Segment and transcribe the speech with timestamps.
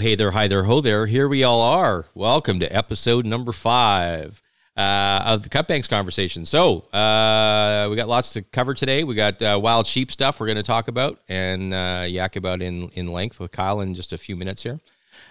[0.00, 1.04] Hey there, hi there, ho there.
[1.04, 2.06] Here we all are.
[2.14, 4.40] Welcome to episode number five
[4.74, 6.46] uh, of the Cut Banks conversation.
[6.46, 9.04] So, uh, we got lots to cover today.
[9.04, 12.62] We got uh, wild sheep stuff we're going to talk about and uh, yak about
[12.62, 14.80] in, in length with Kyle in just a few minutes here.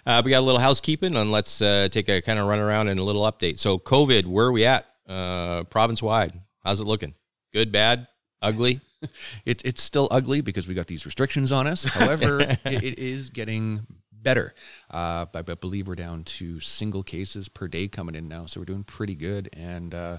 [0.05, 2.89] Uh, we got a little housekeeping and let's uh, take a kind of run around
[2.89, 3.57] and a little update.
[3.57, 6.39] So, COVID, where are we at uh, province wide?
[6.63, 7.15] How's it looking?
[7.53, 8.07] Good, bad,
[8.39, 8.81] ugly?
[9.45, 11.85] It, it's still ugly because we got these restrictions on us.
[11.85, 13.87] However, it, it is getting
[14.21, 14.53] better.
[14.91, 18.59] Uh, I, I believe we're down to single cases per day coming in now, so
[18.59, 19.49] we're doing pretty good.
[19.53, 20.17] And uh,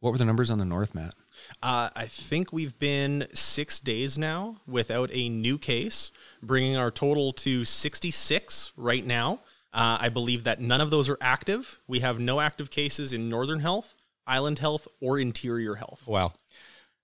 [0.00, 1.14] what were the numbers on the north, Matt?
[1.62, 6.10] Uh, I think we've been six days now without a new case,
[6.42, 9.40] bringing our total to 66 right now.
[9.72, 11.80] Uh, I believe that none of those are active.
[11.88, 16.06] We have no active cases in Northern Health, Island Health, or Interior Health.
[16.06, 16.34] Wow.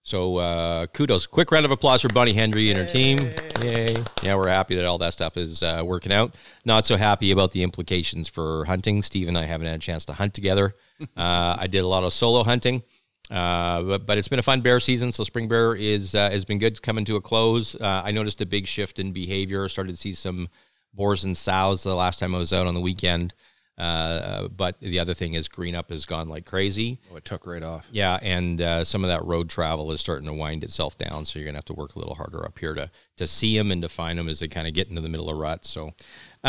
[0.02, 1.26] So uh, kudos.
[1.26, 3.18] Quick round of applause for Bonnie Henry and her team.
[3.62, 3.94] Yay.
[4.22, 6.34] Yeah, we're happy that all that stuff is uh, working out.
[6.64, 9.02] Not so happy about the implications for hunting.
[9.02, 10.72] Steve and I haven't had a chance to hunt together.
[11.16, 12.82] uh, I did a lot of solo hunting.
[13.30, 15.12] Uh, but, but it's been a fun bear season.
[15.12, 17.74] So spring bear is uh, has been good coming to a close.
[17.76, 19.68] Uh, I noticed a big shift in behavior.
[19.68, 20.48] Started to see some
[20.94, 23.34] boars and sows the last time I was out on the weekend.
[23.81, 26.98] Uh, but the other thing is green up has gone like crazy.
[27.11, 27.86] Oh, it took right off.
[27.91, 31.25] Yeah, and uh, some of that road travel is starting to wind itself down.
[31.25, 33.70] So you're gonna have to work a little harder up here to to see them
[33.73, 35.70] and to find them as they kind of get into the middle of ruts.
[35.70, 35.89] So,
[36.45, 36.48] uh,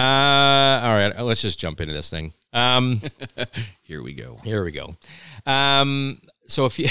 [0.84, 2.34] all right, let's just jump into this thing.
[2.54, 3.02] Um,
[3.84, 4.38] Here we go.
[4.44, 4.96] here we go.
[5.46, 6.88] Um, so a few.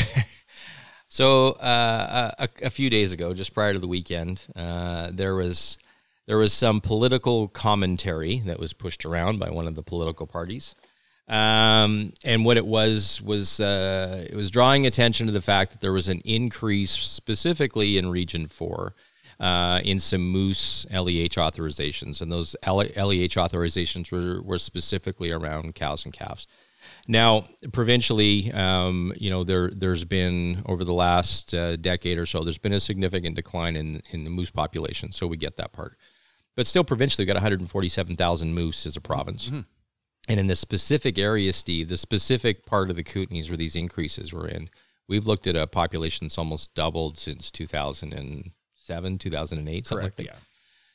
[1.09, 5.77] So uh, a, a few days ago, just prior to the weekend, uh, there was
[6.31, 10.77] there was some political commentary that was pushed around by one of the political parties,
[11.27, 15.81] um, and what it was was uh, it was drawing attention to the fact that
[15.81, 18.95] there was an increase specifically in Region Four.
[19.41, 26.05] Uh, in some moose LEH authorizations, and those LEH authorizations were, were specifically around cows
[26.05, 26.47] and calves.
[27.09, 32.45] Now, provincially, um, you know, there there's been over the last uh, decade or so,
[32.45, 35.11] there's been a significant decline in in the moose population.
[35.11, 35.97] So we get that part,
[36.57, 39.49] but still, provincially, we've got 147,000 moose as a province.
[40.29, 44.33] And in the specific area, Steve, the specific part of the Kootenays where these increases
[44.33, 44.69] were in,
[45.09, 50.25] we've looked at a population that's almost doubled since 2007, 2008, something like that.
[50.25, 50.37] Yeah.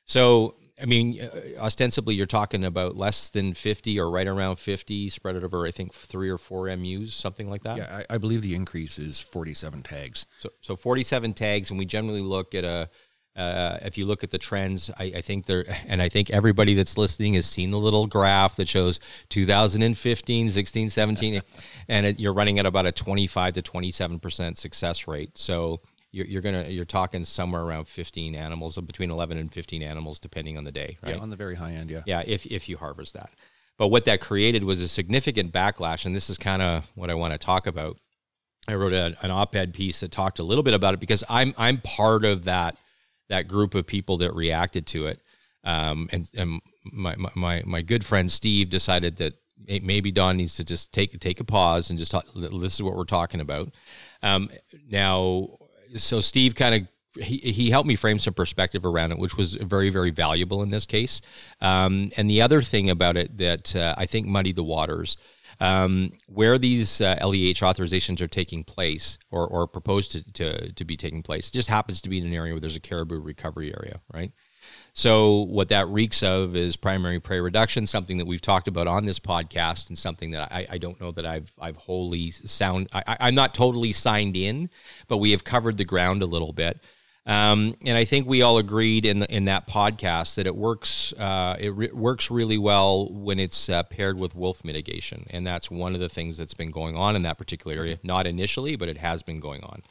[0.05, 5.09] So, I mean, uh, ostensibly, you're talking about less than 50 or right around 50,
[5.09, 7.77] spread it over, I think, three or four MUs, something like that.
[7.77, 10.27] Yeah, I, I believe the increase is 47 tags.
[10.39, 12.89] So, so 47 tags, and we generally look at a.
[13.35, 16.73] Uh, if you look at the trends, I, I think there, and I think everybody
[16.73, 21.41] that's listening has seen the little graph that shows 2015, 16, 17,
[21.89, 25.37] and it, you're running at about a 25 to 27 percent success rate.
[25.37, 25.81] So
[26.11, 30.57] you're, you're gonna you're talking somewhere around 15 animals, between 11 and 15 animals, depending
[30.57, 31.15] on the day, right?
[31.15, 32.03] Yeah, on the very high end, yeah.
[32.05, 33.31] Yeah, if if you harvest that.
[33.77, 37.15] But what that created was a significant backlash, and this is kind of what I
[37.15, 37.97] want to talk about.
[38.67, 41.53] I wrote a, an op-ed piece that talked a little bit about it because I'm
[41.57, 42.77] I'm part of that
[43.29, 45.21] that group of people that reacted to it.
[45.63, 49.33] Um, and and my, my- my good friend Steve decided that
[49.81, 52.25] maybe Don needs to just take take a pause and just talk.
[52.35, 53.73] This is what we're talking about.
[54.21, 54.49] Um,
[54.89, 55.57] now,
[55.97, 56.87] so Steve kind of
[57.23, 60.69] he, he helped me frame some perspective around it, which was very, very valuable in
[60.69, 61.21] this case.
[61.61, 65.17] Um, and the other thing about it that uh, I think muddied the waters,
[65.59, 70.85] um, where these uh, LEH authorizations are taking place or, or proposed to, to, to
[70.85, 73.73] be taking place, just happens to be in an area where there's a caribou recovery
[73.75, 74.31] area, right?
[74.93, 79.05] So what that reeks of is primary prey reduction, something that we've talked about on
[79.05, 83.17] this podcast, and something that I, I don't know that I've I've wholly sound I,
[83.19, 84.69] I'm not totally signed in,
[85.07, 86.79] but we have covered the ground a little bit.
[87.27, 91.11] Um, and I think we all agreed in the, in that podcast that it works.
[91.13, 95.71] Uh, it re- works really well when it's uh, paired with wolf mitigation, and that's
[95.71, 97.97] one of the things that's been going on in that particular area.
[98.03, 99.81] Not initially, but it has been going on.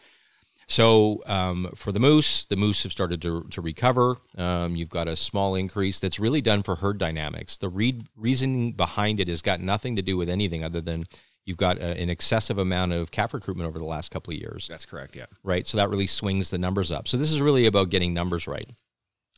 [0.66, 4.16] So um, for the moose, the moose have started to, to recover.
[4.38, 7.56] Um, you've got a small increase that's really done for herd dynamics.
[7.58, 11.06] The read, reasoning behind it has got nothing to do with anything other than
[11.44, 14.67] you've got a, an excessive amount of calf recruitment over the last couple of years
[14.69, 15.26] That's correct, yeah.
[15.43, 15.67] right?
[15.67, 17.08] So that really swings the numbers up.
[17.08, 18.69] So this is really about getting numbers right.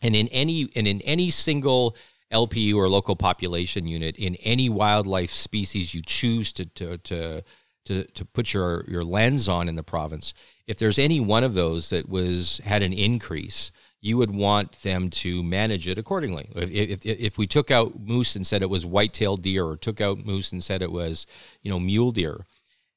[0.02, 1.96] And in any and in any single
[2.32, 7.42] LPU or local population unit in any wildlife species you choose to to to
[7.86, 10.34] to, to put your your lens on in the province,
[10.66, 13.70] if there's any one of those that was had an increase,
[14.00, 16.48] you would want them to manage it accordingly.
[16.54, 20.00] If, if, if we took out moose and said it was white-tailed deer, or took
[20.00, 21.26] out moose and said it was,
[21.62, 22.46] you know, mule deer,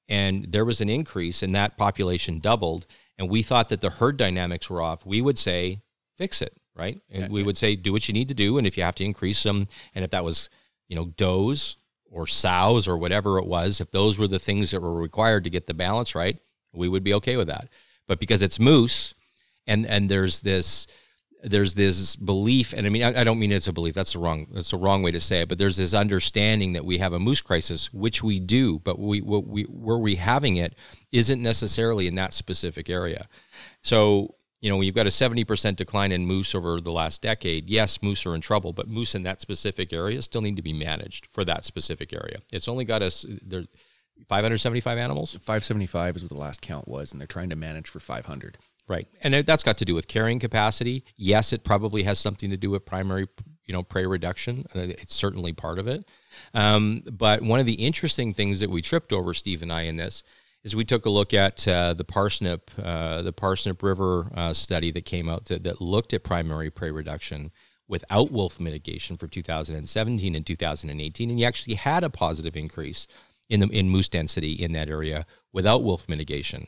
[0.07, 2.85] and there was an increase and that population doubled,
[3.17, 5.81] and we thought that the herd dynamics were off, we would say
[6.17, 6.99] fix it, right?
[7.09, 8.57] And we would say, do what you need to do.
[8.57, 10.49] And if you have to increase them, and if that was,
[10.87, 11.77] you know, does
[12.11, 15.49] or sows or whatever it was, if those were the things that were required to
[15.49, 16.37] get the balance right,
[16.73, 17.69] we would be okay with that.
[18.07, 19.13] But because it's moose,
[19.69, 20.87] and and there's this
[21.41, 23.93] there's this belief, and I mean I, I don't mean it's a belief.
[23.93, 25.49] That's the wrong that's the wrong way to say it.
[25.49, 29.21] But there's this understanding that we have a moose crisis, which we do, but we
[29.21, 30.75] we where we having it
[31.11, 33.27] isn't necessarily in that specific area.
[33.81, 38.01] So you know, you've got a 70% decline in moose over the last decade, yes,
[38.01, 41.27] moose are in trouble, but moose in that specific area still need to be managed
[41.27, 42.39] for that specific area.
[42.51, 43.63] It's only got us there
[44.27, 45.31] 575 animals.
[45.31, 48.57] 575 is what the last count was, and they're trying to manage for 500.
[48.89, 49.07] Right.
[49.21, 51.05] And that's got to do with carrying capacity.
[51.15, 53.27] Yes, it probably has something to do with primary,
[53.65, 54.65] you know, prey reduction.
[54.75, 56.05] Uh, it's certainly part of it.
[56.55, 59.97] Um, but one of the interesting things that we tripped over, Steve and I, in
[59.97, 60.23] this
[60.63, 64.91] is we took a look at uh, the Parsnip, uh, the Parsnip River uh, study
[64.91, 67.51] that came out that, that looked at primary prey reduction
[67.87, 73.05] without wolf mitigation for 2017 and 2018, and you actually had a positive increase
[73.49, 76.67] in the in moose density in that area without wolf mitigation.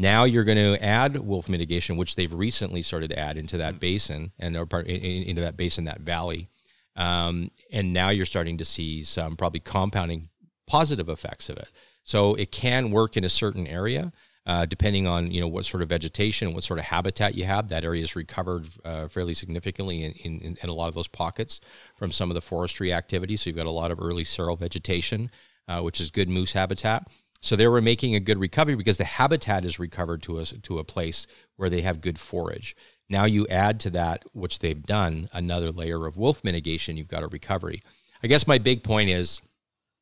[0.00, 3.80] Now you're going to add wolf mitigation, which they've recently started to add into that
[3.80, 6.48] basin and or part, into that basin, that valley,
[6.94, 10.28] um, and now you're starting to see some probably compounding
[10.68, 11.68] positive effects of it.
[12.04, 14.12] So it can work in a certain area.
[14.46, 17.68] Uh, depending on you know what sort of vegetation, what sort of habitat you have,
[17.68, 21.60] that area is recovered uh, fairly significantly in, in, in, a lot of those pockets
[21.96, 23.36] from some of the forestry activity.
[23.36, 25.30] So you've got a lot of early seral vegetation,
[25.68, 27.06] uh, which is good moose habitat.
[27.40, 30.78] So they were making a good recovery because the habitat is recovered to a to
[30.78, 31.26] a place
[31.56, 32.76] where they have good forage.
[33.08, 36.96] Now you add to that, which they've done, another layer of wolf mitigation.
[36.96, 37.82] You've got a recovery.
[38.22, 39.40] I guess my big point is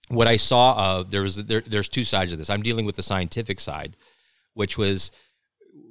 [0.09, 2.51] what I saw of there was there, there's two sides of this.
[2.51, 3.97] I'm dealing with the scientific side,
[4.55, 5.11] which was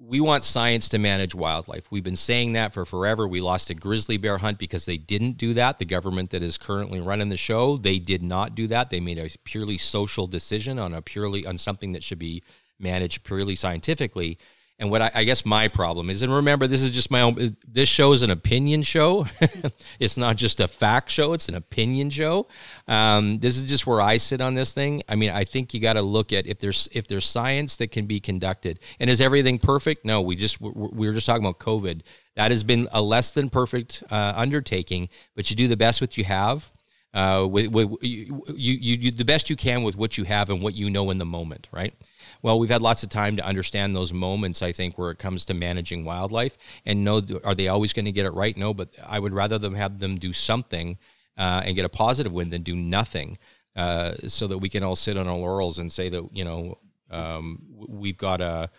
[0.08, 1.92] we want science to manage wildlife.
[1.92, 3.28] We've been saying that for forever.
[3.28, 5.80] We lost a grizzly bear hunt because they didn't do that.
[5.80, 8.90] The government that is currently running the show, they did not do that.
[8.90, 12.44] They made a purely social decision on a purely on something that should be
[12.80, 14.38] managed purely scientifically.
[14.78, 17.56] And what I, I, guess my problem is, and remember, this is just my own.
[17.66, 19.26] This show is an opinion show.
[20.00, 22.48] it's not just a fact show; it's an opinion show.
[22.86, 25.02] Um, this is just where I sit on this thing.
[25.08, 27.92] I mean, I think you got to look at if there's if there's science that
[27.92, 30.04] can be conducted, and is everything perfect?
[30.04, 32.02] No, we just we were just talking about COVID.
[32.36, 36.18] That has been a less than perfect uh, undertaking, but you do the best with
[36.18, 36.70] you have.
[37.14, 40.62] Uh, with, with you, you, you, the best you can with what you have and
[40.62, 41.94] what you know in the moment, right?
[42.42, 45.46] Well, we've had lots of time to understand those moments, I think, where it comes
[45.46, 46.58] to managing wildlife.
[46.86, 48.56] And no, are they always going to get it right?
[48.56, 50.98] No, but I would rather them have them do something
[51.38, 53.38] uh, and get a positive win than do nothing
[53.76, 56.78] uh, so that we can all sit on our laurels and say that, you know,
[57.12, 58.70] um, we've got a,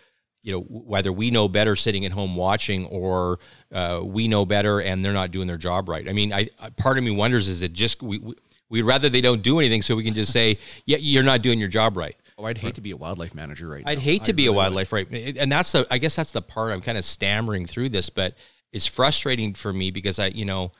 [0.43, 3.39] you know, whether we know better sitting at home watching or
[3.71, 6.07] uh, we know better and they're not doing their job right.
[6.07, 8.33] I mean, I, part of me wonders is it just, we, we,
[8.69, 11.59] we'd rather they don't do anything so we can just say, yeah, you're not doing
[11.59, 12.15] your job right.
[12.39, 14.03] Oh, I'd hate to be a wildlife manager right I'd now.
[14.03, 15.87] hate to be really a wildlife right, and that's the.
[15.89, 18.35] I guess that's the part I'm kind of stammering through this, but
[18.71, 20.71] it's frustrating for me because I, you know,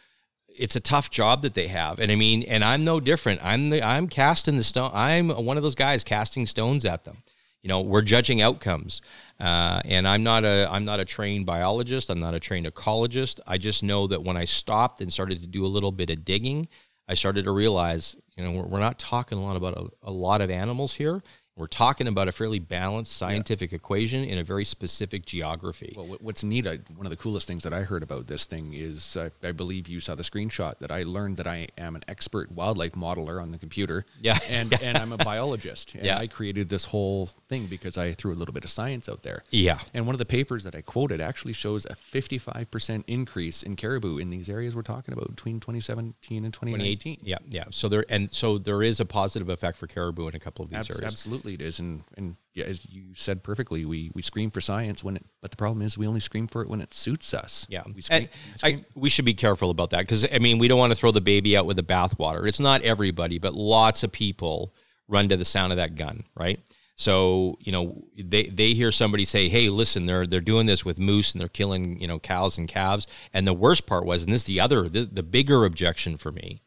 [0.47, 3.39] it's a tough job that they have, and I mean, and I'm no different.
[3.43, 4.91] I'm the I'm casting the stone.
[4.93, 7.17] I'm one of those guys casting stones at them.
[7.63, 9.01] You know, we're judging outcomes,
[9.39, 12.11] uh, and I'm not a I'm not a trained biologist.
[12.11, 13.39] I'm not a trained ecologist.
[13.47, 16.23] I just know that when I stopped and started to do a little bit of
[16.23, 16.67] digging,
[17.07, 20.11] I started to realize, you know, we're, we're not talking a lot about a, a
[20.11, 21.23] lot of animals here
[21.57, 23.77] we're talking about a fairly balanced scientific yeah.
[23.77, 25.93] equation in a very specific geography.
[25.97, 28.73] Well, what's neat, I, one of the coolest things that I heard about this thing
[28.73, 32.03] is uh, I believe you saw the screenshot that I learned that I am an
[32.07, 34.05] expert wildlife modeler on the computer.
[34.21, 34.37] Yeah.
[34.49, 35.93] And, and I'm a biologist.
[35.93, 36.17] And yeah.
[36.17, 39.43] I created this whole thing because I threw a little bit of science out there.
[39.49, 39.79] Yeah.
[39.93, 44.19] And one of the papers that I quoted actually shows a 55% increase in caribou
[44.19, 47.19] in these areas we're talking about between 2017 and 2018.
[47.23, 47.37] Yeah.
[47.49, 47.65] Yeah.
[47.71, 50.71] So there, and so there is a positive effect for caribou in a couple of
[50.71, 51.03] these areas.
[51.03, 55.03] Absolutely it is, and and yeah, as you said perfectly, we we scream for science
[55.03, 57.65] when it, but the problem is we only scream for it when it suits us.
[57.69, 58.79] Yeah, we scream, we, scream.
[58.79, 61.11] I, we should be careful about that because I mean we don't want to throw
[61.11, 62.47] the baby out with the bathwater.
[62.47, 64.73] It's not everybody, but lots of people
[65.07, 66.59] run to the sound of that gun, right?
[66.97, 70.99] So you know they they hear somebody say, "Hey, listen, they're they're doing this with
[70.99, 74.33] moose and they're killing you know cows and calves." And the worst part was, and
[74.33, 76.61] this is the other the, the bigger objection for me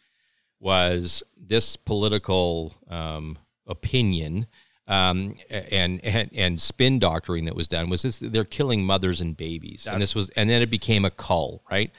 [0.60, 4.46] was this political um, opinion
[4.90, 9.36] um, and, and and spin doctoring that was done was this they're killing mothers and
[9.36, 9.86] babies.
[9.86, 11.92] And this was and then it became a cull right?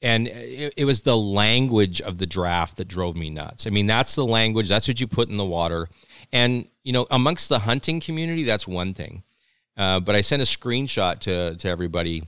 [0.00, 3.66] And it, it, was the language of the draft that drove me nuts.
[3.66, 5.88] I mean that's the language that's what you put in the water.
[6.32, 9.22] And you know amongst the hunting community that's one thing.
[9.76, 12.22] Uh, but i sent a screenshot to to everybody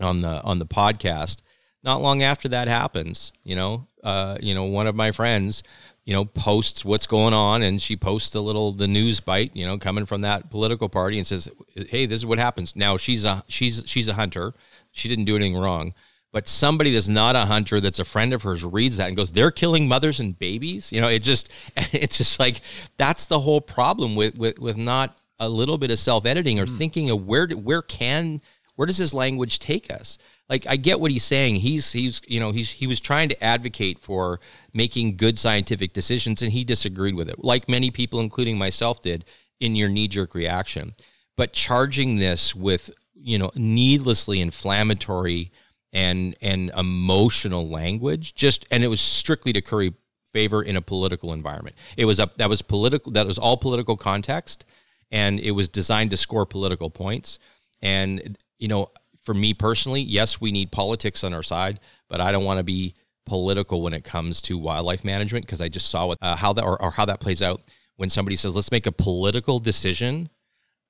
[0.00, 1.42] on the on the podcast
[1.84, 5.64] not long after that happens, you know, uh, you know, one of my friends,
[6.04, 9.64] you know, posts what's going on, and she posts a little the news bite, you
[9.64, 13.24] know, coming from that political party, and says, "Hey, this is what happens." Now she's
[13.24, 14.54] a she's she's a hunter.
[14.90, 15.94] She didn't do anything wrong,
[16.32, 19.30] but somebody that's not a hunter, that's a friend of hers, reads that and goes,
[19.30, 22.60] "They're killing mothers and babies." You know, it just it's just like
[22.96, 26.66] that's the whole problem with with with not a little bit of self editing or
[26.66, 26.78] mm.
[26.78, 28.40] thinking of where where can
[28.74, 30.18] where does this language take us
[30.52, 31.56] like I get what he's saying.
[31.56, 34.38] He's he's you know he's he was trying to advocate for
[34.74, 39.24] making good scientific decisions, and he disagreed with it, like many people, including myself, did
[39.60, 40.92] in your knee jerk reaction.
[41.38, 45.50] But charging this with you know needlessly inflammatory
[45.94, 49.94] and and emotional language, just and it was strictly to curry
[50.34, 51.76] favor in a political environment.
[51.96, 54.66] It was up that was political that was all political context,
[55.10, 57.38] and it was designed to score political points.
[57.80, 58.90] And you know
[59.24, 62.64] for me personally, yes, we need politics on our side, but I don't want to
[62.64, 66.52] be political when it comes to wildlife management because I just saw what, uh, how
[66.54, 67.62] that or, or how that plays out
[67.96, 70.28] when somebody says, "Let's make a political decision,"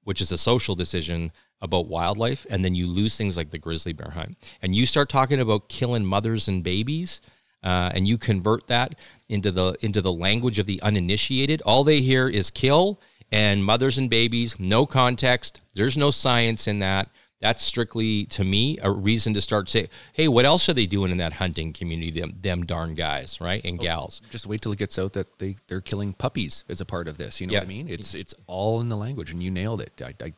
[0.05, 3.93] which is a social decision about wildlife, and then you lose things like the grizzly
[3.93, 7.21] bear hunt, and you start talking about killing mothers and babies.
[7.65, 8.97] Uh, and you convert that
[9.29, 11.63] into the into the language of the uninitiated.
[11.63, 14.59] All they hear is kill and mothers and babies.
[14.59, 15.61] No context.
[15.73, 17.09] There's no science in that
[17.43, 21.11] that's strictly to me a reason to start saying, "Hey, what else are they doing
[21.11, 22.21] in that hunting community?
[22.21, 25.39] Them, them darn guys, right, and oh, gals." Just wait till it gets out that
[25.39, 27.41] they they're killing puppies as a part of this.
[27.41, 27.59] You know yeah.
[27.59, 27.89] what I mean?
[27.89, 30.01] It's it's all in the language, and you nailed it.
[30.01, 30.33] I, I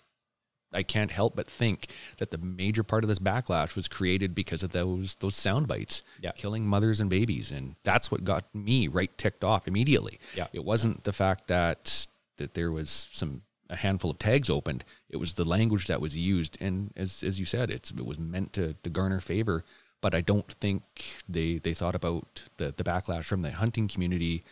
[0.73, 4.63] I can't help but think that the major part of this backlash was created because
[4.63, 6.33] of those those sound bites, yeah.
[6.33, 10.19] killing mothers and babies, and that's what got me right ticked off immediately.
[10.35, 10.49] Yeah.
[10.53, 11.03] It wasn't yeah.
[11.05, 12.07] the fact that
[12.39, 14.85] that there was some a handful of tags opened.
[15.09, 18.19] It was the language that was used, and as as you said, it's it was
[18.19, 19.65] meant to to garner favor.
[20.01, 20.83] But I don't think
[21.29, 24.45] they they thought about the the backlash from the hunting community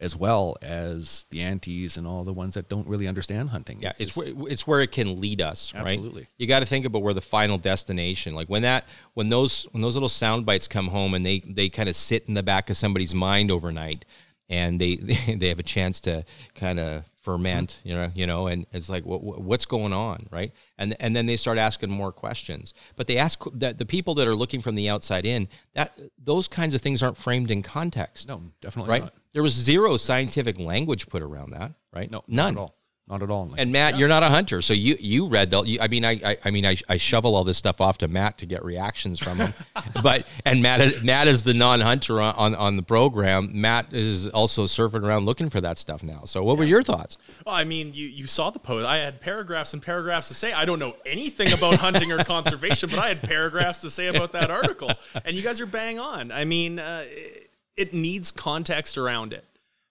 [0.00, 3.80] as well as the antis and all the ones that don't really understand hunting.
[3.80, 6.22] Yeah, it's, it's where it's where it can lead us, absolutely.
[6.22, 6.28] right?
[6.38, 8.34] You got to think about where the final destination.
[8.34, 11.68] Like when that when those when those little sound bites come home and they they
[11.68, 14.04] kind of sit in the back of somebody's mind overnight
[14.48, 14.96] and they
[15.36, 17.88] they have a chance to kind of ferment, mm-hmm.
[17.88, 20.52] you know, you know, and it's like, what, what's going on, right?
[20.78, 22.72] And and then they start asking more questions.
[22.94, 26.46] But they ask that the people that are looking from the outside in that those
[26.46, 28.28] kinds of things aren't framed in context.
[28.28, 29.02] No, definitely right.
[29.02, 29.14] Not.
[29.32, 32.08] There was zero scientific language put around that, right?
[32.08, 32.76] No, none at all.
[33.08, 33.54] Not at all.
[33.56, 34.00] and Matt, yeah.
[34.00, 35.62] you're not a hunter, so you you read the.
[35.62, 38.08] You, I mean, I, I, I mean, I, I shovel all this stuff off to
[38.08, 39.54] Matt to get reactions from him,
[40.02, 43.50] but and Matt Matt is the non-hunter on, on, on the program.
[43.52, 46.24] Matt is also surfing around looking for that stuff now.
[46.24, 46.58] So, what yeah.
[46.58, 47.16] were your thoughts?
[47.44, 48.84] Well, I mean, you you saw the post.
[48.84, 50.52] I had paragraphs and paragraphs to say.
[50.52, 54.32] I don't know anything about hunting or conservation, but I had paragraphs to say about
[54.32, 54.90] that article,
[55.24, 56.32] and you guys are bang on.
[56.32, 59.44] I mean, uh, it, it needs context around it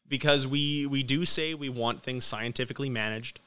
[0.07, 3.39] because we we do say we want things scientifically managed,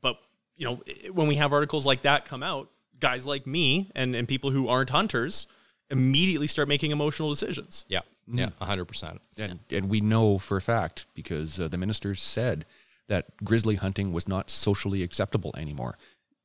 [0.00, 0.18] but
[0.56, 0.80] you know
[1.12, 4.68] when we have articles like that come out, guys like me and and people who
[4.68, 5.46] aren't hunters
[5.90, 7.84] immediately start making emotional decisions.
[7.88, 9.20] Yeah, yeah, hundred percent.
[9.38, 12.66] And and we know for a fact because uh, the ministers said
[13.08, 15.98] that grizzly hunting was not socially acceptable anymore.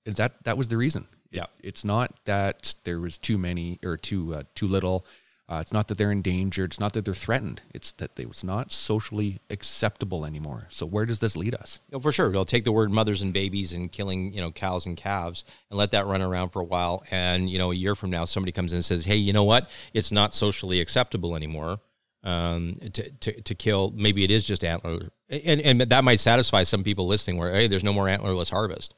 [0.06, 1.08] That that was the reason.
[1.32, 5.06] Yeah, it, it's not that there was too many or too uh, too little
[5.48, 6.72] uh, it's not that they're endangered.
[6.72, 7.62] It's not that they're threatened.
[7.72, 10.68] It's that they, it's not socially acceptable anymore.
[10.72, 11.80] So where does this lead us?
[11.94, 14.88] Oh, for sure, they'll take the word mothers and babies and killing, you know, cows
[14.88, 17.04] and calves, and let that run around for a while.
[17.12, 19.44] And you know, a year from now, somebody comes in and says, "Hey, you know
[19.44, 19.70] what?
[19.94, 21.78] It's not socially acceptable anymore
[22.24, 23.94] um, to, to to kill.
[23.96, 27.38] Maybe it is just antler, and and that might satisfy some people listening.
[27.38, 28.96] Where hey, there's no more antlerless harvest."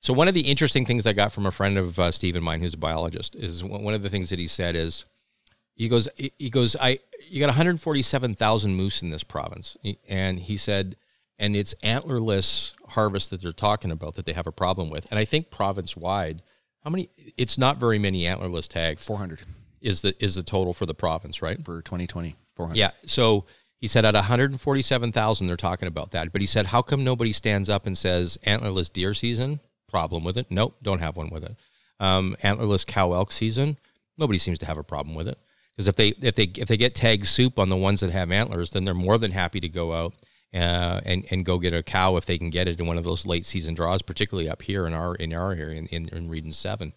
[0.00, 2.44] So one of the interesting things I got from a friend of uh, Steve and
[2.44, 5.04] mine, who's a biologist, is one of the things that he said is
[5.78, 9.76] he goes he goes i you got 147,000 moose in this province.
[10.08, 10.96] And he said
[11.38, 15.06] and it's antlerless harvest that they're talking about that they have a problem with.
[15.10, 16.42] And i think province wide
[16.82, 19.04] how many it's not very many antlerless tags.
[19.04, 19.40] 400
[19.80, 21.64] is the is the total for the province right?
[21.64, 22.90] For 2020 400 yeah.
[23.06, 23.46] So
[23.80, 26.32] he said at 147,000 they're talking about that.
[26.32, 29.60] But he said how come nobody stands up and says antlerless deer season?
[29.88, 30.50] Problem with it.
[30.50, 31.56] Nope don't have one with it.
[32.00, 33.78] Um, antlerless cow elk season?
[34.16, 35.38] Nobody seems to have a problem with it
[35.78, 38.32] because if they if they if they get tag soup on the ones that have
[38.32, 40.12] antlers, then they're more than happy to go out
[40.52, 43.04] uh, and and go get a cow if they can get it in one of
[43.04, 46.28] those late season draws, particularly up here in our in our area in, in, in
[46.28, 46.92] Region Seven.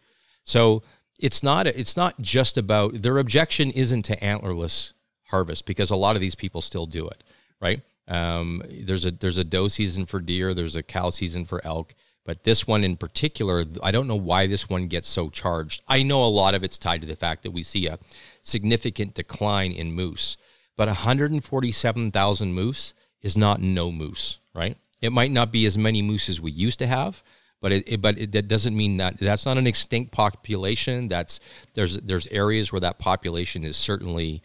[0.45, 0.81] So
[1.19, 4.93] it's not it's not just about their objection isn't to antlerless
[5.25, 7.23] harvest because a lot of these people still do it,
[7.61, 7.81] right?
[8.07, 11.93] Um, there's a there's a doe season for deer, there's a cow season for elk,
[12.23, 15.81] But this one in particular, I don't know why this one gets so charged.
[15.87, 17.97] I know a lot of it's tied to the fact that we see a
[18.43, 20.37] significant decline in moose,
[20.77, 24.77] but 147,000 moose is not no moose, right?
[25.01, 27.23] It might not be as many moose as we used to have,
[27.59, 31.07] but it, it but it, that doesn't mean that that's not an extinct population.
[31.07, 31.39] That's
[31.73, 34.41] there's there's areas where that population is certainly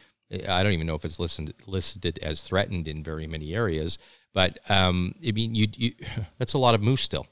[0.48, 3.98] I don't even know if it's listed listed as threatened in very many areas,
[4.34, 5.92] but um, I mean you, you
[6.38, 7.26] that's a lot of moose still,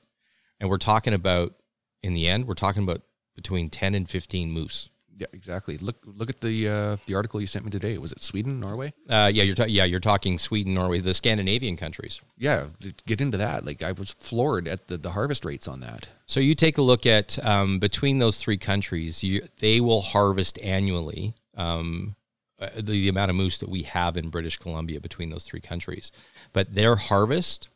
[0.64, 1.54] and we're talking about
[2.02, 3.02] in the end we're talking about
[3.36, 4.88] between ten and fifteen moose.
[5.14, 5.76] Yeah, exactly.
[5.76, 7.98] Look look at the uh, the article you sent me today.
[7.98, 8.94] Was it Sweden, Norway?
[9.08, 12.22] Uh, yeah, you're ta- yeah you're talking Sweden, Norway, the Scandinavian countries.
[12.38, 12.68] Yeah,
[13.06, 13.66] get into that.
[13.66, 16.08] Like I was floored at the, the harvest rates on that.
[16.26, 20.58] So you take a look at um, between those three countries, you, they will harvest
[20.62, 22.16] annually um,
[22.58, 25.60] uh, the, the amount of moose that we have in British Columbia between those three
[25.60, 26.10] countries,
[26.54, 27.68] but their harvest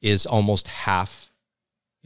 [0.00, 1.27] is almost half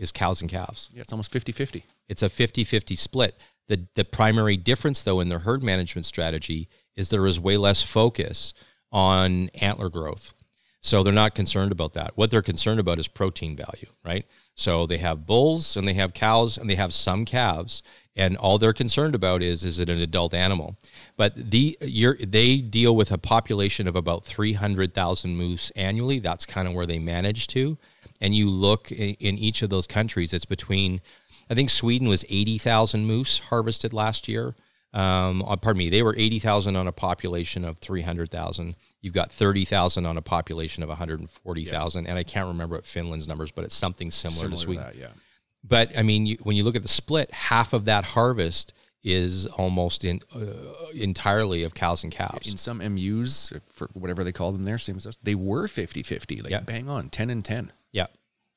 [0.03, 0.91] is cows and calves.
[0.93, 1.85] Yeah, it's almost 50-50.
[2.09, 3.39] It's a 50-50 split.
[3.69, 7.83] The, the primary difference, though, in their herd management strategy is there is way less
[7.83, 8.53] focus
[8.91, 10.35] on antler growth.
[10.81, 12.11] So they're not concerned about that.
[12.17, 14.27] What they're concerned about is protein value, right?
[14.57, 17.83] So they have bulls and they have cows and they have some calves,
[18.17, 20.77] and all they're concerned about is is it an adult animal?
[21.17, 26.19] But the you're, they deal with a population of about three hundred thousand moose annually.
[26.19, 27.79] That's kind of where they manage to.
[28.23, 31.02] And you look in, in each of those countries, it's between
[31.50, 34.55] I think Sweden was 80,000 moose harvested last year.
[34.95, 38.76] Um, uh, pardon me, they were 80,000 on a population of 300,000.
[39.00, 42.05] You've got 30,000 on a population of 140,000.
[42.05, 42.11] Yeah.
[42.11, 44.85] And I can't remember what Finland's numbers, but it's something similar, similar to Sweden.
[44.85, 45.09] To that, yeah.
[45.64, 48.73] But I mean, you, when you look at the split, half of that harvest
[49.05, 50.41] is almost in uh,
[50.95, 52.50] entirely of cows and calves.
[52.50, 56.03] In some MUs, for whatever they call them there, same as us, they were 50
[56.03, 56.61] 50, like yeah.
[56.61, 57.73] bang on, 10 and 10.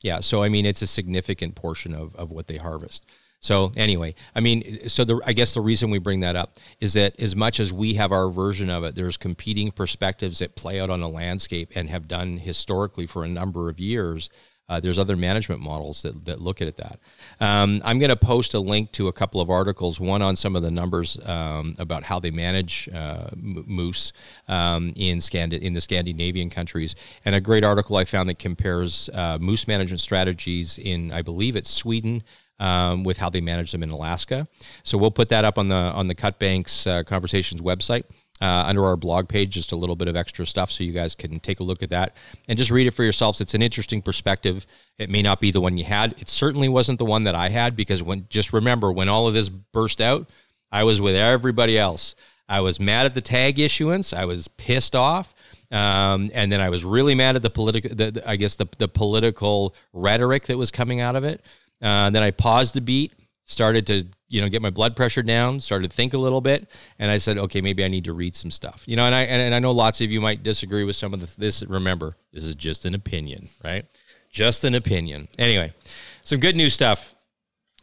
[0.01, 0.19] Yeah.
[0.19, 3.05] So, I mean, it's a significant portion of, of what they harvest.
[3.45, 6.93] So anyway, I mean, so the I guess the reason we bring that up is
[6.93, 10.79] that as much as we have our version of it, there's competing perspectives that play
[10.79, 14.31] out on a landscape and have done historically for a number of years.
[14.67, 16.99] Uh, there's other management models that, that look at that.
[17.39, 20.56] Um, I'm going to post a link to a couple of articles, one on some
[20.56, 24.12] of the numbers um, about how they manage uh, moose
[24.47, 29.10] um, in, Scandi- in the Scandinavian countries, and a great article I found that compares
[29.13, 32.23] uh, moose management strategies in, I believe it's Sweden,
[32.60, 34.47] um, with how they manage them in Alaska.
[34.84, 38.06] So we'll put that up on the on the Cutbanks uh, Conversations website.
[38.41, 41.15] Uh, under our blog page, just a little bit of extra stuff so you guys
[41.15, 42.17] can take a look at that
[42.49, 43.39] and just read it for yourselves.
[43.39, 44.67] It's an interesting perspective.
[44.97, 46.15] It may not be the one you had.
[46.19, 49.33] It certainly wasn't the one that I had because when just remember when all of
[49.33, 50.29] this burst out,
[50.69, 52.13] I was with everybody else.
[52.49, 54.11] I was mad at the tag issuance.
[54.11, 55.33] I was pissed off.
[55.71, 57.91] Um, and then I was really mad at the political,
[58.25, 61.41] I guess the, the political rhetoric that was coming out of it.
[61.81, 63.13] Uh, then I paused a beat,
[63.45, 66.69] started to you know get my blood pressure down, started to think a little bit,
[66.99, 68.84] and I said, okay, maybe I need to read some stuff.
[68.86, 71.13] You know, and I and, and I know lots of you might disagree with some
[71.13, 71.63] of the, this.
[71.63, 73.86] Remember, this is just an opinion, right?
[74.29, 75.27] Just an opinion.
[75.38, 75.73] Anyway,
[76.21, 77.15] some good news stuff.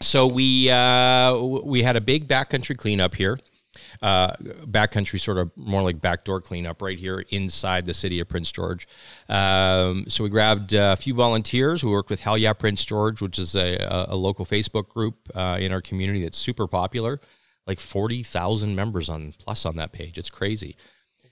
[0.01, 3.38] So we uh, we had a big backcountry cleanup here
[4.02, 4.34] uh,
[4.66, 8.86] backcountry sort of more like backdoor cleanup right here inside the city of Prince George.
[9.28, 11.82] Um, so we grabbed a few volunteers.
[11.82, 15.58] We worked with Hell Yeah Prince George, which is a, a local Facebook group uh,
[15.60, 17.20] in our community that's super popular.
[17.66, 20.18] Like forty thousand members on plus on that page.
[20.18, 20.76] It's crazy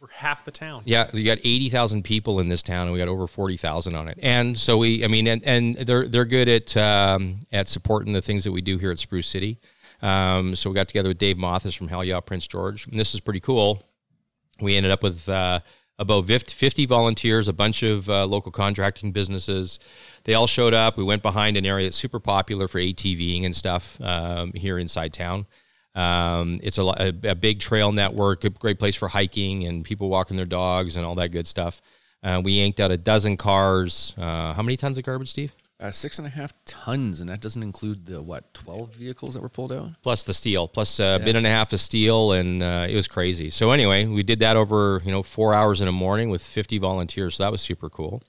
[0.00, 0.82] over half the town.
[0.86, 3.94] Yeah, you got eighty thousand people in this town, and we got over forty thousand
[3.94, 4.18] on it.
[4.22, 8.22] And so we, I mean, and, and they're they're good at um, at supporting the
[8.22, 9.58] things that we do here at Spruce City.
[10.02, 13.14] Um, so we got together with Dave Mothis from Hell Yeah Prince George, and this
[13.14, 13.82] is pretty cool.
[14.60, 15.60] We ended up with uh,
[15.98, 19.78] about 50 volunteers, a bunch of uh, local contracting businesses.
[20.24, 20.96] They all showed up.
[20.96, 25.12] We went behind an area that's super popular for ATVing and stuff um, here inside
[25.12, 25.46] town.
[25.94, 30.08] Um, it's a, a, a, big trail network, a great place for hiking and people
[30.08, 31.82] walking their dogs and all that good stuff.
[32.22, 34.14] Uh, we yanked out a dozen cars.
[34.16, 35.52] Uh, how many tons of garbage, Steve?
[35.80, 39.40] Uh, six and a half tons, and that doesn't include the what twelve vehicles that
[39.40, 41.24] were pulled out, plus the steel, plus a uh, yeah.
[41.24, 43.48] bin and a half of steel, and uh, it was crazy.
[43.48, 46.76] So anyway, we did that over you know four hours in a morning with fifty
[46.76, 47.36] volunteers.
[47.36, 48.22] So that was super cool.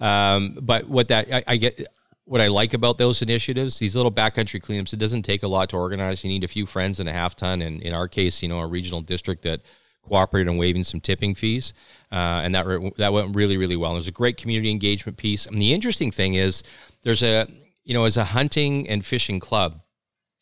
[0.00, 1.86] Um, but what that I, I, get,
[2.24, 5.68] what I like about those initiatives, these little backcountry cleanups, it doesn't take a lot
[5.70, 6.24] to organize.
[6.24, 8.60] You need a few friends and a half ton, and in our case, you know,
[8.60, 9.60] a regional district that
[10.08, 11.74] cooperated on waiving some tipping fees,
[12.12, 13.92] uh, and that re- that went really really well.
[13.92, 15.46] It was a great community engagement piece.
[15.46, 16.62] And the interesting thing is,
[17.02, 17.46] there's a
[17.84, 19.80] you know as a hunting and fishing club,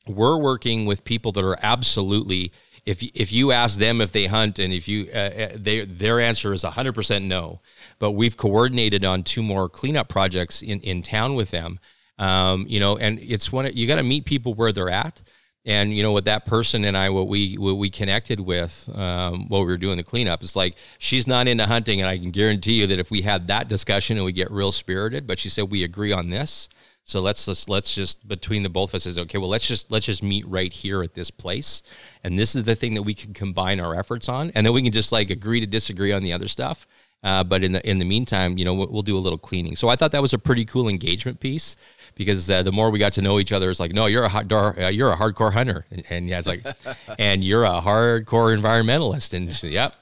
[0.09, 2.53] we're working with people that are absolutely.
[2.85, 6.21] If, if you ask them if they hunt and if you uh, uh they their
[6.21, 7.61] answer is 100% no
[7.99, 11.81] but we've coordinated on two more cleanup projects in, in town with them
[12.19, 15.21] Um, you know, and it's one you got to meet people where they're at.
[15.67, 19.49] And you know what that person and I, what we what we connected with um,
[19.49, 22.31] while we were doing the cleanup it's like she's not into hunting, and I can
[22.31, 25.49] guarantee you that if we had that discussion and we get real spirited, but she
[25.49, 26.69] said we agree on this,
[27.05, 29.39] so let's let's let's just between the both of us is okay.
[29.39, 31.83] Well, let's just let's just meet right here at this place,
[32.25, 34.83] and this is the thing that we can combine our efforts on, and then we
[34.83, 36.87] can just like agree to disagree on the other stuff.
[37.23, 39.75] Uh, but in the in the meantime, you know, we'll, we'll, do a little cleaning.
[39.75, 41.77] So I thought that was a pretty cool engagement piece
[42.17, 44.29] because uh, the more we got to know each other, it's like, no, you're a
[44.29, 46.65] hard, uh, you're a hardcore hunter, and, and yeah, it's like,
[47.19, 49.95] and you're a hardcore environmentalist, and she, yep.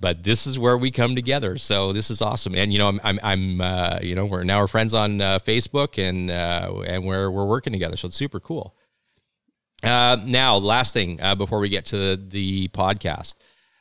[0.00, 1.58] But this is where we come together.
[1.58, 4.60] So this is awesome, and you know, I'm, I'm, I'm uh, you know, we're now
[4.60, 7.96] we're friends on uh, Facebook, and uh, and we're we're working together.
[7.96, 8.74] So it's super cool.
[9.82, 13.34] Uh, now, last thing before we get to the, the podcast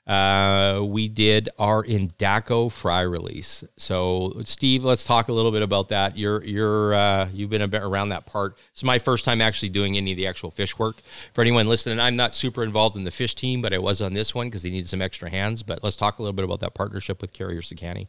[0.07, 3.63] uh, we did our Endako fry release.
[3.77, 6.15] So, Steve, let's talk a little bit about that.
[6.15, 8.57] You're you're uh, you've been around that part.
[8.73, 10.97] It's my first time actually doing any of the actual fish work.
[11.33, 14.13] For anyone listening, I'm not super involved in the fish team, but I was on
[14.13, 15.63] this one because they needed some extra hands.
[15.63, 18.07] But let's talk a little bit about that partnership with Carrier Sekani.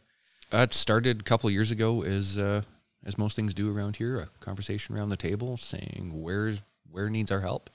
[0.53, 2.61] Uh, it started a couple years ago, as uh,
[3.05, 4.19] as most things do around here.
[4.19, 6.53] A conversation around the table, saying where
[6.91, 7.71] where needs our help,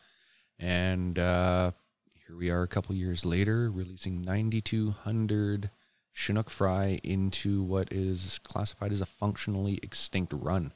[0.60, 1.72] and uh,
[2.32, 5.70] here we are a couple years later, releasing 9,200
[6.14, 10.72] Chinook fry into what is classified as a functionally extinct run.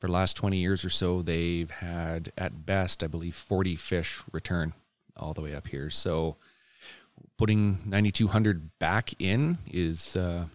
[0.00, 4.22] For the last 20 years or so, they've had, at best, I believe, 40 fish
[4.32, 4.72] return
[5.16, 5.90] all the way up here.
[5.90, 6.36] So
[7.36, 10.46] putting 9,200 back in is uh,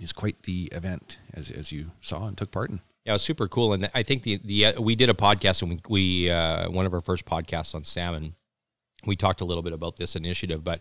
[0.00, 2.80] is quite the event, as, as you saw and took part in.
[3.04, 5.62] Yeah, it was super cool, and I think the the uh, we did a podcast
[5.62, 8.34] and we we uh, one of our first podcasts on salmon
[9.06, 10.80] we talked a little bit about this initiative, but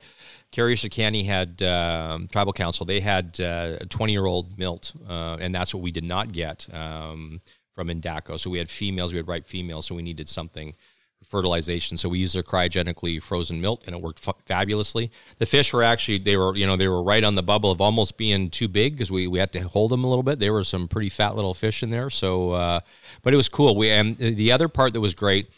[0.51, 2.85] Carrier Sekani had um, tribal council.
[2.85, 6.31] They had uh, a 20 year old milt, uh, and that's what we did not
[6.31, 7.41] get um,
[7.73, 8.39] from Endako.
[8.39, 10.73] So we had females, we had ripe females, so we needed something
[11.19, 11.97] for fertilization.
[11.97, 15.11] So we used their cryogenically frozen milt, and it worked f- fabulously.
[15.39, 17.81] The fish were actually they were you know they were right on the bubble of
[17.81, 20.39] almost being too big because we we had to hold them a little bit.
[20.39, 22.09] There were some pretty fat little fish in there.
[22.09, 22.79] So, uh,
[23.23, 23.75] but it was cool.
[23.75, 25.49] We and the other part that was great.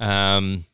[0.00, 0.64] Um,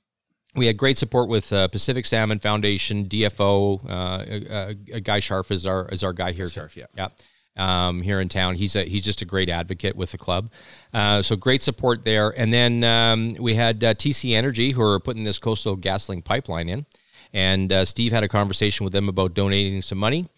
[0.56, 3.84] we had great support with uh, Pacific Salmon Foundation, DFO.
[3.84, 6.46] Uh, uh, Guy Sharf is our is our guy here.
[6.46, 7.08] Sharf, yeah, yeah.
[7.56, 10.50] Um, here in town, he's a he's just a great advocate with the club.
[10.94, 12.30] Uh, so great support there.
[12.38, 16.68] And then um, we had uh, TC Energy who are putting this coastal GasLink pipeline
[16.68, 16.86] in,
[17.32, 20.28] and uh, Steve had a conversation with them about donating some money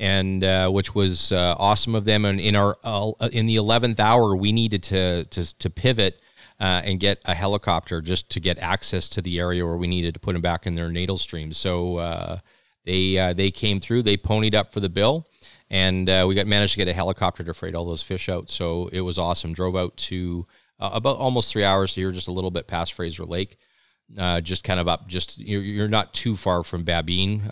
[0.00, 2.24] and uh, which was uh, awesome of them.
[2.24, 6.20] And in our uh, in the eleventh hour, we needed to to to pivot
[6.60, 10.14] uh, and get a helicopter just to get access to the area where we needed
[10.14, 11.52] to put them back in their natal stream.
[11.52, 12.38] So uh,
[12.84, 15.26] they uh, they came through, they ponied up for the bill,
[15.70, 18.50] and uh, we got managed to get a helicopter to freight all those fish out.
[18.50, 19.54] So it was awesome.
[19.54, 20.46] Drove out to
[20.78, 23.56] uh, about almost three hours here, just a little bit past Fraser Lake.
[24.18, 27.48] Uh, just kind of up, just you're, you're not too far from Babine,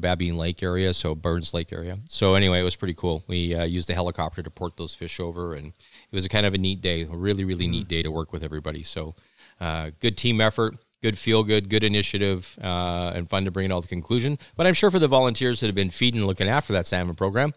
[0.00, 1.96] Babine Lake area, so Burns Lake area.
[2.08, 3.22] So anyway, it was pretty cool.
[3.28, 5.72] We used the helicopter to port those fish over, and
[6.14, 7.88] it was a kind of a neat day, a really really neat mm-hmm.
[7.88, 8.84] day to work with everybody.
[8.84, 9.16] So
[9.60, 13.72] uh, good team effort, good feel good, good initiative, uh, and fun to bring it
[13.72, 14.38] all to conclusion.
[14.54, 17.16] But I'm sure for the volunteers that have been feeding and looking after that salmon
[17.16, 17.52] program,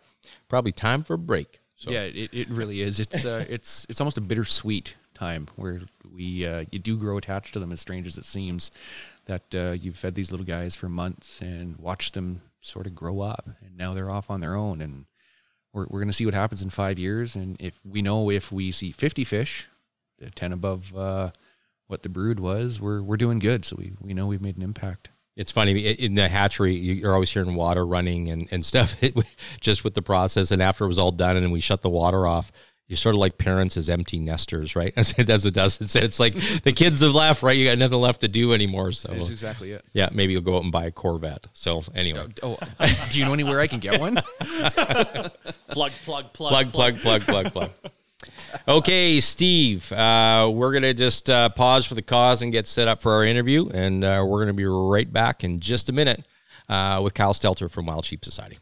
[0.50, 1.60] probably time for a break.
[1.76, 1.92] So.
[1.92, 3.00] Yeah, it, it really is.
[3.00, 7.54] It's uh, it's it's almost a bittersweet time where we uh, you do grow attached
[7.54, 8.72] to them, as strange as it seems.
[9.26, 13.22] That uh, you've fed these little guys for months and watched them sort of grow
[13.22, 15.06] up, and now they're off on their own, and
[15.74, 17.36] we're, we're going to see what happens in five years.
[17.36, 19.68] And if we know if we see 50 fish,
[20.36, 21.32] 10 above uh,
[21.88, 23.66] what the brood was, we're, we're doing good.
[23.66, 25.12] So we, we know we've made an impact.
[25.36, 28.96] It's funny in the hatchery, you're always hearing water running and, and stuff
[29.62, 30.52] just with the process.
[30.52, 32.52] And after it was all done and we shut the water off,
[32.88, 34.94] you're sort of like parents as empty nesters, right?
[34.96, 35.80] That's what it does.
[35.82, 37.58] It's, it's like the kids have left, right?
[37.58, 38.92] You got nothing left to do anymore.
[38.94, 39.84] So that's exactly it.
[39.94, 41.48] Yeah, maybe you'll go out and buy a Corvette.
[41.54, 44.16] So anyway, oh, oh do you know anywhere I can get one?
[45.70, 47.72] plug, plug, plug, plug, plug, plug, plug, plug.
[48.68, 53.02] Okay, Steve, uh, we're gonna just uh, pause for the cause and get set up
[53.02, 56.26] for our interview, and uh, we're gonna be right back in just a minute
[56.70, 58.60] uh, with Kyle Stelter from Wild Sheep Society.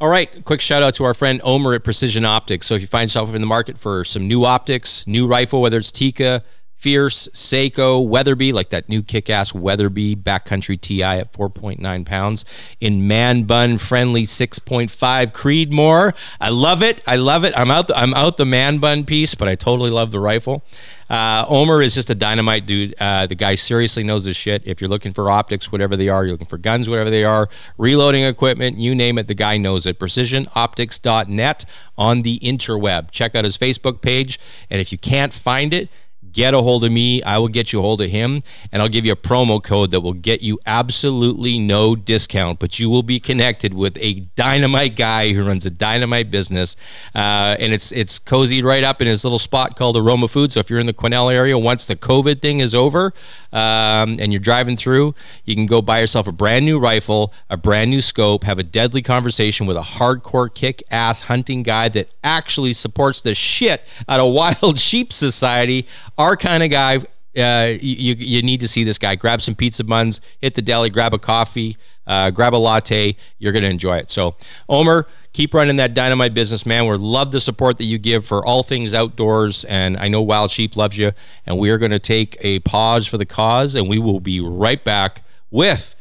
[0.00, 2.66] All right, quick shout out to our friend Omer at Precision Optics.
[2.66, 5.76] So if you find yourself in the market for some new optics, new rifle, whether
[5.76, 6.42] it's Tikka,
[6.80, 12.46] Fierce, Sako, Weatherby, like that new kick ass Weatherby backcountry TI at 4.9 pounds.
[12.80, 14.88] In man bun friendly 6.5
[15.32, 16.14] Creedmoor.
[16.40, 17.02] I love it.
[17.06, 17.52] I love it.
[17.54, 20.64] I'm out the, I'm out the man bun piece, but I totally love the rifle.
[21.10, 22.94] Uh, Omer is just a dynamite dude.
[22.98, 24.62] Uh, the guy seriously knows his shit.
[24.64, 27.50] If you're looking for optics, whatever they are, you're looking for guns, whatever they are,
[27.78, 29.98] reloading equipment, you name it, the guy knows it.
[29.98, 31.64] PrecisionOptics.net
[31.98, 33.10] on the interweb.
[33.10, 34.38] Check out his Facebook page.
[34.70, 35.88] And if you can't find it,
[36.32, 37.22] get a hold of me.
[37.22, 39.90] I will get you a hold of him, and I'll give you a promo code
[39.90, 44.96] that will get you absolutely no discount, but you will be connected with a dynamite
[44.96, 46.76] guy who runs a dynamite business,
[47.14, 50.52] uh, and it's it's cozy right up in his little spot called Aroma Food.
[50.52, 53.12] So if you're in the Quesnel area, once the COVID thing is over,
[53.52, 55.14] um, and you're driving through,
[55.44, 58.62] you can go buy yourself a brand new rifle, a brand new scope, have a
[58.62, 64.20] deadly conversation with a hardcore kick ass hunting guy that actually supports the shit out
[64.20, 65.86] of Wild Sheep Society
[66.20, 66.98] our kind of guy.
[67.36, 69.14] Uh, you you need to see this guy.
[69.14, 73.16] Grab some pizza buns, hit the deli, grab a coffee, uh, grab a latte.
[73.38, 74.10] You're gonna enjoy it.
[74.10, 74.34] So,
[74.68, 76.88] Omer, keep running that dynamite business, man.
[76.88, 80.50] We love the support that you give for all things outdoors, and I know Wild
[80.50, 81.12] Sheep loves you.
[81.46, 84.82] And we are gonna take a pause for the cause, and we will be right
[84.82, 85.94] back with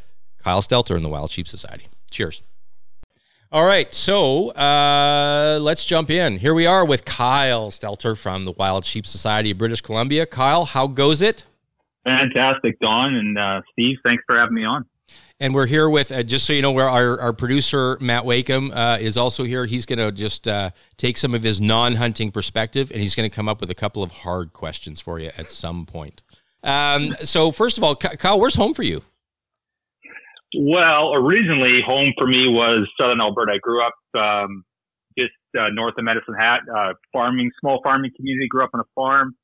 [0.43, 1.85] Kyle Stelter and the Wild Sheep Society.
[2.09, 2.41] Cheers.
[3.51, 6.37] All right, so uh, let's jump in.
[6.37, 10.27] Here we are with Kyle Stelter from the Wild Sheep Society of British Columbia.
[10.27, 11.47] Kyle, how goes it?
[12.03, 13.97] Fantastic, Don and uh, Steve.
[14.05, 14.85] Thanks for having me on.
[15.39, 18.69] And we're here with, uh, just so you know, where our, our producer, Matt Wakeham,
[18.71, 19.65] uh, is also here.
[19.65, 23.27] He's going to just uh, take some of his non hunting perspective and he's going
[23.27, 26.21] to come up with a couple of hard questions for you at some point.
[26.63, 29.01] Um, so, first of all, Kyle, where's home for you?
[30.57, 33.53] Well, originally, home for me was Southern Alberta.
[33.53, 34.63] I grew up um,
[35.17, 38.47] just uh, north of Medicine Hat, uh, farming, small farming community.
[38.47, 39.35] Grew up on a farm,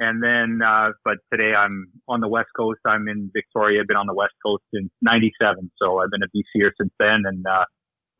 [0.00, 2.80] and then, uh, but today I'm on the West Coast.
[2.84, 3.80] I'm in Victoria.
[3.80, 7.22] I've been on the West Coast since '97, so I've been a BCer since then,
[7.24, 7.64] and uh,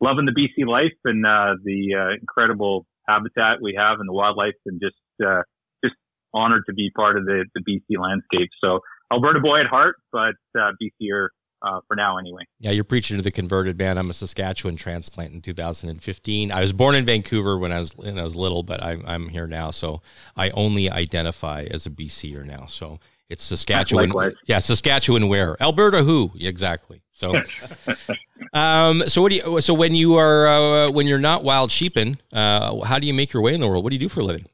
[0.01, 4.55] loving the BC life and uh, the uh, incredible habitat we have and the wildlife,
[4.67, 4.97] and just
[5.83, 5.97] just
[6.33, 8.51] honored to be part of the the BC landscape.
[8.63, 8.79] So
[9.13, 11.31] Alberta boy at heart, but BCer
[11.63, 12.43] uh, for now anyway.
[12.59, 13.99] Yeah, you're preaching to the converted man.
[13.99, 16.53] I'm a Saskatchewan transplant in 2015.
[16.53, 19.29] I was born in Vancouver when I was when I was little, but I'm I'm
[19.29, 20.03] here now, so
[20.37, 22.67] I only identify as a BCer now.
[22.67, 24.09] So it's Saskatchewan.
[24.09, 24.33] Likewise.
[24.47, 25.61] Yeah, Saskatchewan where?
[25.63, 26.31] Alberta who?
[26.41, 27.03] Exactly.
[27.13, 27.41] So
[28.55, 32.19] um so what do you so when you are uh, when you're not wild sheeping,
[32.33, 33.85] uh how do you make your way in the world?
[33.85, 34.47] What do you do for a living?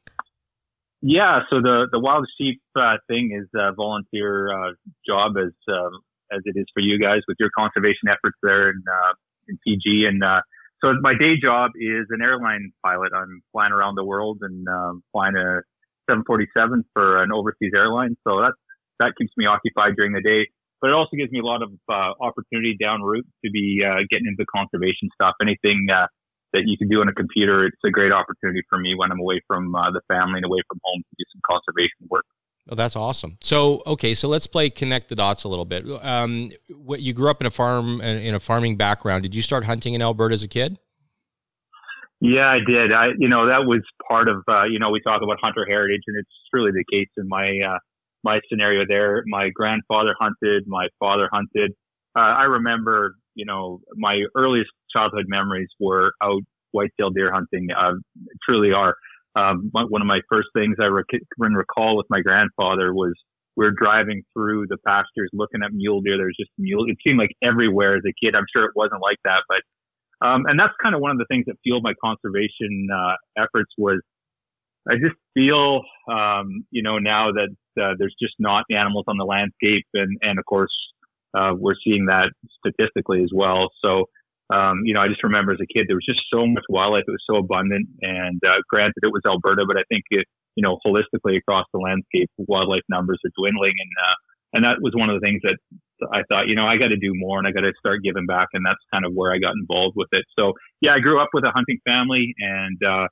[1.01, 4.71] Yeah, so the the wild sheep uh, thing is a volunteer uh,
[5.05, 8.83] job as um, as it is for you guys with your conservation efforts there in,
[8.87, 9.13] uh,
[9.47, 10.05] in PG.
[10.05, 10.41] And uh,
[10.83, 13.11] so my day job is an airline pilot.
[13.15, 15.61] I'm flying around the world and um, flying a
[16.09, 18.15] 747 for an overseas airline.
[18.27, 18.53] So that
[18.99, 20.47] that keeps me occupied during the day.
[20.81, 24.05] But it also gives me a lot of uh, opportunity down route to be uh,
[24.09, 25.33] getting into conservation stuff.
[25.41, 26.05] Anything uh,
[26.53, 29.19] that you can do on a computer, it's a great opportunity for me when I'm
[29.19, 32.25] away from uh, the family and away from home to do some conservation work.
[32.69, 33.37] Oh, that's awesome.
[33.41, 35.85] So, okay, so let's play connect the dots a little bit.
[36.03, 39.23] Um, what you grew up in a farm in a farming background.
[39.23, 40.77] Did you start hunting in Alberta as a kid?
[42.19, 42.91] Yeah, I did.
[42.91, 46.01] I, you know, that was part of, uh, you know, we talk about hunter heritage,
[46.07, 47.77] and it's truly the case in my uh,
[48.23, 49.23] my scenario there.
[49.27, 51.73] My grandfather hunted, my father hunted.
[52.17, 57.67] Uh, I remember, you know, my earliest childhood memories were out whitetail deer hunting.
[57.71, 57.93] Uh,
[58.47, 58.95] truly are
[59.37, 63.13] um, one of my first things I rec- can recall with my grandfather was
[63.55, 66.17] we are driving through the pastures looking at mule deer.
[66.17, 66.85] There's just mule.
[66.87, 68.35] It seemed like everywhere as a kid.
[68.35, 69.61] I'm sure it wasn't like that, but
[70.25, 73.71] um, and that's kind of one of the things that fueled my conservation uh, efforts
[73.77, 73.99] was
[74.89, 77.49] I just feel um, you know now that
[77.81, 80.73] uh, there's just not animals on the landscape, and and of course
[81.37, 83.69] uh, we're seeing that statistically as well.
[83.83, 84.05] So
[84.49, 87.03] um, you know, I just remember as a kid, there was just so much wildlife.
[87.07, 87.87] It was so abundant.
[88.01, 91.79] And uh, granted, it was Alberta, but I think it, you know, holistically across the
[91.79, 93.73] landscape, wildlife numbers are dwindling.
[93.77, 94.15] And, uh,
[94.53, 95.57] and that was one of the things that
[96.13, 98.25] I thought, you know, I got to do more and I got to start giving
[98.25, 98.47] back.
[98.53, 100.23] And that's kind of where I got involved with it.
[100.39, 103.07] So yeah, I grew up with a hunting family and, uh,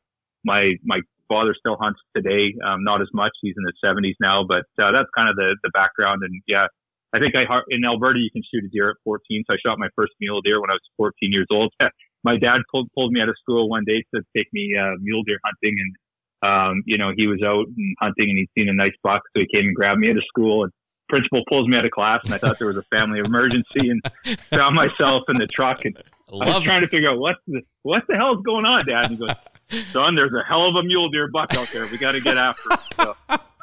[0.45, 2.55] my, my father still hunts today.
[2.65, 3.31] Um, not as much.
[3.41, 6.21] He's in his seventies now, but, uh, that's kind of the, the background.
[6.23, 6.67] And yeah,
[7.15, 9.43] I think I in Alberta you can shoot a deer at 14.
[9.47, 11.73] So I shot my first mule deer when I was 14 years old.
[12.25, 15.23] my dad pulled pulled me out of school one day to take me uh, mule
[15.23, 15.95] deer hunting, and
[16.51, 19.41] um, you know he was out and hunting and he'd seen a nice buck, so
[19.41, 20.63] he came and grabbed me out of school.
[20.63, 20.73] And
[21.07, 24.01] principal pulls me out of class, and I thought there was a family emergency, and
[24.49, 25.97] found myself in the truck and.
[26.27, 29.11] I was trying to figure out what the what the hell is going on, Dad.
[29.11, 31.85] And he goes, "Son, there's a hell of a mule deer buck out there.
[31.85, 33.15] We got to get after him." So,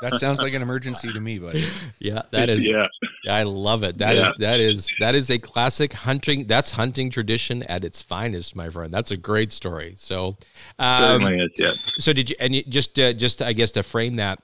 [0.02, 1.66] that sounds like an emergency to me, buddy.
[1.98, 2.66] Yeah, that is.
[2.68, 2.86] yeah.
[3.30, 3.98] I love it.
[3.98, 4.48] That is Yeah.
[4.50, 6.46] that is that is a classic hunting.
[6.46, 8.92] That's hunting tradition at its finest, my friend.
[8.92, 9.94] That's a great story.
[9.96, 10.36] So,
[10.78, 11.50] um, Certainly is.
[11.56, 11.72] Yeah.
[11.98, 12.36] so did you?
[12.40, 14.40] And you, just uh, just I guess to frame that,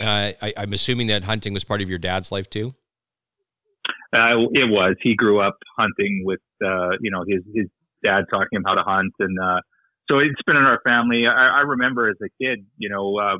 [0.00, 2.74] uh, I, I'm assuming that hunting was part of your dad's life too.
[4.12, 4.94] Uh, it was.
[5.02, 7.66] He grew up hunting with, uh, you know, his his
[8.04, 9.60] dad talking him how to hunt, and uh,
[10.10, 11.26] so it's been in our family.
[11.26, 13.36] I, I remember as a kid, you know, uh,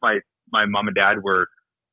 [0.00, 0.20] my
[0.54, 1.46] my mom and dad were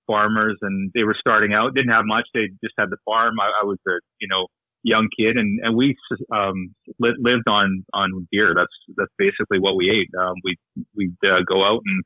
[0.08, 1.74] farmers, and they were starting out.
[1.74, 2.28] Didn't have much.
[2.34, 3.40] They just had the farm.
[3.40, 4.48] I, I was a, you know,
[4.84, 5.96] young kid, and and we
[6.32, 8.54] um, li- lived on on deer.
[8.56, 10.10] That's that's basically what we ate.
[10.20, 10.56] Um, we
[10.96, 12.04] we'd uh, go out and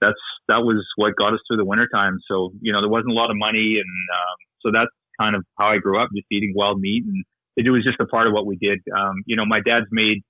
[0.00, 2.18] that's that was what got us through the winter time.
[2.30, 4.90] So you know there wasn't a lot of money, and um, so that's
[5.20, 7.24] kind of how I grew up, just eating wild meat, and
[7.56, 8.80] it was just a part of what we did.
[8.96, 10.22] Um, you know, my dad's made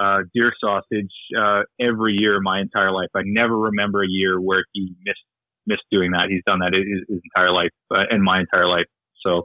[0.00, 3.08] uh, deer sausage uh, every year my entire life.
[3.14, 5.20] I never remember a year where he missed
[5.66, 6.26] missed doing that.
[6.28, 8.86] He's done that his, his entire life uh, and my entire life.
[9.24, 9.42] So.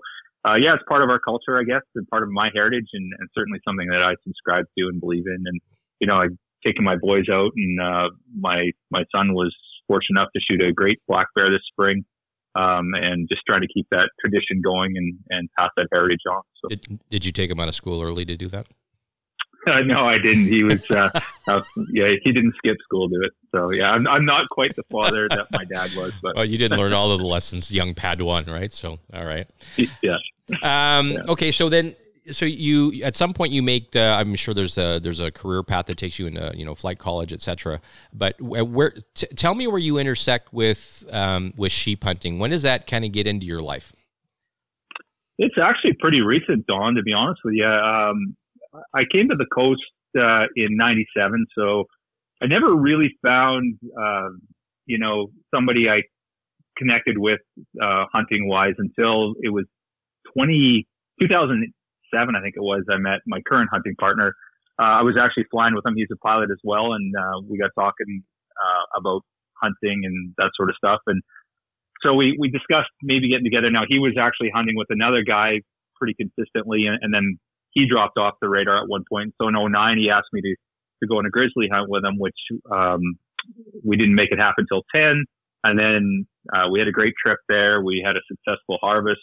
[0.48, 3.12] Uh, yeah, it's part of our culture, I guess, and part of my heritage, and,
[3.20, 5.44] and certainly something that I subscribe to and believe in.
[5.46, 5.60] And
[6.00, 6.28] you know, I
[6.66, 9.56] taking my boys out, and uh, my my son was
[9.88, 12.06] fortunate enough to shoot a great black bear this spring,
[12.56, 16.42] um, and just trying to keep that tradition going and and pass that heritage on.
[16.62, 18.68] So Did, did you take him out of school early to do that?
[19.86, 20.48] no, I didn't.
[20.48, 21.10] He was uh,
[21.48, 23.32] uh, yeah, he didn't skip school to do it.
[23.54, 26.58] So yeah, I'm I'm not quite the father that my dad was, but Well, you
[26.58, 28.72] didn't learn all of the lessons, young Padawan, right?
[28.72, 29.52] So, all right.
[30.02, 30.18] yeah.
[30.64, 31.20] Um, Yeah.
[31.28, 31.96] Okay, so then,
[32.32, 34.02] so you at some point you make the.
[34.02, 37.00] I'm sure there's a there's a career path that takes you into you know flight
[37.00, 37.82] college, etc.
[38.14, 38.94] But where?
[39.14, 42.40] T- tell me where you intersect with um, with sheep hunting.
[42.40, 43.94] When does that kind of get into your life?
[45.40, 46.96] It's actually pretty recent, Don.
[46.96, 48.36] To be honest with you, um,
[48.94, 49.82] I came to the coast
[50.20, 51.86] uh, in '97, so
[52.42, 54.30] I never really found, uh,
[54.86, 56.04] you know, somebody I
[56.78, 57.40] connected with
[57.82, 59.66] uh, hunting wise until it was
[60.34, 60.88] 20,
[61.20, 62.84] 2007, I think it was.
[62.92, 64.34] I met my current hunting partner.
[64.80, 65.96] Uh, I was actually flying with him.
[65.96, 68.24] He's a pilot as well, and uh, we got talking
[68.56, 69.24] uh, about
[69.62, 71.00] hunting and that sort of stuff.
[71.08, 71.24] And
[72.04, 73.72] so we, we discussed maybe getting together.
[73.72, 75.62] Now he was actually hunting with another guy
[75.96, 77.40] pretty consistently, and, and then
[77.78, 79.36] he dropped off the radar at one point.
[79.40, 80.56] So in 09, he asked me to,
[81.04, 82.38] to go on a grizzly hunt with him, which
[82.74, 83.02] um,
[83.86, 85.24] we didn't make it happen till 10.
[85.64, 87.84] And then uh, we had a great trip there.
[87.84, 89.22] We had a successful harvest.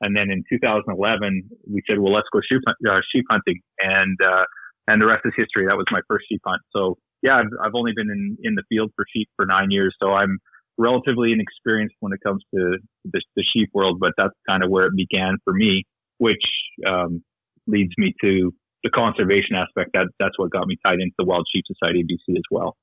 [0.00, 3.60] And then in 2011, we said, well, let's go sheep, uh, sheep hunting.
[3.80, 4.44] And, uh,
[4.88, 5.66] and the rest is history.
[5.68, 6.62] That was my first sheep hunt.
[6.74, 9.94] So yeah, I've, I've only been in, in the field for sheep for nine years.
[10.02, 10.38] So I'm
[10.78, 14.86] relatively inexperienced when it comes to the, the sheep world, but that's kind of where
[14.86, 15.84] it began for me,
[16.16, 16.46] which,
[16.86, 17.22] um,
[17.70, 18.52] leads me to
[18.82, 19.90] the conservation aspect.
[19.94, 22.76] That that's what got me tied into the Wild Sheep Society of BC as well.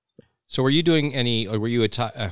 [0.48, 1.48] So, were you doing any?
[1.48, 1.90] Or were you a?
[2.00, 2.30] Uh,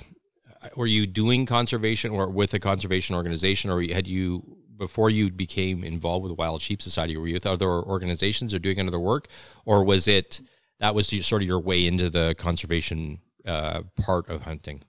[0.76, 5.84] were you doing conservation or with a conservation organization, or had you before you became
[5.84, 7.18] involved with the Wild Sheep Society?
[7.18, 9.28] Were you with other organizations or doing another work,
[9.66, 10.42] or was it
[10.80, 14.84] that was your- sort of your way into the conservation uh, part of hunting?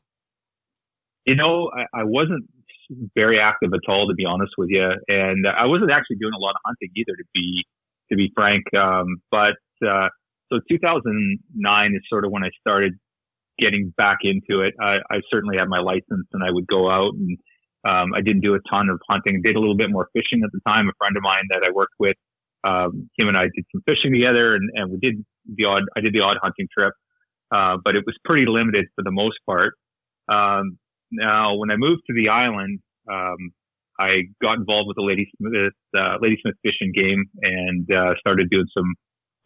[1.25, 2.45] You know, I, I wasn't
[3.15, 6.41] very active at all, to be honest with you, and I wasn't actually doing a
[6.41, 7.65] lot of hunting either, to be
[8.11, 8.63] to be frank.
[8.77, 9.55] Um, but
[9.87, 10.09] uh,
[10.53, 12.95] so 2009 is sort of when I started
[13.59, 14.75] getting back into it.
[14.81, 17.39] I, I certainly had my license, and I would go out and
[17.87, 19.41] um, I didn't do a ton of hunting.
[19.43, 20.89] Did a little bit more fishing at the time.
[20.89, 22.17] A friend of mine that I worked with,
[22.65, 25.83] um, him and I did some fishing together, and, and we did the odd.
[25.97, 26.93] I did the odd hunting trip,
[27.55, 29.75] uh, but it was pretty limited for the most part.
[30.29, 30.79] Um,
[31.11, 33.53] now, when I moved to the island, um,
[33.99, 38.95] I got involved with the Ladysmith, uh, Ladysmith Fishing Game and uh, started doing some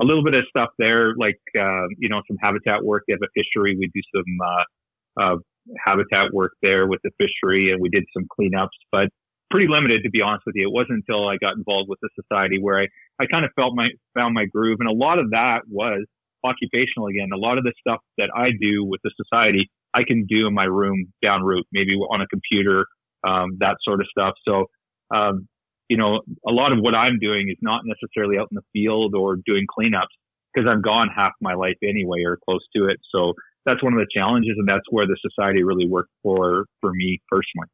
[0.01, 3.05] a little bit of stuff there, like uh, you know some habitat work.
[3.07, 3.77] They have a fishery.
[3.79, 5.37] We do some uh, uh,
[5.85, 9.09] habitat work there with the fishery, and we did some cleanups, but
[9.51, 10.69] pretty limited to be honest with you.
[10.69, 12.87] It wasn't until I got involved with the society where I,
[13.21, 16.05] I kind of felt my found my groove, and a lot of that was
[16.45, 17.29] occupational again.
[17.35, 20.55] A lot of the stuff that I do with the society, I can do in
[20.55, 22.87] my room down route, maybe on a computer,
[23.27, 24.35] um, that sort of stuff.
[24.47, 24.67] So,
[25.15, 25.49] um,
[25.89, 29.15] you know, a lot of what I'm doing is not necessarily out in the field
[29.15, 30.15] or doing cleanups
[30.55, 32.99] because I'm gone half my life anyway or close to it.
[33.15, 33.35] So
[33.67, 37.21] that's one of the challenges, and that's where the society really worked for for me
[37.29, 37.69] personally.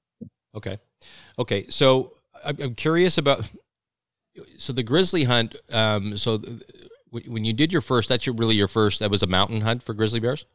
[0.55, 0.79] Okay,
[1.39, 1.67] okay.
[1.69, 2.15] So
[2.45, 3.49] I'm, curious about
[4.57, 5.57] so the grizzly hunt.
[5.71, 6.41] Um, so
[7.11, 9.01] when you did your first, that's your really your first.
[9.01, 10.47] That was a mountain hunt for grizzly bears.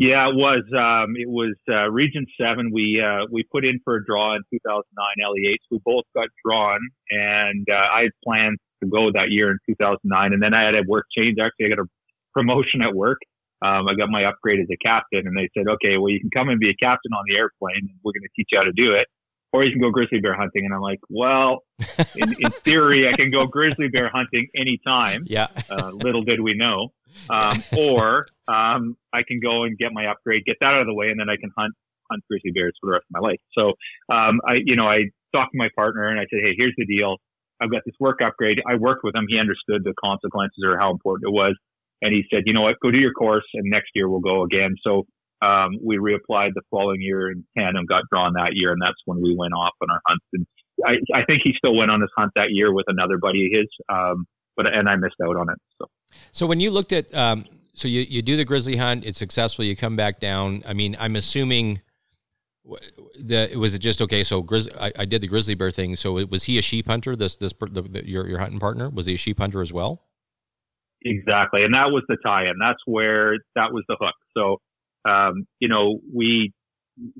[0.00, 0.62] Yeah, it was.
[0.72, 2.70] Um, it was uh, Region Seven.
[2.72, 4.84] We uh, we put in for a draw in 2009
[5.18, 5.58] LEH.
[5.70, 6.78] We both got drawn,
[7.10, 10.76] and uh, I had planned to go that year in 2009, and then I had
[10.76, 11.38] a work change.
[11.42, 11.88] Actually, I got a
[12.32, 13.18] promotion at work,
[13.60, 16.30] um, I got my upgrade as a captain, and they said, okay, well, you can
[16.30, 18.64] come and be a captain on the airplane, and we're going to teach you how
[18.64, 19.08] to do it,
[19.52, 20.64] or you can go grizzly bear hunting.
[20.64, 21.64] And I'm like, well,
[22.14, 25.24] in, in theory, I can go grizzly bear hunting anytime.
[25.26, 25.48] Yeah.
[25.70, 26.92] uh, little did we know.
[27.30, 30.94] Um, or um, I can go and get my upgrade, get that out of the
[30.94, 31.74] way, and then I can hunt
[32.10, 33.40] hunt grizzly bears for the rest of my life.
[33.52, 33.74] So
[34.10, 36.86] um, I, you know, I talked to my partner and I said, hey, here's the
[36.86, 37.16] deal.
[37.60, 38.62] I've got this work upgrade.
[38.66, 39.26] I worked with him.
[39.28, 41.54] He understood the consequences or how important it was.
[42.00, 44.42] And he said, you know what, go do your course and next year we'll go
[44.44, 44.76] again.
[44.82, 45.04] So
[45.42, 49.20] um, we reapplied the following year in tandem, got drawn that year, and that's when
[49.20, 50.24] we went off on our hunts.
[50.32, 50.46] And
[50.84, 53.60] I, I think he still went on his hunt that year with another buddy of
[53.60, 54.26] his, um,
[54.56, 55.58] but and I missed out on it.
[55.80, 55.86] So,
[56.32, 57.44] so when you looked at, um,
[57.78, 59.64] so you you do the grizzly hunt, it's successful.
[59.64, 60.62] You come back down.
[60.66, 61.80] I mean, I'm assuming
[63.18, 64.24] the was it just okay?
[64.24, 65.96] So grizzly, I, I did the grizzly bear thing.
[65.96, 67.16] So was he a sheep hunter?
[67.16, 70.02] This this the, the, your your hunting partner was he a sheep hunter as well?
[71.02, 72.54] Exactly, and that was the tie-in.
[72.60, 74.16] That's where that was the hook.
[74.36, 74.56] So,
[75.08, 76.52] um, you know, we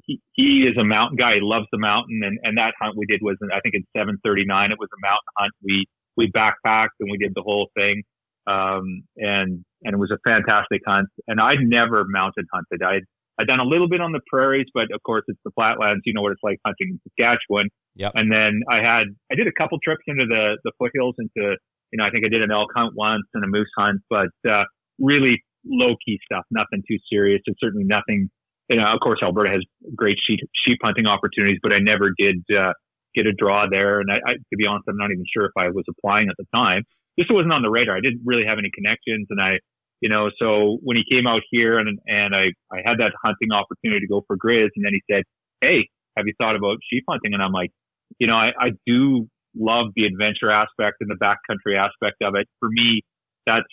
[0.04, 1.34] he, he is a mountain guy.
[1.34, 4.72] He loves the mountain, and and that hunt we did was I think in 739.
[4.72, 5.52] It was a mountain hunt.
[5.62, 5.86] We
[6.16, 8.02] we backpacked and we did the whole thing,
[8.48, 11.08] um, and and it was a fantastic hunt.
[11.26, 12.82] And I'd never mounted hunted.
[12.82, 13.00] I
[13.40, 16.02] I'd done a little bit on the prairies, but of course it's the flatlands.
[16.04, 17.68] You know what it's like hunting in Saskatchewan.
[17.96, 18.12] Yep.
[18.14, 21.56] And then I had I did a couple trips into the the foothills into
[21.92, 24.30] you know I think I did an elk hunt once and a moose hunt, but
[24.48, 24.64] uh,
[24.98, 28.30] really low key stuff, nothing too serious, and certainly nothing.
[28.68, 29.62] You know, of course, Alberta has
[29.96, 32.72] great sheep sheep hunting opportunities, but I never did uh,
[33.14, 34.00] get a draw there.
[34.00, 36.34] And I, I, to be honest, I'm not even sure if I was applying at
[36.38, 36.82] the time.
[37.18, 37.96] Just wasn't on the radar.
[37.96, 39.58] I didn't really have any connections, and I
[40.00, 43.52] you know, so when he came out here and, and I, I had that hunting
[43.52, 45.24] opportunity to go for grizz and then he said,
[45.60, 47.34] Hey, have you thought about sheep hunting?
[47.34, 47.70] And I'm like,
[48.18, 52.46] you know, I, I do love the adventure aspect and the backcountry aspect of it.
[52.60, 53.02] For me,
[53.46, 53.66] that's,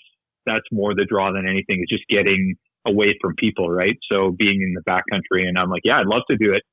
[0.45, 2.55] that's more the draw than anything is just getting
[2.87, 3.97] away from people, right?
[4.11, 6.63] So being in the backcountry and I'm like, yeah, I'd love to do it.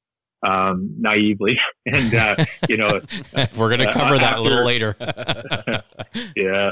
[0.45, 1.57] Um, naively.
[1.87, 3.01] And, uh, you know,
[3.57, 4.97] we're going to cover uh, that after, a little later.
[6.37, 6.71] yeah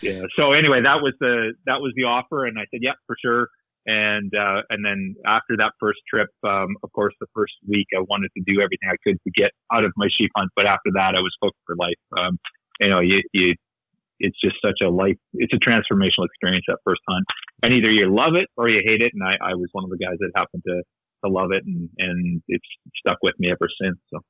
[0.00, 0.22] yeah.
[0.38, 3.48] So anyway, that was the that was the offer, and I said, yeah, for sure.
[3.86, 8.00] And uh, and then after that first trip, um, of course, the first week I
[8.00, 10.90] wanted to do everything I could to get out of my sheep hunt, but after
[10.94, 11.98] that, I was hooked for life.
[12.16, 12.38] Um,
[12.80, 13.54] you know, you, you
[14.20, 17.24] it's just such a life it's a transformational experience that first hunt
[17.62, 19.90] and either you love it or you hate it and i, I was one of
[19.90, 20.82] the guys that happened to
[21.24, 22.66] to love it and and it's
[22.96, 24.20] stuck with me ever since so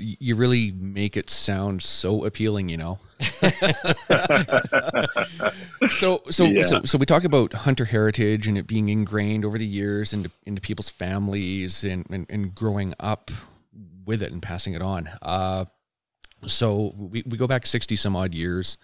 [0.00, 2.98] you really make it sound so appealing, you know.
[5.88, 6.62] so so, yeah.
[6.62, 10.30] so so we talk about hunter heritage and it being ingrained over the years into
[10.44, 13.30] into people's families and and, and growing up
[14.04, 15.08] with it and passing it on.
[15.22, 15.66] Uh,
[16.46, 18.78] so we, we go back 60 some odd years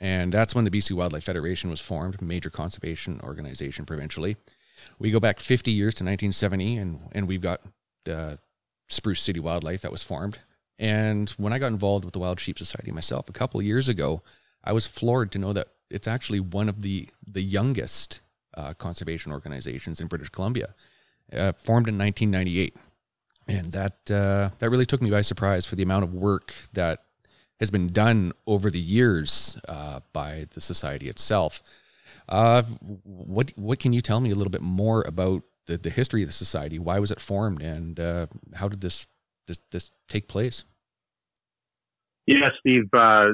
[0.00, 4.36] and that's when the BC Wildlife Federation was formed, major conservation organization provincially.
[4.98, 7.60] We go back 50 years to 1970 and and we've got
[8.04, 8.38] the
[8.88, 10.38] Spruce City Wildlife that was formed
[10.78, 14.22] and when I got involved with the Wild Sheep Society myself a couple years ago,
[14.62, 18.20] I was floored to know that it's actually one of the the youngest
[18.54, 20.74] uh, conservation organizations in British Columbia,
[21.32, 22.76] uh, formed in 1998,
[23.48, 27.04] and that uh, that really took me by surprise for the amount of work that
[27.58, 31.60] has been done over the years uh, by the society itself.
[32.28, 32.62] Uh,
[33.04, 36.28] what what can you tell me a little bit more about the, the history of
[36.28, 36.78] the society?
[36.78, 39.06] Why was it formed, and uh, how did this
[39.46, 40.64] this, this take place?
[42.26, 43.28] Yeah, Steve, uh,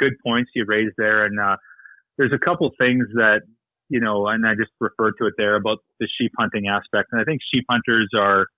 [0.00, 1.24] good points you raised there.
[1.24, 1.56] And uh,
[2.18, 3.42] there's a couple things that,
[3.88, 7.10] you know, and I just referred to it there about the sheep hunting aspect.
[7.12, 8.48] And I think sheep hunters are,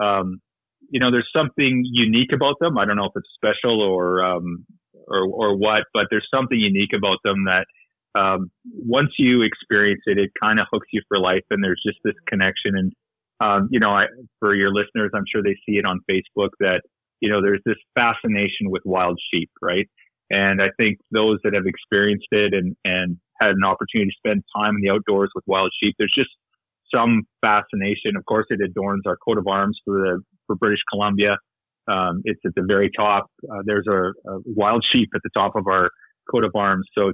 [0.00, 0.40] um,
[0.88, 2.78] you know, there's something unique about them.
[2.78, 4.64] I don't know if it's special or, um,
[5.08, 7.66] or, or what, but there's something unique about them that
[8.14, 11.44] um, once you experience it, it kind of hooks you for life.
[11.50, 12.76] And there's just this connection.
[12.76, 12.92] And
[13.40, 14.04] um, you know, I,
[14.38, 16.82] for your listeners, I'm sure they see it on Facebook that,
[17.20, 19.88] you know, there's this fascination with wild sheep, right?
[20.30, 24.44] And I think those that have experienced it and, and had an opportunity to spend
[24.54, 26.30] time in the outdoors with wild sheep, there's just
[26.94, 28.16] some fascination.
[28.16, 31.36] Of course, it adorns our coat of arms for the, for British Columbia.
[31.88, 33.26] Um, it's at the very top.
[33.50, 35.88] Uh, there's a, a wild sheep at the top of our
[36.30, 36.86] coat of arms.
[36.96, 37.12] So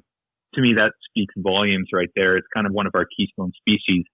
[0.57, 2.37] to me, that speaks volumes right there.
[2.37, 4.05] It's kind of one of our keystone species.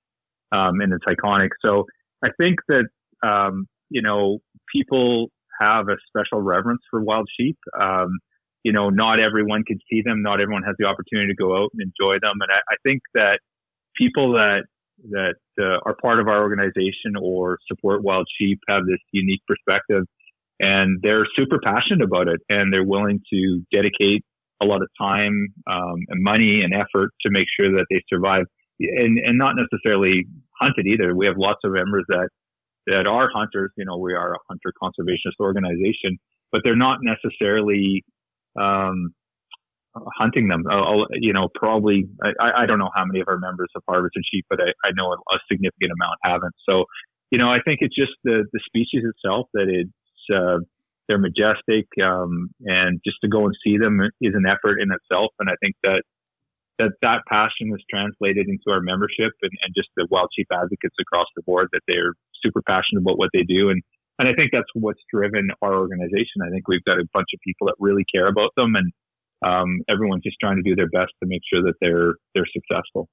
[0.53, 1.49] Um, and it's iconic.
[1.65, 1.87] So
[2.23, 2.85] I think that
[3.23, 4.39] um, you know
[4.75, 5.31] people
[5.61, 7.57] have a special reverence for wild sheep.
[7.79, 8.19] Um,
[8.63, 10.23] you know, not everyone can see them.
[10.23, 12.39] Not everyone has the opportunity to go out and enjoy them.
[12.41, 13.41] And I, I think that
[13.97, 14.65] people that
[15.11, 20.05] that uh, are part of our organization or support wild sheep have this unique perspective,
[20.61, 24.25] and they're super passionate about it, and they're willing to dedicate
[24.63, 28.45] a lot of time um, and money and effort to make sure that they survive
[28.81, 30.27] and and not necessarily
[30.61, 31.15] hunted either.
[31.15, 32.29] We have lots of members that
[32.87, 33.71] that are hunters.
[33.77, 36.19] You know, we are a hunter conservationist organization,
[36.51, 38.05] but they're not necessarily
[38.61, 39.15] um,
[40.19, 40.65] hunting them.
[40.71, 42.07] I'll, you know, probably
[42.41, 44.91] I, I don't know how many of our members have harvested sheep, but I, I
[44.95, 46.55] know a, a significant amount haven't.
[46.69, 46.85] So,
[47.31, 50.59] you know, I think it's just the the species itself that it's uh,
[51.09, 55.33] they're majestic, um, and just to go and see them is an effort in itself.
[55.39, 56.03] And I think that
[56.79, 60.97] that that passion is translated into our membership and, and just the wild sheep advocates
[61.01, 63.83] across the board that they're super passionate about what they do and
[64.19, 66.43] and I think that's what's driven our organization.
[66.47, 68.93] I think we've got a bunch of people that really care about them, and
[69.45, 73.09] um, everyone's just trying to do their best to make sure that they're they're successful.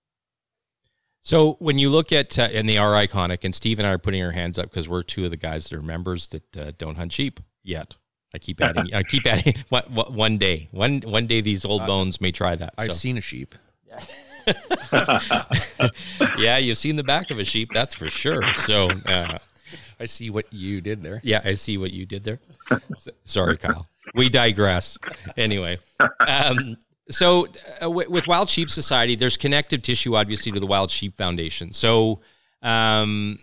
[1.21, 3.97] So when you look at uh, and they are iconic, and Steve and I are
[3.97, 6.71] putting our hands up because we're two of the guys that are members that uh,
[6.77, 7.95] don't hunt sheep yet.
[8.33, 8.93] I keep adding.
[8.93, 9.55] I keep adding.
[9.69, 12.73] What, what, one day, one one day, these old uh, bones may try that.
[12.77, 12.93] I've so.
[12.93, 13.55] seen a sheep.
[16.37, 18.41] yeah, you've seen the back of a sheep, that's for sure.
[18.55, 19.37] So uh,
[19.99, 21.21] I see what you did there.
[21.23, 22.39] Yeah, I see what you did there.
[23.25, 23.87] Sorry, Kyle.
[24.15, 24.97] We digress.
[25.37, 25.77] Anyway,
[26.25, 26.77] um,
[27.11, 31.15] so uh, w- with Wild Sheep Society, there's connective tissue, obviously, to the Wild Sheep
[31.15, 31.73] Foundation.
[31.73, 32.21] So,
[32.61, 33.39] um,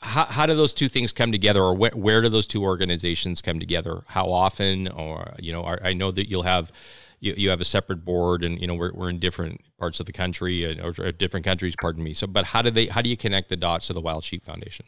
[0.00, 3.40] how, how do those two things come together or where, where do those two organizations
[3.40, 4.02] come together?
[4.06, 6.72] How often or you know are, i know that you'll have
[7.20, 10.06] you, you have a separate board and you know we're, we're in different parts of
[10.06, 12.12] the country uh, or different countries pardon me.
[12.14, 14.44] So but how do they how do you connect the dots to the wild sheep
[14.44, 14.86] foundation?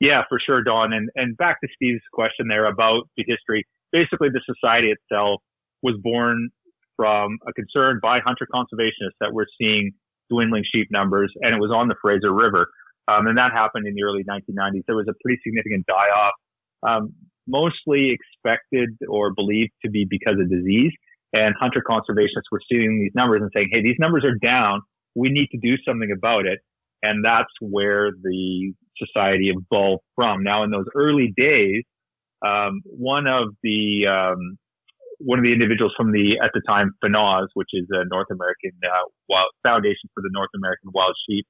[0.00, 3.64] Yeah for sure don and and back to steve's question there about the history.
[3.92, 5.40] Basically the society itself
[5.82, 6.50] was born
[6.96, 9.92] from a concern by hunter conservationists that we're seeing
[10.30, 12.68] dwindling sheep numbers and it was on the fraser river
[13.08, 14.82] um, and that happened in the early 1990s.
[14.86, 16.34] There was a pretty significant die off,
[16.86, 17.14] um,
[17.46, 20.92] mostly expected or believed to be because of disease.
[21.32, 24.82] And hunter conservationists were seeing these numbers and saying, hey, these numbers are down.
[25.14, 26.60] We need to do something about it.
[27.02, 30.42] And that's where the society evolved from.
[30.42, 31.84] Now, in those early days,
[32.44, 34.58] um, one of the um,
[35.18, 38.72] one of the individuals from the at the time FNAWS, which is a North American
[38.84, 41.46] uh, Wild Foundation for the North American Wild Sheep,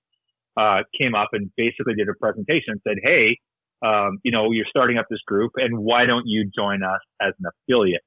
[0.58, 3.38] uh, came up and basically did a presentation and said, "Hey,
[3.84, 7.32] um, you know, you're starting up this group, and why don't you join us as
[7.38, 8.02] an affiliate?"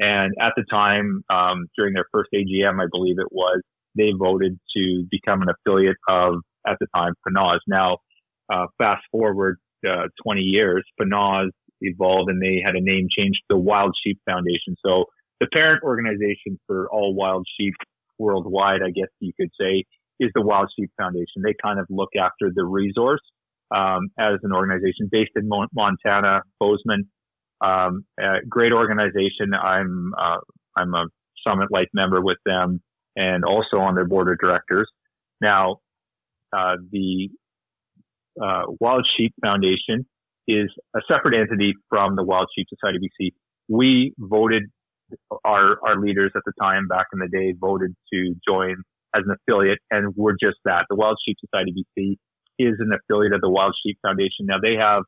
[0.00, 3.60] And at the time, um, during their first AGM, I believe it was,
[3.96, 6.36] they voted to become an affiliate of,
[6.66, 7.58] at the time, FNAWS.
[7.68, 7.98] Now,
[8.50, 11.50] uh, fast forward uh, 20 years, FNAWS
[11.82, 14.76] evolved and they had a name change to the Wild Sheep Foundation.
[14.84, 15.04] So
[15.40, 17.74] the parent organization for all wild sheep
[18.18, 19.84] worldwide, I guess you could say,
[20.20, 21.42] is the Wild Sheep Foundation.
[21.42, 23.22] They kind of look after the resource
[23.74, 27.08] um, as an organization based in Montana, Bozeman.
[27.60, 28.04] Um,
[28.48, 29.52] great organization.
[29.60, 30.38] I'm uh,
[30.76, 31.06] I'm a
[31.46, 32.80] Summit Life member with them
[33.16, 34.88] and also on their board of directors.
[35.40, 35.78] Now,
[36.56, 37.30] uh, the
[38.40, 40.06] uh, Wild Sheep Foundation
[40.46, 43.30] is a separate entity from the Wild Sheep Society BC.
[43.68, 44.64] We voted
[45.44, 48.76] our our leaders at the time back in the day voted to join
[49.14, 50.86] as an affiliate, and we're just that.
[50.88, 52.16] The Wild Sheep Society BC
[52.58, 54.46] is an affiliate of the Wild Sheep Foundation.
[54.46, 55.02] Now they have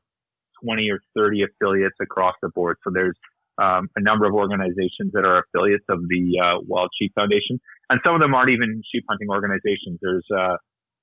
[0.64, 2.76] 20 or 30 affiliates across the board.
[2.84, 3.16] So there's
[3.58, 8.00] um, a number of organizations that are affiliates of the uh, Wild Sheep Foundation, and
[8.04, 9.98] some of them aren't even sheep hunting organizations.
[10.00, 10.56] There's uh,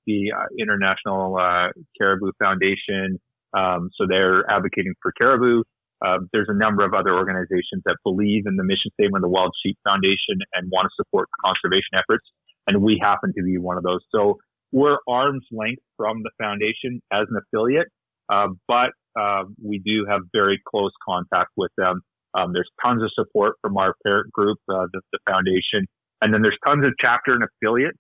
[0.08, 1.70] the uh, International uh,
[2.00, 3.20] Caribou Foundation,
[3.54, 5.64] um, so they're advocating for caribou.
[6.06, 9.34] Um, there's a number of other organizations that believe in the mission statement of the
[9.34, 12.26] Wild Sheep Foundation and want to support conservation efforts
[12.70, 14.02] and we happen to be one of those.
[14.14, 14.38] So
[14.72, 17.88] we're arm's length from the foundation as an affiliate,
[18.32, 22.02] uh, but uh, we do have very close contact with them.
[22.36, 25.88] Um, there's tons of support from our parent group, uh, the, the, foundation,
[26.22, 27.98] and then there's tons of chapter and affiliates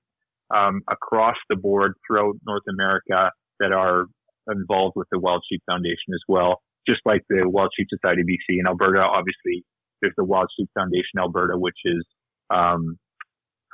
[0.55, 4.05] um, across the board throughout North America that are
[4.51, 6.61] involved with the Wild Sheep Foundation as well.
[6.87, 9.65] Just like the Wild Sheep Society BC in Alberta, obviously
[10.01, 12.05] there's the Wild Sheep Foundation Alberta, which is
[12.51, 12.97] um,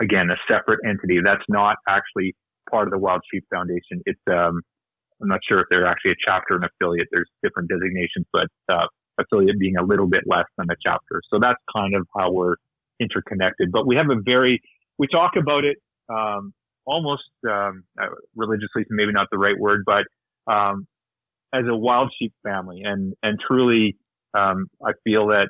[0.01, 1.19] again, a separate entity.
[1.23, 2.35] That's not actually
[2.69, 4.01] part of the Wild Sheep Foundation.
[4.05, 4.61] It's, um,
[5.21, 7.07] I'm not sure if they're actually a chapter and affiliate.
[7.11, 8.87] There's different designations, but uh,
[9.19, 11.21] affiliate being a little bit less than a chapter.
[11.31, 12.55] So that's kind of how we're
[12.99, 13.71] interconnected.
[13.71, 14.61] But we have a very,
[14.97, 15.77] we talk about it
[16.09, 16.53] um,
[16.85, 17.83] almost um,
[18.35, 20.05] religiously, maybe not the right word, but
[20.51, 20.87] um,
[21.53, 22.81] as a wild sheep family.
[22.83, 23.95] And, and truly,
[24.33, 25.47] um, I feel that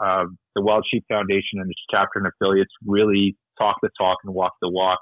[0.00, 0.24] uh,
[0.54, 4.52] the Wild Sheep Foundation and its chapter and affiliates really talk the talk and walk
[4.62, 4.98] the walk.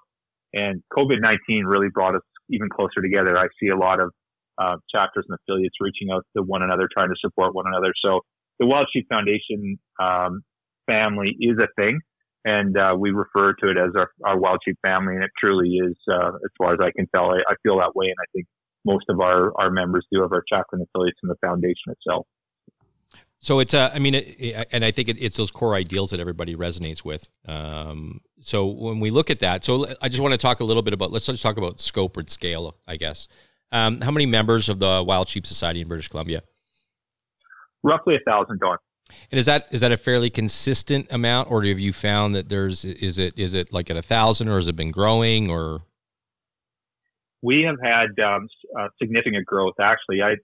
[0.54, 3.36] And COVID 19 really brought us even closer together.
[3.36, 4.10] I see a lot of
[4.58, 7.92] uh, chapters and affiliates reaching out to one another, trying to support one another.
[8.02, 8.20] So
[8.58, 10.42] the Wild Sheep Foundation um,
[10.86, 12.00] family is a thing.
[12.44, 15.68] and uh, we refer to it as our, our wild sheep family, and it truly
[15.68, 17.30] is, uh, as far as I can tell.
[17.30, 18.46] I, I, feel that way, and I think
[18.84, 22.24] most of our, our members do of our chapter and affiliates in the foundation itself.
[23.38, 26.20] So it's, uh, I mean, it, and I think it, it's those core ideals that
[26.20, 27.28] everybody resonates with.
[27.46, 30.82] Um, so when we look at that, so I just want to talk a little
[30.82, 33.28] bit about, let's just talk about scope and scale, I guess.
[33.72, 36.42] Um, how many members of the Wild Sheep Society in British Columbia?
[37.82, 38.78] Roughly a thousand, Don.
[39.30, 42.84] And is that is that a fairly consistent amount, or have you found that there's
[42.84, 45.82] is it is it like at a thousand, or has it been growing, or?
[47.42, 49.74] We have had um, uh, significant growth.
[49.80, 50.34] Actually, I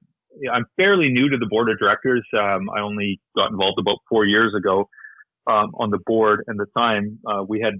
[0.52, 2.26] I'm fairly new to the board of directors.
[2.38, 4.88] Um, I only got involved about four years ago
[5.46, 6.44] um, on the board.
[6.46, 7.74] And the time uh, we had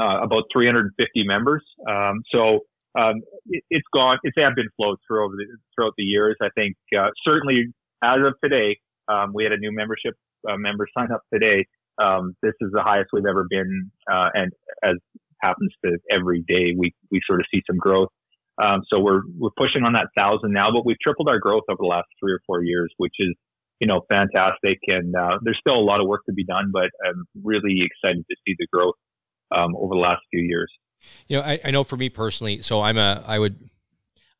[0.00, 1.64] uh, about 350 members.
[1.88, 2.60] Um, so
[2.98, 6.36] um, it, has gone, it's ebbed and flowed throughout the, throughout the years.
[6.42, 7.66] I think uh, certainly
[8.02, 8.78] as of today,
[9.08, 10.14] um, we had a new membership
[10.48, 11.66] uh, member sign up today.
[12.02, 14.52] Um, this is the highest we've ever been, uh, and
[14.82, 14.96] as
[15.42, 18.08] happens to every day, we we sort of see some growth.
[18.62, 21.78] Um, so we're we're pushing on that thousand now, but we've tripled our growth over
[21.80, 23.34] the last three or four years, which is
[23.80, 24.78] you know fantastic.
[24.86, 28.24] And uh, there's still a lot of work to be done, but I'm really excited
[28.28, 28.94] to see the growth
[29.54, 30.72] um, over the last few years.
[31.28, 33.68] You know, I, I know for me personally, so I'm a I would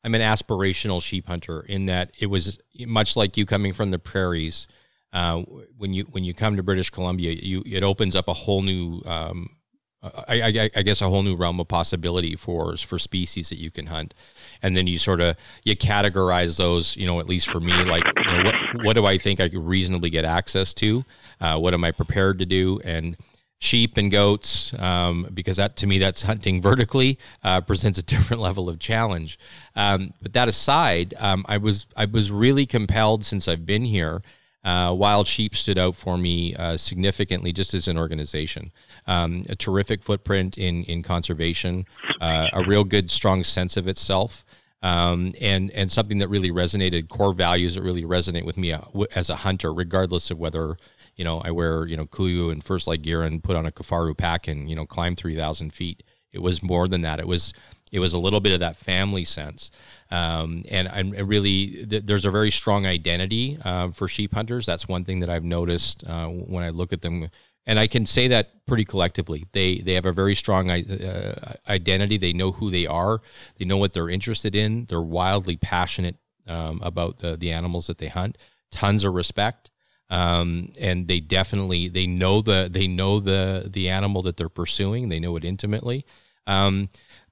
[0.03, 3.99] I'm an aspirational sheep hunter in that it was much like you coming from the
[3.99, 4.67] prairies.
[5.13, 5.41] Uh,
[5.77, 9.01] when you when you come to British Columbia, you it opens up a whole new
[9.05, 9.56] um,
[10.03, 13.71] I, I, I, guess a whole new realm of possibility for for species that you
[13.71, 14.13] can hunt,
[14.61, 16.95] and then you sort of you categorize those.
[16.95, 19.49] You know, at least for me, like you know, what what do I think I
[19.49, 21.03] could reasonably get access to?
[21.41, 22.79] Uh, what am I prepared to do?
[22.83, 23.17] And
[23.59, 28.41] sheep and goats, um, because that to me that's hunting vertically uh, presents a different
[28.41, 29.39] level of challenge.
[29.75, 34.21] Um, but that aside, um, I was I was really compelled since I've been here
[34.63, 38.71] uh, Wild Sheep stood out for me uh, significantly just as an organization.
[39.05, 41.85] Um, a terrific footprint in, in conservation,
[42.19, 44.43] uh, a real good, strong sense of itself.
[44.83, 48.81] Um, and and something that really resonated, core values that really resonate with me uh,
[49.15, 50.77] as a hunter, regardless of whether
[51.15, 53.71] you know I wear you know KUIU and First Light gear and put on a
[53.71, 56.03] Kifaru pack and you know climb three thousand feet.
[56.31, 57.19] It was more than that.
[57.19, 57.53] It was
[57.91, 59.71] it was a little bit of that family sense.
[60.11, 64.65] Um, and I really, th- there's a very strong identity uh, for sheep hunters.
[64.65, 67.29] That's one thing that I've noticed uh, when I look at them.
[67.65, 69.45] And I can say that pretty collectively.
[69.51, 72.17] They they have a very strong uh, identity.
[72.17, 73.19] They know who they are.
[73.57, 74.85] They know what they're interested in.
[74.85, 76.15] They're wildly passionate
[76.47, 78.37] um, about the the animals that they hunt.
[78.71, 79.69] Tons of respect.
[80.09, 85.09] Um, and they definitely they know the they know the the animal that they're pursuing.
[85.09, 86.05] They know it intimately.
[86.47, 86.87] Um,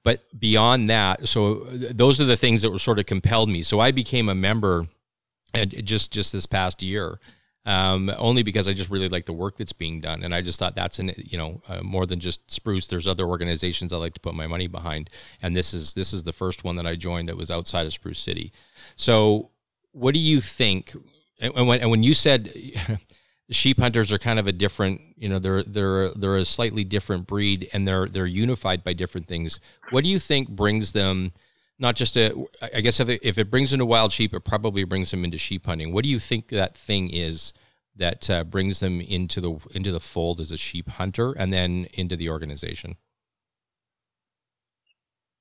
[0.06, 3.64] but beyond that, so those are the things that were sort of compelled me.
[3.64, 4.86] So I became a member,
[5.52, 7.18] just just this past year,
[7.64, 10.60] um, only because I just really like the work that's being done, and I just
[10.60, 12.86] thought that's an you know uh, more than just Spruce.
[12.86, 15.10] There's other organizations I like to put my money behind,
[15.42, 17.92] and this is this is the first one that I joined that was outside of
[17.92, 18.52] Spruce City.
[18.94, 19.50] So,
[19.90, 20.94] what do you think?
[21.40, 22.54] And when, and when you said
[23.50, 27.26] sheep hunters are kind of a different you know they're they're they're a slightly different
[27.26, 29.60] breed and they're they're unified by different things.
[29.90, 31.32] What do you think brings them
[31.78, 32.32] not just a
[32.74, 35.24] i guess if it, if it brings them to wild sheep it probably brings them
[35.24, 35.92] into sheep hunting.
[35.92, 37.52] What do you think that thing is
[37.96, 41.86] that uh, brings them into the into the fold as a sheep hunter and then
[41.94, 42.96] into the organization?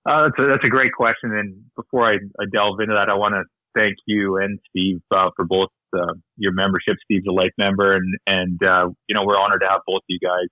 [0.07, 1.33] Uh, that's, a, that's a great question.
[1.33, 3.43] And before I, I delve into that i want to
[3.76, 6.97] thank you and steve uh, for both uh, your membership.
[7.03, 10.03] Steve's a life member, and and uh, you know we're honored to have both of
[10.07, 10.47] you guys.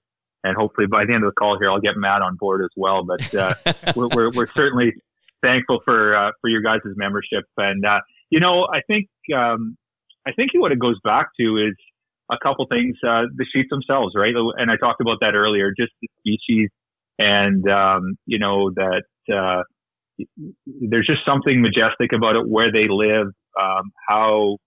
[0.46, 2.70] And hopefully by the end of the call here, I'll get Matt on board as
[2.76, 3.06] well.
[3.06, 3.54] But uh,
[3.96, 4.92] we're, we're, we're certainly
[5.42, 7.46] thankful for uh, for your guys' membership.
[7.58, 8.00] And uh,
[8.30, 9.78] you know, I think um,
[10.28, 11.76] I think what it goes back to is
[12.32, 12.98] a couple things.
[13.06, 14.34] Uh, the sheep themselves, right?
[14.58, 15.72] And I talked about that earlier.
[15.78, 16.70] Just the species,
[17.20, 19.04] and um, you know that
[19.34, 19.64] uh,
[20.66, 23.28] there's just something majestic about it, where they live,
[23.60, 24.58] um, how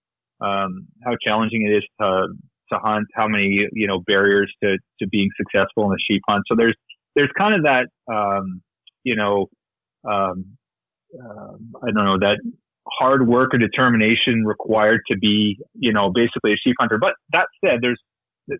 [0.41, 2.29] um, how challenging it is to
[2.73, 6.45] to hunt, how many you know barriers to to being successful in a sheep hunt.
[6.49, 6.77] So there's
[7.15, 8.63] there's kind of that um,
[9.05, 9.47] you know
[10.09, 10.57] um,
[11.15, 12.39] uh, I don't know that
[12.89, 16.99] hard work or determination required to be you know basically a sheep hunter.
[16.99, 18.01] But that said, there's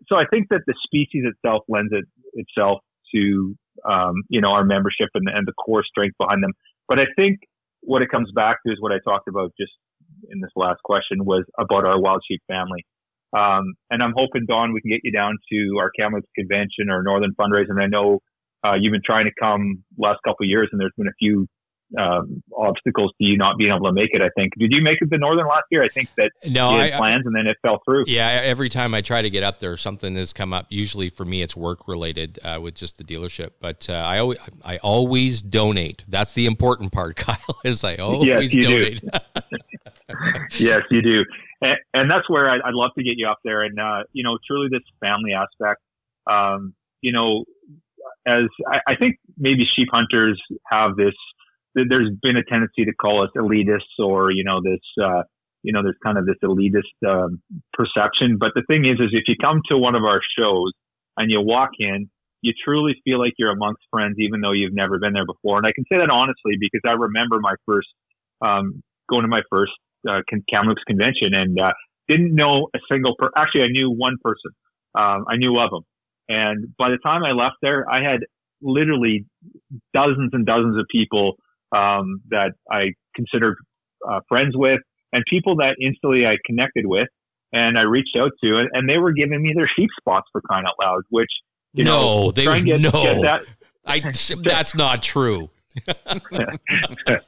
[0.09, 2.81] so I think that the species itself lends it itself
[3.15, 3.55] to
[3.89, 6.53] um, you know our membership and, and the core strength behind them.
[6.89, 7.41] But I think
[7.81, 9.73] what it comes back to is what I talked about just
[10.31, 12.85] in this last question was about our wild sheep family.
[13.37, 17.03] Um, and I'm hoping, Don, we can get you down to our Kamloops convention or
[17.03, 17.71] Northern fundraiser.
[17.71, 18.21] And I know
[18.65, 21.47] uh, you've been trying to come last couple years, and there's been a few
[21.99, 24.23] um, obstacles to you not being able to make it.
[24.23, 24.53] I think.
[24.59, 25.83] Did you make it to the Northern last year?
[25.83, 28.05] I think that no, you had I, plans and then it fell through.
[28.07, 30.67] Yeah, every time I try to get up there, something has come up.
[30.71, 33.53] Usually for me, it's work related uh, with just the dealership.
[33.61, 36.05] But uh, I always I always donate.
[36.09, 37.61] That's the important part, Kyle.
[37.65, 39.05] Is I always yes, you donate.
[40.59, 41.25] yes, you do,
[41.63, 43.63] and, and that's where I'd, I'd, love to get you up there.
[43.63, 45.81] And uh, you know, truly, this family aspect.
[46.29, 47.45] Um, you know,
[48.27, 51.15] as I, I think maybe sheep hunters have this
[51.89, 55.23] there's been a tendency to call us elitists or you know this uh,
[55.63, 57.41] you know there's kind of this elitist um,
[57.73, 58.39] perception.
[58.39, 60.73] But the thing is is if you come to one of our shows
[61.17, 62.09] and you walk in
[62.43, 65.59] you truly feel like you're amongst friends even though you've never been there before.
[65.59, 67.89] And i can say that honestly because i remember my first
[68.43, 69.73] um, going to my first
[70.09, 70.21] uh,
[70.51, 71.73] Kamloops convention and uh,
[72.09, 74.51] didn't know a single per actually i knew one person
[74.95, 75.83] um, i knew of them
[76.29, 78.21] and by the time i left there i had
[78.63, 79.25] literally
[79.95, 81.37] dozens and dozens of people
[81.75, 83.57] um, that I considered
[84.09, 84.81] uh, friends with
[85.13, 87.09] and people that instantly I connected with
[87.53, 90.41] and I reached out to, and, and, they were giving me their sheep spots for
[90.41, 91.03] crying out loud.
[91.11, 91.31] Which
[91.73, 93.43] you no, know, they get, no, get that,
[93.87, 94.01] I
[94.45, 95.49] that's not true.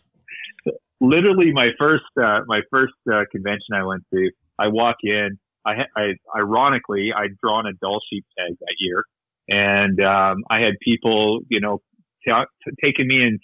[1.00, 5.38] Literally, my first uh, my first uh, convention I went to, I walk in.
[5.64, 9.04] I, I ironically I'd drawn a Dall sheep tag that year,
[9.48, 11.80] and um, I had people, you know,
[12.26, 13.38] t- t- taking me and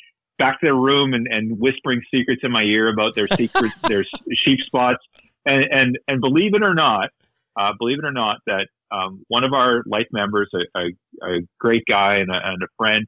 [0.44, 4.04] back to their room and, and whispering secrets in my ear about their secret their
[4.44, 5.02] sheep spots.
[5.46, 7.10] And, and, and believe it or not,
[7.58, 11.40] uh, believe it or not, that um, one of our life members, a, a, a
[11.58, 13.06] great guy and a, and a friend,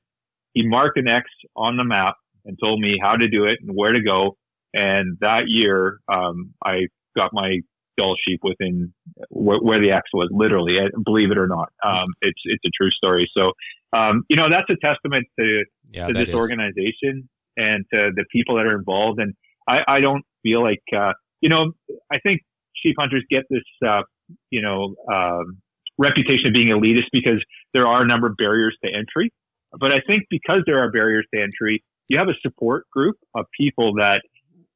[0.55, 2.15] he marked an X on the map
[2.47, 4.37] and told me how to do it and where to go.
[4.73, 7.61] And that year, um, I got my
[7.99, 8.93] Dall sheep within
[9.31, 10.79] where, where, the X was, literally.
[11.03, 13.27] believe it or not, um, it's it's a true story.
[13.37, 13.53] So,
[13.93, 16.35] um, you know, that's a testament to yeah, to this is.
[16.35, 19.21] organization and to the people that are involved.
[19.21, 19.35] And
[19.69, 21.73] I, I don't feel like, uh, you know,
[22.13, 22.43] I think
[22.75, 24.03] sheep hunters get this, uh,
[24.51, 25.59] you know, um,
[25.99, 29.33] reputation of being elitist because there are a number of barriers to entry.
[29.79, 33.47] But I think because there are barriers to entry, you have a support group of
[33.59, 34.23] people that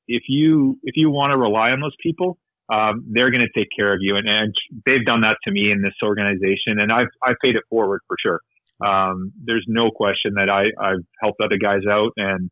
[0.09, 2.39] if you if you want to rely on those people,
[2.73, 4.17] um, they're going to take care of you.
[4.17, 4.53] And, and
[4.85, 8.17] they've done that to me in this organization, and I've I've paid it forward for
[8.21, 8.41] sure.
[8.85, 12.51] Um, there's no question that I I've helped other guys out, and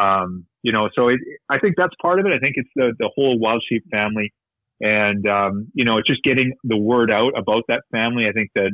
[0.00, 1.18] um, you know, so it,
[1.48, 2.32] I think that's part of it.
[2.32, 4.32] I think it's the the whole wild sheep family,
[4.80, 8.26] and um, you know, it's just getting the word out about that family.
[8.26, 8.70] I think that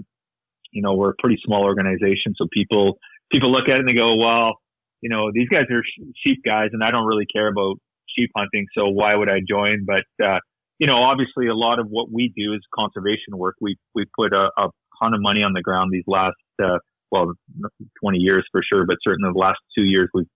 [0.72, 2.98] you know we're a pretty small organization, so people
[3.30, 4.54] people look at it and they go, well,
[5.00, 5.82] you know, these guys are
[6.24, 7.76] sheep guys, and I don't really care about
[8.16, 9.84] sheep hunting, so why would I join?
[9.86, 10.38] But uh,
[10.78, 13.56] you know, obviously, a lot of what we do is conservation work.
[13.60, 14.68] We we put a, a
[15.02, 16.78] ton of money on the ground these last uh,
[17.16, 17.70] well,
[18.02, 20.26] 20 years for sure, but certainly the last two years we've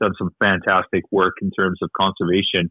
[0.00, 2.70] done some fantastic work in terms of conservation,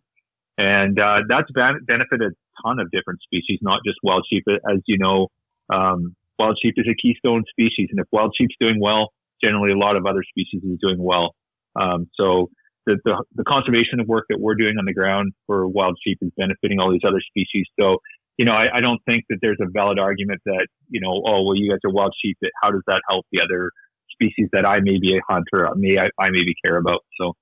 [0.57, 4.43] and uh, that's benefited a ton of different species, not just wild sheep.
[4.49, 5.27] As you know,
[5.73, 9.11] um, wild sheep is a keystone species, and if wild sheep's doing well,
[9.43, 11.35] generally a lot of other species is doing well.
[11.79, 12.49] Um, so
[12.87, 16.31] the, the, the conservation work that we're doing on the ground for wild sheep is
[16.37, 17.65] benefiting all these other species.
[17.79, 17.97] So,
[18.37, 21.43] you know, I, I don't think that there's a valid argument that, you know, oh,
[21.43, 22.37] well, you guys are wild sheep.
[22.61, 23.71] How does that help the other
[24.11, 27.03] species that I may be a hunter, may I, I maybe care about?
[27.19, 27.33] So,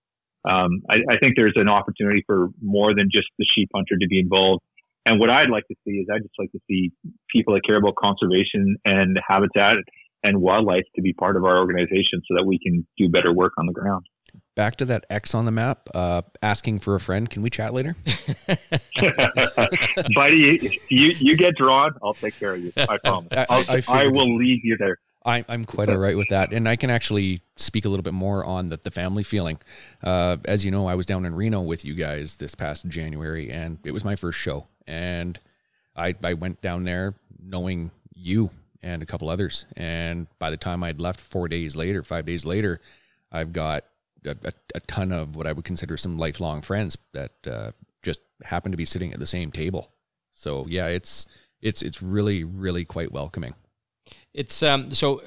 [0.49, 4.07] um, I, I think there's an opportunity for more than just the sheep hunter to
[4.07, 4.63] be involved.
[5.05, 6.91] And what I'd like to see is I'd just like to see
[7.31, 9.77] people that care about conservation and habitat
[10.23, 13.53] and wildlife to be part of our organization so that we can do better work
[13.57, 14.05] on the ground
[14.55, 17.29] back to that X on the map, uh, asking for a friend.
[17.29, 17.95] Can we chat later?
[20.15, 22.73] Buddy, you, you get drawn, I'll take care of you.
[22.77, 23.29] I promise.
[23.31, 24.97] I, I, I will leave you there.
[25.25, 26.53] I, I'm quite all right with that.
[26.53, 29.57] And I can actually speak a little bit more on the, the family feeling.
[30.03, 33.49] Uh, as you know, I was down in Reno with you guys this past January,
[33.49, 34.67] and it was my first show.
[34.85, 35.39] And
[35.95, 38.51] I, I went down there knowing you
[38.83, 39.65] and a couple others.
[39.75, 42.79] And by the time I'd left four days later, five days later,
[43.31, 43.85] I've got
[44.25, 47.71] a, a, ton of what I would consider some lifelong friends that uh,
[48.03, 49.91] just happen to be sitting at the same table.
[50.31, 51.25] So yeah, it's
[51.61, 53.53] it's it's really really quite welcoming.
[54.33, 55.21] It's um so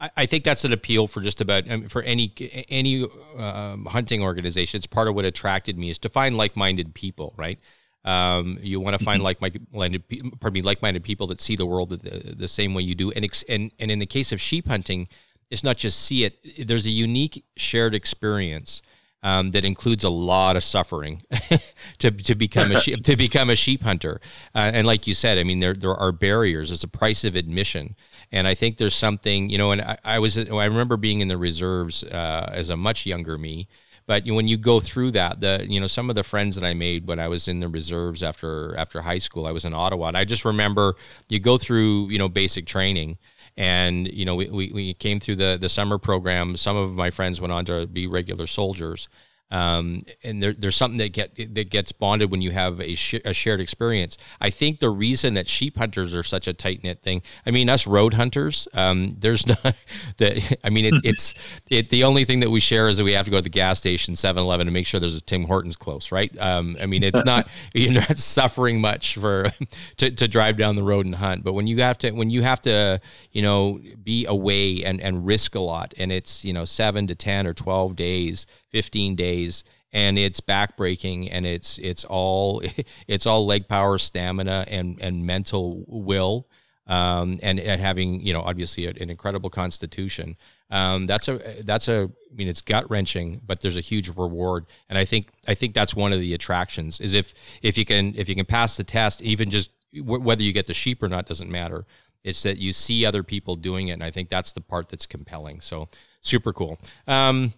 [0.00, 2.32] I, I think that's an appeal for just about I mean, for any
[2.68, 3.06] any
[3.36, 4.78] um, hunting organization.
[4.78, 7.58] It's part of what attracted me is to find like minded people, right?
[8.04, 9.42] Um, you want to find mm-hmm.
[9.74, 10.08] like-minded,
[10.40, 13.10] pardon me, like-minded people that see the world the, the same way you do.
[13.10, 15.08] And, ex- and and in the case of sheep hunting,
[15.50, 16.66] it's not just see it.
[16.66, 18.82] There's a unique shared experience
[19.22, 21.22] um, that includes a lot of suffering
[21.98, 24.20] to, to become a sheep, to become a sheep hunter.
[24.54, 26.68] Uh, and like you said, I mean, there there are barriers.
[26.68, 27.96] There's a price of admission,
[28.30, 29.72] and I think there's something you know.
[29.72, 33.36] And I, I was I remember being in the reserves uh, as a much younger
[33.38, 33.68] me.
[34.06, 36.54] but you know, when you go through that, the you know some of the friends
[36.54, 39.64] that I made when I was in the reserves after after high school, I was
[39.64, 40.94] in Ottawa, and I just remember
[41.28, 43.18] you go through you know basic training,
[43.58, 46.56] and you know we, we, we came through the the summer program.
[46.56, 49.08] Some of my friends went on to be regular soldiers,
[49.50, 53.20] um, and there, there's something that get that gets bonded when you have a, sh-
[53.24, 54.18] a shared experience.
[54.40, 57.22] I think the reason that sheep hunters are such a tight knit thing.
[57.46, 59.74] I mean, us road hunters, um, there's not
[60.18, 60.58] that.
[60.62, 61.34] I mean, it, it's
[61.70, 61.88] it.
[61.88, 63.78] The only thing that we share is that we have to go to the gas
[63.78, 66.30] station, 7-Eleven, to make sure there's a Tim Hortons close, right?
[66.38, 69.50] Um, I mean, it's not you're not suffering much for
[69.96, 71.42] to, to drive down the road and hunt.
[71.42, 73.00] But when you have to when you have to
[73.32, 77.14] you know be away and and risk a lot, and it's you know seven to
[77.14, 82.62] ten or twelve days 15 days and it's backbreaking and it's it's all
[83.08, 86.46] it's all leg power stamina and and mental will
[86.88, 90.36] um, and, and having you know obviously an incredible constitution.
[90.70, 94.66] Um, that's a that's a I mean it's gut wrenching but there's a huge reward
[94.88, 98.14] and I think I think that's one of the attractions is if if you can
[98.16, 101.08] if you can pass the test even just w- whether you get the sheep or
[101.08, 101.86] not doesn't matter.
[102.24, 105.06] It's that you see other people doing it and I think that's the part that's
[105.06, 105.88] compelling so
[106.20, 106.78] super cool.
[107.06, 107.54] Um,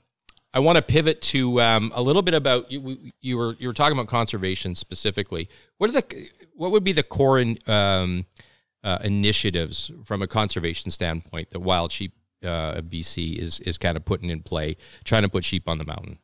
[0.52, 3.12] I want to pivot to um, a little bit about you.
[3.20, 5.48] You were you were talking about conservation specifically.
[5.78, 8.26] What are the what would be the core in, um,
[8.82, 14.04] uh, initiatives from a conservation standpoint that Wild Sheep uh, BC is is kind of
[14.04, 16.18] putting in play, trying to put sheep on the mountain?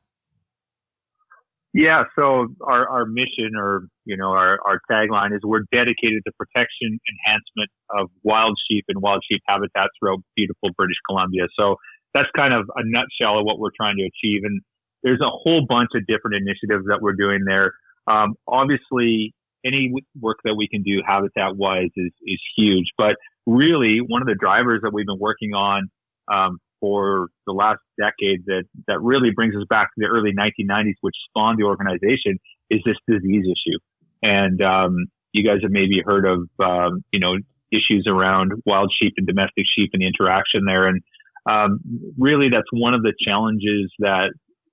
[1.72, 6.32] Yeah, so our, our mission or you know our, our tagline is we're dedicated to
[6.38, 11.48] protection enhancement of wild sheep and wild sheep habitats throughout beautiful British Columbia.
[11.60, 11.76] So
[12.16, 14.42] that's kind of a nutshell of what we're trying to achieve.
[14.44, 14.62] And
[15.02, 17.74] there's a whole bunch of different initiatives that we're doing there.
[18.06, 19.34] Um, obviously,
[19.66, 22.86] any work that we can do habitat wise is, is huge.
[22.96, 25.90] But really, one of the drivers that we've been working on
[26.32, 30.94] um, for the last decade that, that really brings us back to the early 1990s,
[31.02, 32.38] which spawned the organization,
[32.70, 33.78] is this disease issue.
[34.22, 34.96] And um,
[35.32, 37.34] you guys have maybe heard of, um, you know,
[37.70, 40.86] issues around wild sheep and domestic sheep and the interaction there.
[40.86, 41.02] And
[41.48, 41.80] um,
[42.18, 44.32] really that's one of the challenges that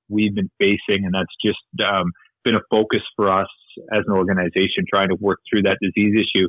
[0.10, 2.12] we've been facing, and that's just um,
[2.44, 3.48] been a focus for us
[3.92, 6.48] as an organization trying to work through that disease issue.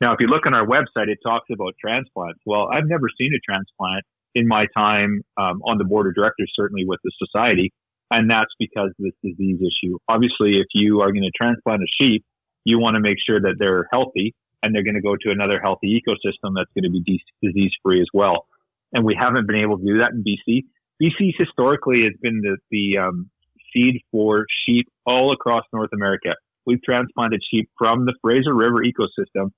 [0.00, 2.40] Now, if you look on our website, it talks about transplants.
[2.46, 4.04] Well, I've never seen a transplant
[4.34, 7.72] in my time um, on the board of directors, certainly with the society,
[8.10, 9.98] and that's because of this disease issue.
[10.08, 12.24] Obviously, if you are going to transplant a sheep,
[12.64, 15.60] you want to make sure that they're healthy and they're going to go to another
[15.60, 18.46] healthy ecosystem that's going to be disease free as well
[18.92, 20.62] and we haven't been able to do that in BC.
[21.02, 23.30] BC historically has been the, the um,
[23.72, 26.34] seed for sheep all across North America.
[26.66, 29.50] We've transplanted sheep from the Fraser River ecosystem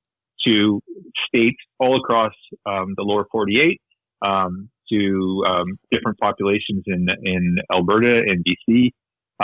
[0.47, 0.81] to
[1.27, 2.33] states all across
[2.67, 3.81] um, the lower 48,
[4.23, 8.91] um, to um, different populations in in Alberta and BC,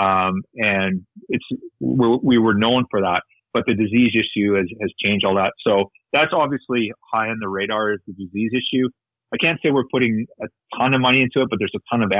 [0.00, 1.44] um, and it's
[1.80, 3.22] we were known for that.
[3.52, 5.52] But the disease issue has, has changed all that.
[5.66, 8.88] So that's obviously high on the radar is the disease issue.
[9.36, 10.46] I can't say we're putting a
[10.78, 12.12] ton of money into it, but there's a ton of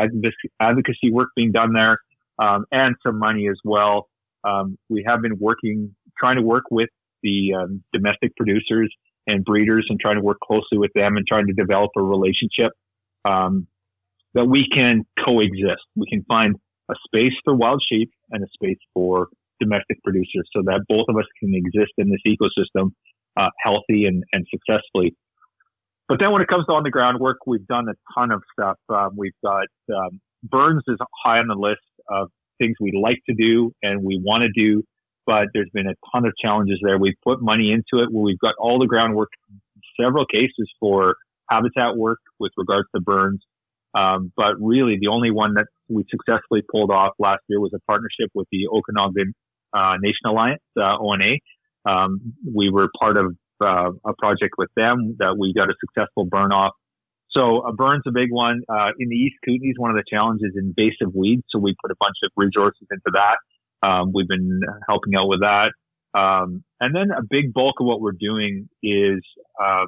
[0.61, 1.99] advocacy work being done there
[2.39, 4.09] um, and some money as well.
[4.45, 6.91] Um, we have been working, trying to work with
[7.23, 8.95] the um, domestic producers
[9.27, 12.73] and breeders and trying to work closely with them and trying to develop a relationship
[13.25, 13.67] um,
[14.35, 15.83] that we can coexist.
[15.97, 16.57] We can find
[16.91, 21.17] a space for wild sheep and a space for domestic producers so that both of
[21.17, 22.91] us can exist in this ecosystem
[23.37, 25.14] uh, healthy and, and successfully.
[26.09, 28.42] But then when it comes to on the ground work, we've done a ton of
[28.52, 28.78] stuff.
[28.88, 32.28] Um, we've got um, Burns is high on the list of
[32.59, 34.82] things we like to do and we want to do,
[35.26, 36.98] but there's been a ton of challenges there.
[36.98, 39.28] We've put money into it where we've got all the groundwork,
[40.00, 41.16] several cases for
[41.50, 43.42] habitat work with regards to Burns.
[43.94, 47.80] Um, but really, the only one that we successfully pulled off last year was a
[47.86, 49.32] partnership with the Okanagan
[49.72, 51.32] uh, Nation Alliance, uh, ONA.
[51.86, 56.24] Um, we were part of uh, a project with them that we got a successful
[56.24, 56.72] burn off.
[57.30, 58.62] So a burn's a big one.
[58.68, 61.42] Uh, in the East Kootenays, one of the challenges invasive weeds.
[61.50, 63.36] So we put a bunch of resources into that.
[63.86, 65.72] Um, we've been helping out with that.
[66.14, 69.20] Um, and then a big bulk of what we're doing is
[69.62, 69.86] um,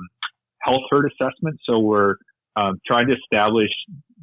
[0.60, 1.58] health herd assessment.
[1.64, 2.16] So we're
[2.56, 3.70] um, trying to establish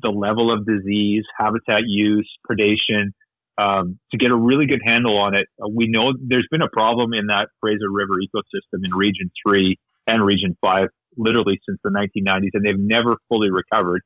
[0.01, 3.11] the level of disease, habitat use, predation,
[3.58, 5.47] um, to get a really good handle on it.
[5.62, 9.78] Uh, we know there's been a problem in that Fraser River ecosystem in Region 3
[10.08, 10.88] and Region 5
[11.18, 14.01] literally since the 1990s, and they've never fully recovered.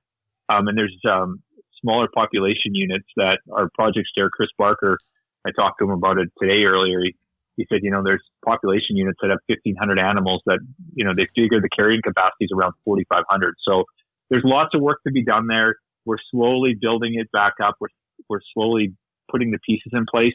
[0.47, 1.41] Um, and there's um,
[1.81, 4.97] smaller population units that our project chair, Chris Barker,
[5.45, 6.99] I talked to him about it today earlier.
[7.01, 7.15] He,
[7.55, 10.59] he said, you know, there's population units that have 1,500 animals that,
[10.93, 13.55] you know, they figure the carrying capacity is around 4,500.
[13.67, 13.83] So
[14.29, 15.75] there's lots of work to be done there.
[16.05, 17.75] We're slowly building it back up.
[17.79, 17.89] We're
[18.27, 18.93] we're slowly
[19.31, 20.33] putting the pieces in place,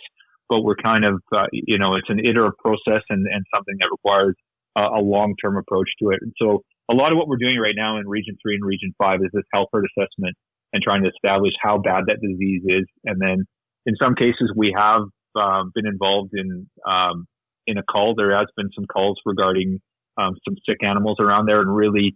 [0.49, 3.89] but we're kind of, uh, you know, it's an iterative process and, and something that
[3.91, 4.35] requires
[4.77, 6.19] a, a long term approach to it.
[6.23, 8.95] And so a lot of what we're doing right now in Region 3 and Region
[8.99, 10.37] 5 is this health herd assessment
[10.73, 12.85] and trying to establish how bad that disease is.
[13.05, 13.45] And then
[13.87, 15.03] in some cases, we have
[15.37, 17.27] um, been involved in um,
[17.67, 18.15] in a call.
[18.15, 19.81] There has been some calls regarding
[20.19, 22.15] um, some sick animals around there, and really,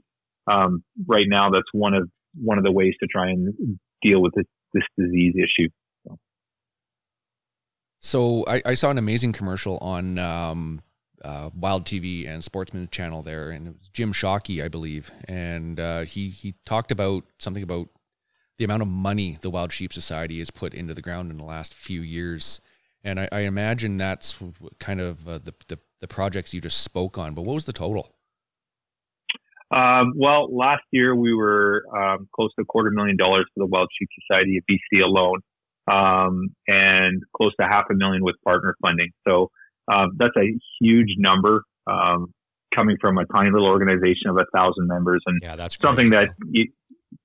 [0.51, 4.33] um, right now, that's one of one of the ways to try and deal with
[4.35, 5.69] this, this disease issue.
[8.01, 10.83] So I, I, saw an amazing commercial on um,
[11.23, 15.81] uh, Wild TV and Sportsman Channel there, and it was Jim Shockey, I believe, and
[15.81, 17.89] uh, he he talked about something about
[18.59, 21.45] the amount of money the Wild Sheep Society has put into the ground in the
[21.45, 22.61] last few years,
[23.03, 24.37] and I, I imagine that's
[24.79, 27.35] kind of uh, the, the, the projects you just spoke on.
[27.35, 28.15] But what was the total?
[29.71, 33.67] Um, well, last year we were um, close to a quarter million dollars for the
[33.67, 35.41] Wild Sheep Society of BC alone,
[35.91, 39.11] um, and close to half a million with partner funding.
[39.27, 39.51] So
[39.93, 42.33] um, that's a huge number um,
[42.75, 46.31] coming from a tiny little organization of a thousand members, and yeah, that's something that
[46.51, 46.67] you,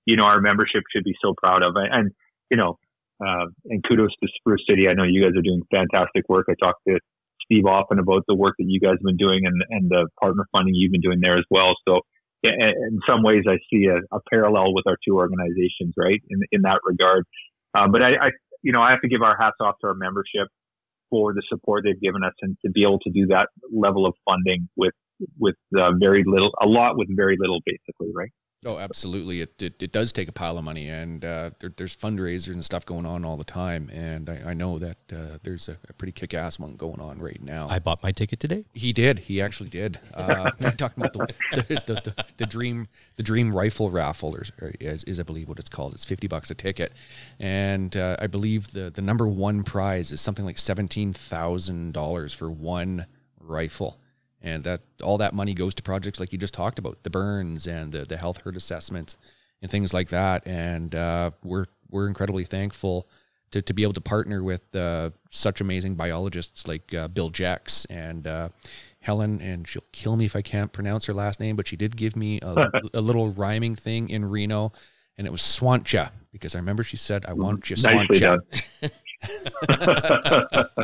[0.05, 1.75] you know our membership should be so proud of.
[1.75, 2.11] And
[2.49, 2.77] you know,
[3.25, 4.87] uh, and kudos to Spruce City.
[4.87, 6.47] I know you guys are doing fantastic work.
[6.49, 6.99] I talked to
[7.43, 10.45] Steve often about the work that you guys have been doing and, and the partner
[10.55, 11.73] funding you've been doing there as well.
[11.85, 11.99] So
[12.43, 16.21] in some ways, I see a, a parallel with our two organizations, right?
[16.29, 17.25] In in that regard.
[17.75, 18.29] Uh, but I, I,
[18.63, 20.47] you know, I have to give our hats off to our membership
[21.09, 24.15] for the support they've given us and to be able to do that level of
[24.25, 24.93] funding with
[25.39, 28.31] with uh, very little, a lot with very little, basically, right?
[28.65, 29.41] Oh, absolutely.
[29.41, 32.63] It, it, it does take a pile of money, and uh, there, there's fundraisers and
[32.63, 33.89] stuff going on all the time.
[33.89, 37.19] And I, I know that uh, there's a, a, pretty kick ass one going on
[37.19, 37.67] right now.
[37.69, 38.65] I bought my ticket today.
[38.73, 39.19] He did.
[39.19, 39.99] He actually did.
[40.13, 42.87] Uh, talking about the the, the, the, the, dream
[43.17, 44.43] the dream rifle raffle, or
[44.79, 45.93] is, is, I believe what it's called.
[45.93, 46.93] It's fifty bucks a ticket,
[47.39, 52.33] and uh, I believe the the number one prize is something like seventeen thousand dollars
[52.33, 53.05] for one
[53.39, 53.99] rifle
[54.43, 57.65] and that all that money goes to projects like you just talked about, the burns
[57.65, 59.15] and the the health herd assessments
[59.61, 60.45] and things like that.
[60.45, 63.07] And uh, we're we're incredibly thankful
[63.51, 67.85] to, to be able to partner with uh, such amazing biologists like uh, Bill Jex
[67.85, 68.49] and uh,
[68.99, 69.41] Helen.
[69.41, 72.15] And she'll kill me if I can't pronounce her last name, but she did give
[72.15, 74.73] me a, a little rhyming thing in Reno,
[75.17, 78.39] and it was Schwantje because I remember she said, "I want you Swancha."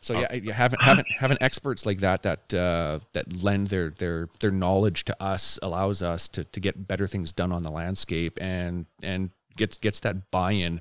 [0.00, 4.28] so yeah, you having having having experts like that that uh, that lend their their
[4.40, 8.38] their knowledge to us allows us to to get better things done on the landscape
[8.40, 10.80] and and gets gets that buy-in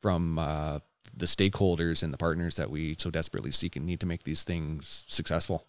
[0.00, 0.78] from uh,
[1.16, 4.44] the stakeholders and the partners that we so desperately seek and need to make these
[4.44, 5.66] things successful.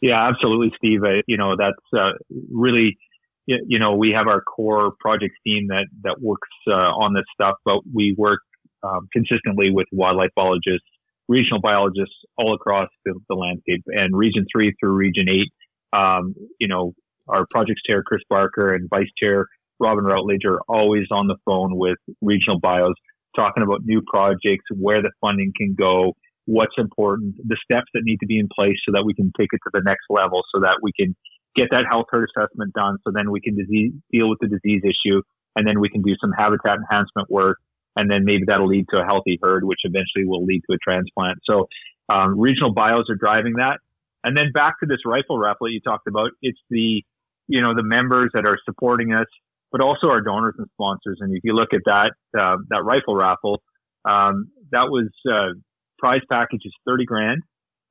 [0.00, 1.02] Yeah, absolutely, Steve.
[1.04, 2.12] Uh, you know that's uh,
[2.50, 2.98] really
[3.46, 7.56] you know we have our core projects team that that works uh, on this stuff,
[7.64, 8.40] but we work
[8.82, 10.86] um, consistently with wildlife biologists,
[11.28, 15.52] regional biologists all across the, the, landscape, and Region Three through Region Eight.
[15.92, 16.92] Um, you know,
[17.28, 19.46] our projects chair Chris Barker and vice chair
[19.78, 22.94] Robin Routledge are always on the phone with regional bios,
[23.34, 26.14] talking about new projects, where the funding can go,
[26.44, 29.48] what's important, the steps that need to be in place so that we can take
[29.52, 31.16] it to the next level, so that we can
[31.56, 34.82] get that health herd assessment done, so then we can disease, deal with the disease
[34.84, 35.22] issue,
[35.56, 37.58] and then we can do some habitat enhancement work
[37.96, 40.78] and then maybe that'll lead to a healthy herd, which eventually will lead to a
[40.78, 41.38] transplant.
[41.44, 41.68] So
[42.08, 43.78] um, regional bios are driving that.
[44.24, 47.02] And then back to this rifle raffle you talked about, it's the
[47.48, 49.26] you know the members that are supporting us,
[49.72, 51.18] but also our donors and sponsors.
[51.20, 53.62] And if you look at that uh, that rifle raffle,
[54.04, 55.54] um, that was uh,
[55.98, 57.42] prize package is thirty grand,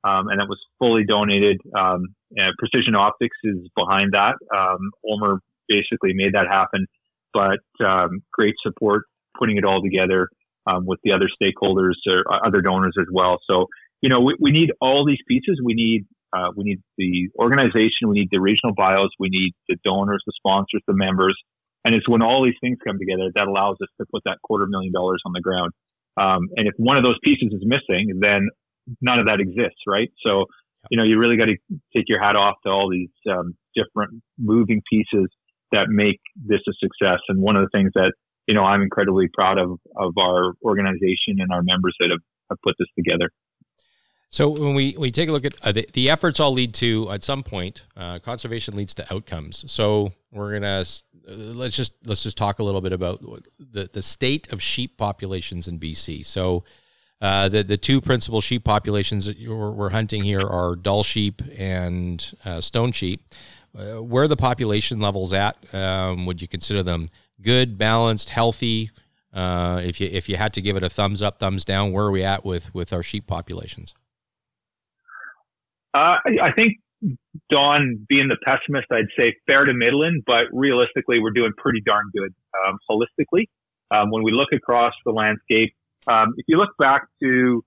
[0.04, 1.60] um, and that was fully donated.
[1.76, 2.14] Um,
[2.58, 4.36] Precision Optics is behind that.
[4.56, 6.86] Um, Omer basically made that happen,
[7.34, 9.04] but um, great support
[9.38, 10.28] putting it all together
[10.66, 13.38] um, with the other stakeholders or uh, other donors as well.
[13.50, 13.66] So,
[14.02, 15.60] you know, we, we need all these pieces.
[15.64, 19.76] We need uh, we need the organization, we need the regional bios, we need the
[19.84, 21.36] donors, the sponsors, the members,
[21.84, 24.66] and it's when all these things come together that allows us to put that quarter
[24.68, 25.72] million dollars on the ground.
[26.16, 28.48] Um, and if one of those pieces is missing, then
[29.00, 30.10] none of that exists, right?
[30.24, 30.46] So,
[30.90, 31.56] you know, you really got to
[31.96, 35.28] take your hat off to all these um, different moving pieces
[35.72, 37.20] that make this a success.
[37.28, 38.12] And one of the things that
[38.50, 42.18] you know, I'm incredibly proud of, of our organization and our members that have,
[42.50, 43.30] have put this together.
[44.28, 47.08] So when we, we take a look at uh, the, the efforts all lead to
[47.12, 49.64] at some point uh, conservation leads to outcomes.
[49.70, 53.20] So we're gonna uh, let's just let's just talk a little bit about
[53.58, 56.24] the the state of sheep populations in BC.
[56.26, 56.64] So
[57.20, 61.40] uh, the the two principal sheep populations that we're, we're hunting here are Dall sheep
[61.56, 63.22] and uh, stone sheep.
[63.72, 65.56] Where the population levels at?
[65.72, 67.08] Um, would you consider them
[67.42, 68.90] good, balanced, healthy?
[69.32, 72.04] Uh, if you if you had to give it a thumbs up, thumbs down, where
[72.04, 73.94] are we at with with our sheep populations?
[75.94, 76.78] Uh, I think
[77.50, 82.10] Don, being the pessimist, I'd say fair to middling, but realistically, we're doing pretty darn
[82.14, 82.34] good
[82.66, 83.48] um, holistically.
[83.90, 85.74] Um, when we look across the landscape,
[86.06, 87.64] um, if you look back to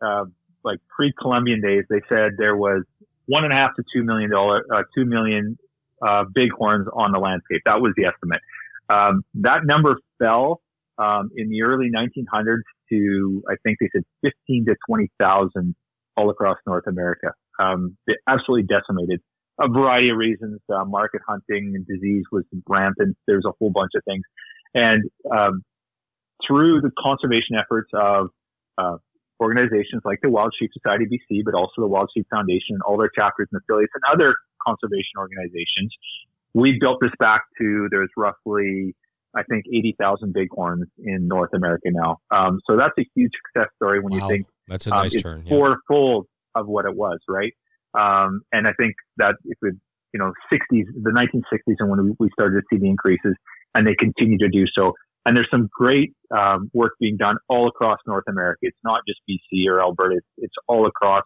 [0.00, 0.24] uh,
[0.64, 2.82] like pre-Columbian days, they said there was
[3.26, 5.58] one and a half to two million dollar, uh, two million
[6.06, 7.62] uh, bighorns on the landscape.
[7.66, 8.40] That was the estimate.
[8.88, 10.60] Um, that number fell
[10.98, 15.74] um, in the early 1900s to I think they said 15 to 20 thousand
[16.16, 17.32] all across North America.
[17.58, 17.96] Um,
[18.28, 19.20] absolutely decimated.
[19.60, 20.60] A variety of reasons.
[20.72, 23.16] Uh, market hunting and disease was rampant.
[23.26, 24.22] There's a whole bunch of things,
[24.74, 25.02] and
[25.34, 25.62] um,
[26.46, 28.28] through the conservation efforts of
[28.78, 28.96] uh,
[29.40, 32.98] organizations like the Wild Sheep Society BC, but also the Wild Sheep Foundation, and all
[32.98, 34.34] their chapters and affiliates, and other
[34.66, 35.92] conservation organizations,
[36.56, 38.94] we built this back to there's roughly
[39.36, 42.16] I think 80,000 bighorns in North America now.
[42.30, 44.26] Um, so that's a huge success story when wow.
[44.26, 45.42] you think that's a nice um, turn.
[45.44, 45.50] Yeah.
[45.50, 47.52] Fourfold of what it was, right?
[47.92, 49.72] Um, and I think that if we,
[50.14, 53.34] you know, 60s, the 1960s, and when we started to see the increases,
[53.74, 54.94] and they continue to do so.
[55.26, 58.60] And there's some great um, work being done all across North America.
[58.62, 61.24] It's not just BC or Alberta; it's, it's all across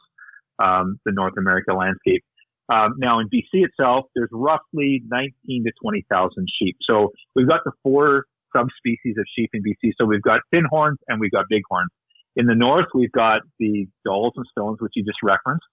[0.60, 2.24] um, the North America landscape.
[2.70, 6.76] Um, now, in BC itself, there's roughly 19 to 20,000 sheep.
[6.88, 9.92] So we've got the four subspecies of sheep in BC.
[10.00, 11.90] So we've got thin horns and we've got big horns.
[12.36, 15.66] In the north, we've got the Dalls and Stones, which you just referenced.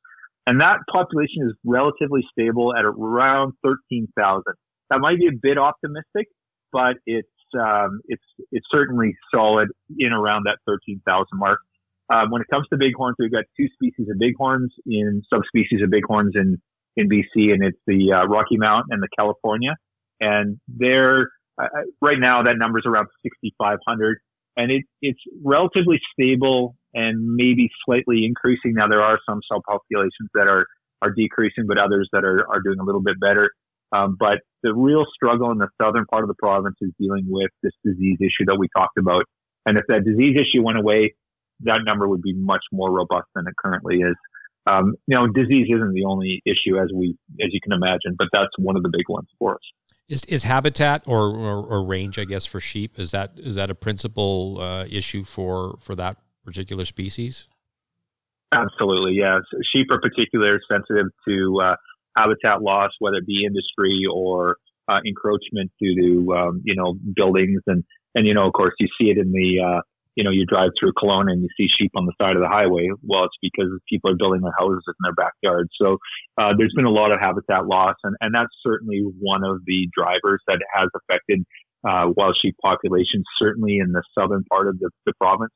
[0.48, 4.44] And that population is relatively stable at around 13,000.
[4.90, 6.28] That might be a bit optimistic,
[6.72, 7.28] but it's,
[7.60, 9.68] um, it's, it's certainly solid
[10.00, 11.60] in around that 13,000 mark.
[12.10, 15.92] Um, when it comes to bighorns, we've got two species of bighorns in subspecies of
[15.92, 16.62] bighorns in,
[16.98, 19.76] in BC, and it's the uh, Rocky Mountain and the California.
[20.20, 21.30] And they're,
[21.62, 21.68] uh,
[22.02, 24.18] right now, that number is around 6,500
[24.58, 28.74] and it, it's relatively stable and maybe slightly increasing.
[28.74, 30.66] Now there are some cell subpopulations that are
[31.04, 33.52] are decreasing, but others that are are doing a little bit better.
[33.94, 37.52] Um, but the real struggle in the southern part of the province is dealing with
[37.64, 39.24] this disease issue that we talked about.
[39.66, 41.14] And if that disease issue went away,
[41.62, 44.16] that number would be much more robust than it currently is.
[44.68, 48.28] Um, you know, disease isn't the only issue as we as you can imagine, but
[48.34, 49.62] that's one of the big ones for us.
[50.10, 53.70] Is is habitat or, or, or, range, I guess, for sheep is that is that
[53.70, 57.48] a principal uh, issue for for that particular species?
[58.54, 59.42] Absolutely, yes.
[59.74, 61.76] Sheep are particularly sensitive to uh,
[62.16, 64.56] habitat loss, whether it be industry or
[64.88, 67.84] uh, encroachment due to um, you know buildings and
[68.16, 69.82] and you know of course you see it in the uh,
[70.18, 72.50] you know, you drive through Kelowna and you see sheep on the side of the
[72.50, 72.90] highway.
[73.04, 75.70] Well, it's because people are building their houses in their backyard.
[75.80, 76.00] So
[76.42, 79.88] uh, there's been a lot of habitat loss, and, and that's certainly one of the
[79.96, 81.46] drivers that has affected
[81.88, 85.54] uh, wild sheep populations, certainly in the southern part of the, the, province.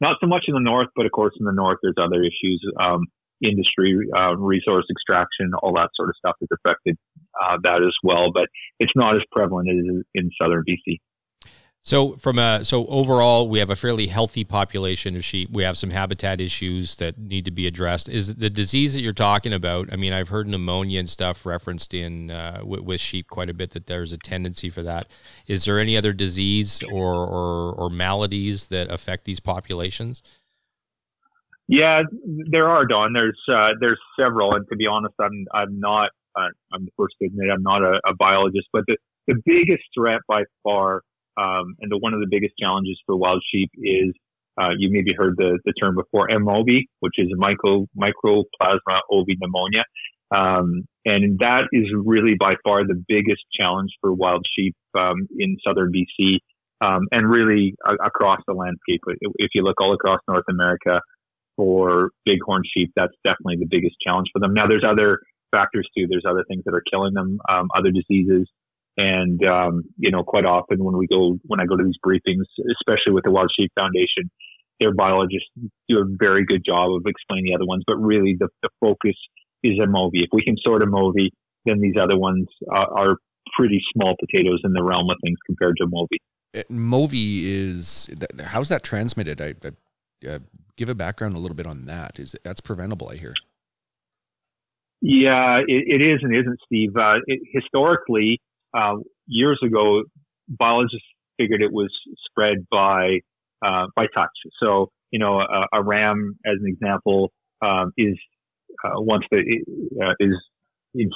[0.00, 2.62] Not so much in the north, but of course in the north there's other issues.
[2.80, 3.06] Um,
[3.42, 6.96] industry, uh, resource extraction, all that sort of stuff has affected
[7.42, 8.46] uh, that as well, but
[8.78, 11.00] it's not as prevalent as in southern BC.
[11.86, 15.50] So from a so overall, we have a fairly healthy population of sheep.
[15.52, 18.08] We have some habitat issues that need to be addressed.
[18.08, 19.92] Is the disease that you're talking about?
[19.92, 23.54] I mean, I've heard pneumonia and stuff referenced in uh, with, with, sheep quite a
[23.54, 23.72] bit.
[23.72, 25.08] That there's a tendency for that.
[25.46, 30.22] Is there any other disease or or, or maladies that affect these populations?
[31.68, 32.00] Yeah,
[32.50, 33.12] there are, Don.
[33.12, 36.12] There's uh, there's several, and to be honest, I'm I'm not.
[36.34, 39.84] Uh, I'm the first to admit I'm not a, a biologist, but the the biggest
[39.94, 41.02] threat by far
[41.36, 44.14] um, and the, one of the biggest challenges for wild sheep is
[44.60, 46.68] uh, you maybe heard the, the term before MOB,
[47.00, 49.82] which is micro, mycoplasma ovipneumoniae.
[50.34, 55.56] Um, and that is really by far the biggest challenge for wild sheep um, in
[55.66, 56.38] southern BC
[56.80, 59.00] um, and really a- across the landscape.
[59.38, 61.00] If you look all across North America
[61.56, 64.54] for bighorn sheep, that's definitely the biggest challenge for them.
[64.54, 65.20] Now, there's other
[65.54, 66.06] factors too.
[66.08, 68.48] There's other things that are killing them, um, other diseases.
[68.96, 72.44] And um, you know, quite often when we go when I go to these briefings,
[72.80, 74.30] especially with the Wild Sheep Foundation,
[74.78, 75.48] their biologists
[75.88, 77.82] do a very good job of explaining the other ones.
[77.86, 79.16] But really, the, the focus
[79.62, 80.22] is a MOVI.
[80.22, 81.30] If we can sort a MOVI,
[81.64, 83.16] then these other ones uh, are
[83.56, 86.18] pretty small potatoes in the realm of things compared to MOVI.
[86.56, 88.08] Uh, MOVI is
[88.44, 89.40] how's that transmitted?
[89.40, 90.38] I, I uh,
[90.76, 92.18] give a background a little bit on that.
[92.18, 93.08] Is that's preventable?
[93.08, 93.34] I hear.
[95.00, 96.96] Yeah, it, it is and isn't, Steve.
[96.96, 98.40] Uh, it, historically,
[98.76, 98.96] uh,
[99.26, 100.02] years ago,
[100.48, 101.06] biologists
[101.38, 101.90] figured it was
[102.26, 103.20] spread by
[103.64, 104.30] uh, by touch.
[104.62, 107.32] So you know, a, a ram, as an example,
[107.62, 108.16] um, is
[108.84, 109.38] uh, once the
[110.02, 110.34] uh, is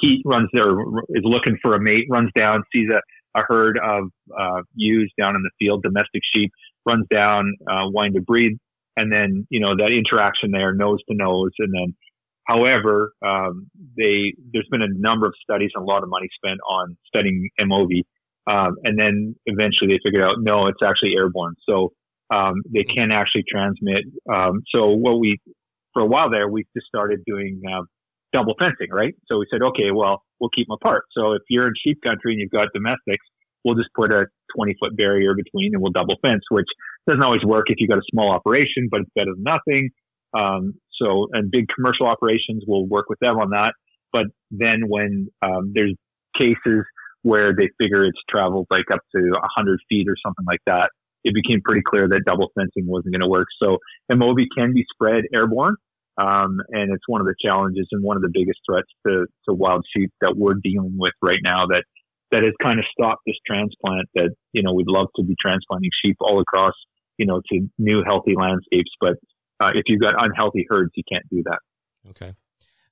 [0.01, 0.69] heat runs there
[1.09, 4.05] is looking for a mate, runs down, sees a, a herd of
[4.37, 6.51] uh, ewes down in the field, domestic sheep,
[6.85, 8.57] runs down, wanting to breed,
[8.97, 11.95] and then you know that interaction there, nose to nose, and then.
[12.49, 16.59] However, um, they there's been a number of studies and a lot of money spent
[16.67, 18.01] on studying MOVI,
[18.49, 21.53] um, and then eventually they figured out no, it's actually airborne.
[21.69, 21.93] So
[22.33, 24.03] um, they can actually transmit.
[24.33, 25.37] Um, so what we
[25.93, 27.83] for a while there, we just started doing uh,
[28.33, 29.13] double fencing, right?
[29.27, 31.03] So we said, okay, well, we'll keep them apart.
[31.15, 33.25] So if you're in sheep country and you've got domestics,
[33.63, 36.67] we'll just put a 20 foot barrier between and we'll double fence, which
[37.07, 39.89] doesn't always work if you've got a small operation, but it's better than nothing.
[40.37, 43.73] Um, so, and big commercial operations, we'll work with them on that.
[44.11, 45.95] But then when um, there's
[46.37, 46.83] cases
[47.21, 50.89] where they figure it's traveled like up to 100 feet or something like that,
[51.23, 53.47] it became pretty clear that double fencing wasn't going to work.
[53.61, 53.77] So
[54.11, 55.75] MOVI can be spread airborne.
[56.17, 59.53] Um, and it's one of the challenges and one of the biggest threats to, to
[59.53, 61.83] wild sheep that we're dealing with right now that,
[62.31, 65.91] that has kind of stopped this transplant that, you know, we'd love to be transplanting
[66.03, 66.73] sheep all across,
[67.17, 68.91] you know, to new healthy landscapes.
[68.99, 69.13] But
[69.59, 71.59] uh, if you've got unhealthy herds, you can't do that.
[72.09, 72.33] Okay.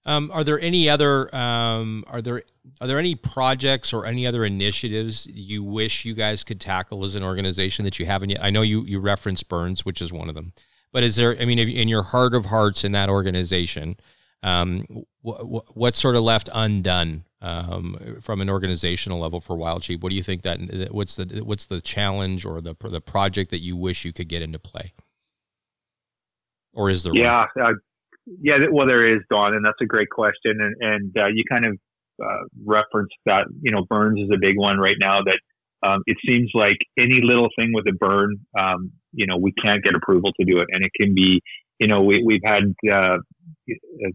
[0.05, 2.43] Um, are there any other um, are there
[2.79, 7.15] are there any projects or any other initiatives you wish you guys could tackle as
[7.15, 8.39] an organization that you haven't yet?
[8.41, 10.53] I know you you referenced Burns, which is one of them.
[10.93, 11.37] But is there?
[11.39, 13.97] I mean, in your heart of hearts in that organization,
[14.43, 14.85] um,
[15.21, 20.01] what, what's sort of left undone um, from an organizational level for Wild Sheep?
[20.01, 20.59] What do you think that?
[20.91, 24.41] What's the what's the challenge or the the project that you wish you could get
[24.41, 24.93] into play?
[26.77, 27.13] Or is there?
[27.13, 27.73] Yeah, uh,
[28.41, 28.59] yeah.
[28.71, 31.77] Well, there is, Don, and that's a great question, and and uh, you kind of
[32.23, 33.47] uh, referenced that.
[33.61, 35.39] You know, Burns is a big one right now that
[35.83, 39.83] um, it seems like any little thing with a burn, um, you know, we can't
[39.83, 40.67] get approval to do it.
[40.71, 41.41] And it can be,
[41.79, 43.17] you know, we, we've had uh,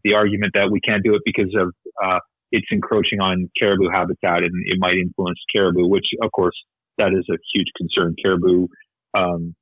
[0.05, 1.73] the argument that we can't do it because of
[2.03, 2.19] uh,
[2.51, 6.57] it's encroaching on caribou habitat and it might influence caribou, which of course
[6.99, 8.15] that is a huge concern.
[8.23, 8.67] Caribou
[9.15, 9.55] um,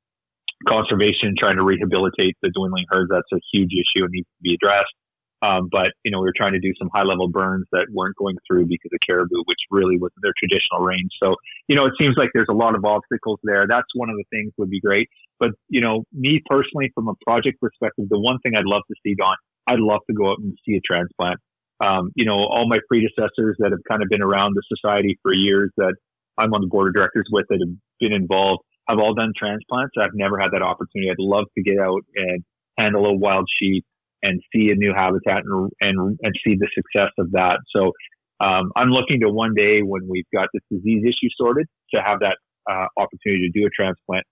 [0.66, 4.54] conservation, trying to rehabilitate the dwindling herds, that's a huge issue and needs to be
[4.54, 4.94] addressed.
[5.42, 8.16] Um, but you know, we were trying to do some high level burns that weren't
[8.16, 11.10] going through because of caribou, which really wasn't their traditional range.
[11.22, 11.34] So,
[11.66, 13.66] you know, it seems like there's a lot of obstacles there.
[13.66, 15.08] That's one of the things would be great.
[15.38, 18.94] But, you know, me personally, from a project perspective, the one thing I'd love to
[19.02, 19.34] see, Don,
[19.66, 21.40] I'd love to go out and see a transplant.
[21.82, 25.32] Um, you know, all my predecessors that have kind of been around the society for
[25.32, 25.94] years that
[26.36, 29.94] I'm on the board of directors with that have been involved have all done transplants.
[30.00, 31.10] I've never had that opportunity.
[31.10, 32.44] I'd love to get out and
[32.78, 33.84] handle a wild sheep
[34.22, 37.60] and see a new habitat and, and, and see the success of that.
[37.74, 37.92] So
[38.40, 42.20] um, I'm looking to one day when we've got this disease issue sorted to have
[42.20, 42.36] that
[42.70, 44.26] uh, opportunity to do a transplant.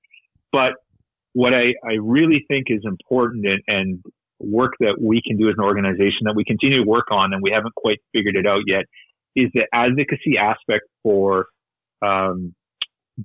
[0.52, 0.74] But
[1.32, 4.02] what I, I really think is important and, and,
[4.40, 7.42] work that we can do as an organization that we continue to work on and
[7.42, 8.84] we haven't quite figured it out yet
[9.34, 11.46] is the advocacy aspect for
[12.06, 12.54] um,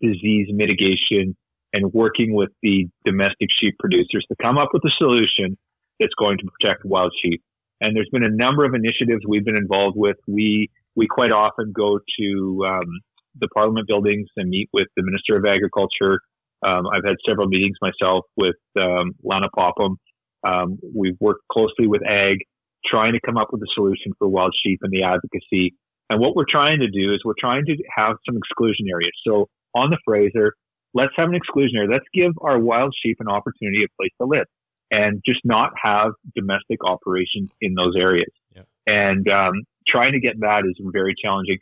[0.02, 1.36] disease mitigation
[1.74, 5.58] and working with the domestic sheep producers to come up with a solution
[6.00, 7.42] that's going to protect wild sheep.
[7.82, 10.18] And there's been a number of initiatives we've been involved with.
[10.28, 13.00] We we quite often go to um,
[13.40, 16.20] the Parliament buildings and meet with the Minister of Agriculture.
[16.66, 19.98] Um, I've had several meetings myself with um, Lana Popham.
[20.46, 22.38] Um, we've worked closely with Ag,
[22.86, 25.76] trying to come up with a solution for wild sheep and the advocacy.
[26.10, 29.12] And what we're trying to do is we're trying to have some exclusion areas.
[29.28, 30.54] So on the Fraser,
[30.94, 31.90] let's have an exclusion area.
[31.92, 34.46] Let's give our wild sheep an opportunity, a place to live
[34.92, 38.30] and just not have domestic operations in those areas.
[38.56, 38.62] Yeah.
[38.86, 39.54] And um,
[39.88, 41.58] trying to get that is very challenging.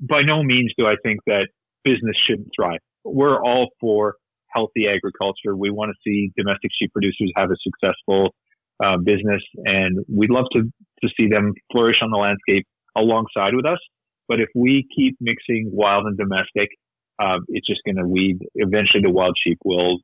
[0.00, 1.48] By no means do I think that
[1.84, 2.80] business shouldn't thrive.
[3.04, 4.16] We're all for
[4.48, 5.56] healthy agriculture.
[5.56, 8.34] We want to see domestic sheep producers have a successful
[8.82, 12.66] uh, business, and we'd love to, to see them flourish on the landscape
[12.96, 13.78] alongside with us.
[14.26, 16.70] But if we keep mixing wild and domestic,
[17.18, 18.38] uh, it's just going to weed.
[18.54, 19.98] Eventually, the wild sheep will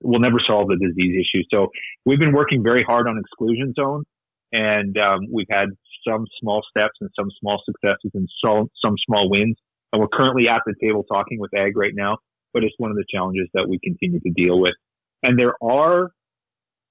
[0.00, 1.42] will never solve the disease issue.
[1.52, 1.68] So
[2.06, 4.06] we've been working very hard on exclusion zones,
[4.52, 5.68] and um, we've had
[6.06, 9.56] some small steps and some small successes and so, some small wins.
[9.92, 12.18] And we're currently at the table talking with ag right now,
[12.52, 14.74] but it's one of the challenges that we continue to deal with.
[15.22, 16.10] And there are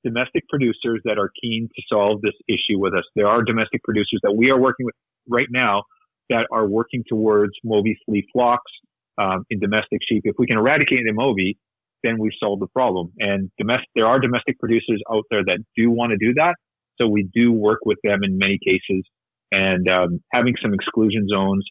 [0.03, 3.03] domestic producers that are keen to solve this issue with us.
[3.15, 4.95] There are domestic producers that we are working with
[5.27, 5.83] right now
[6.29, 8.71] that are working towards MOVI flea flocks
[9.18, 10.23] um, in domestic sheep.
[10.26, 11.57] If we can eradicate the MOVI,
[12.03, 13.11] then we've solved the problem.
[13.19, 16.56] And domestic, there are domestic producers out there that do want to do that.
[16.99, 19.03] So we do work with them in many cases
[19.52, 21.65] and um, having some exclusion zones.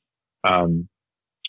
[0.44, 0.89] Um,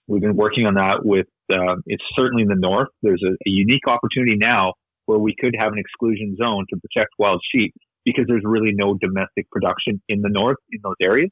[0.08, 2.90] we've been working on that with, uh, it's certainly in the north.
[3.02, 4.74] There's a, a, unique opportunity now
[5.06, 8.96] where we could have an exclusion zone to protect wild sheep because there's really no
[8.96, 11.30] domestic production in the north in those areas.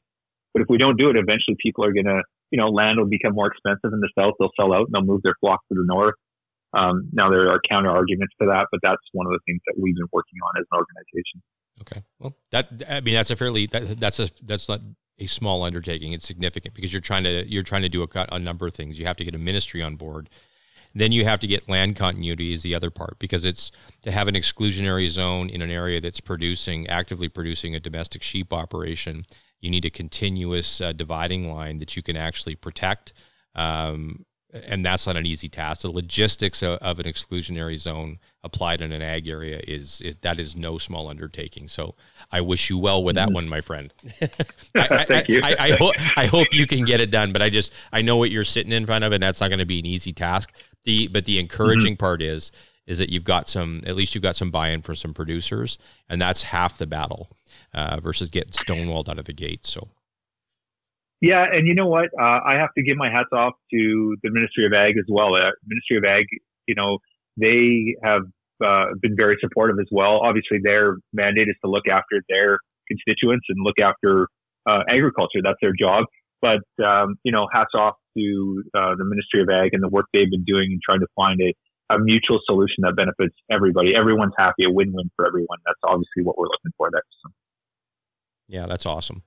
[0.56, 3.04] But if we don't do it, eventually people are going to, you know, land will
[3.04, 4.32] become more expensive in the south.
[4.40, 6.14] They'll sell out and they'll move their flock to the north.
[6.72, 9.74] Um, now there are counter arguments to that, but that's one of the things that
[9.78, 11.42] we've been working on as an organization.
[11.82, 12.02] Okay.
[12.18, 14.80] Well, that I mean that's a fairly that, that's a that's not
[15.18, 16.12] a small undertaking.
[16.12, 18.98] It's significant because you're trying to you're trying to do a, a number of things.
[18.98, 20.30] You have to get a ministry on board.
[20.94, 23.70] Then you have to get land continuity is the other part because it's
[24.00, 28.54] to have an exclusionary zone in an area that's producing actively producing a domestic sheep
[28.54, 29.26] operation.
[29.66, 33.12] You need a continuous uh, dividing line that you can actually protect.
[33.56, 35.82] Um, and that's not an easy task.
[35.82, 40.38] The logistics of, of, an exclusionary zone applied in an ag area is, is, that
[40.38, 41.66] is no small undertaking.
[41.66, 41.96] So
[42.30, 43.34] I wish you well with that mm-hmm.
[43.34, 43.92] one, my friend.
[44.76, 45.40] I, Thank I, you.
[45.42, 48.16] I, I, ho- I hope you can get it done, but I just I know
[48.16, 50.52] what you're sitting in front of, and that's not going to be an easy task.
[50.84, 52.04] The but the encouraging mm-hmm.
[52.04, 52.52] part is
[52.86, 56.20] is that you've got some at least you've got some buy-in from some producers, and
[56.20, 57.28] that's half the battle
[57.74, 59.66] uh, versus getting stonewalled out of the gate.
[59.66, 59.88] So
[61.20, 62.10] yeah, and you know what?
[62.20, 65.34] Uh, I have to give my hats off to the Ministry of Ag as well.
[65.34, 66.26] Uh, Ministry of Ag,
[66.66, 66.98] you know,
[67.36, 68.22] they have
[68.64, 70.20] uh, been very supportive as well.
[70.22, 74.28] Obviously, their mandate is to look after their constituents and look after
[74.66, 75.40] uh, agriculture.
[75.42, 76.04] That's their job.
[76.42, 80.06] But um, you know, hats off to uh, the Ministry of Ag and the work
[80.12, 81.54] they've been doing in trying to find a,
[81.90, 83.94] a mutual solution that benefits everybody.
[83.94, 85.58] Everyone's happy, a win-win for everyone.
[85.64, 87.02] That's obviously what we're looking for there.
[87.22, 87.30] So.
[88.48, 89.22] Yeah, that's awesome.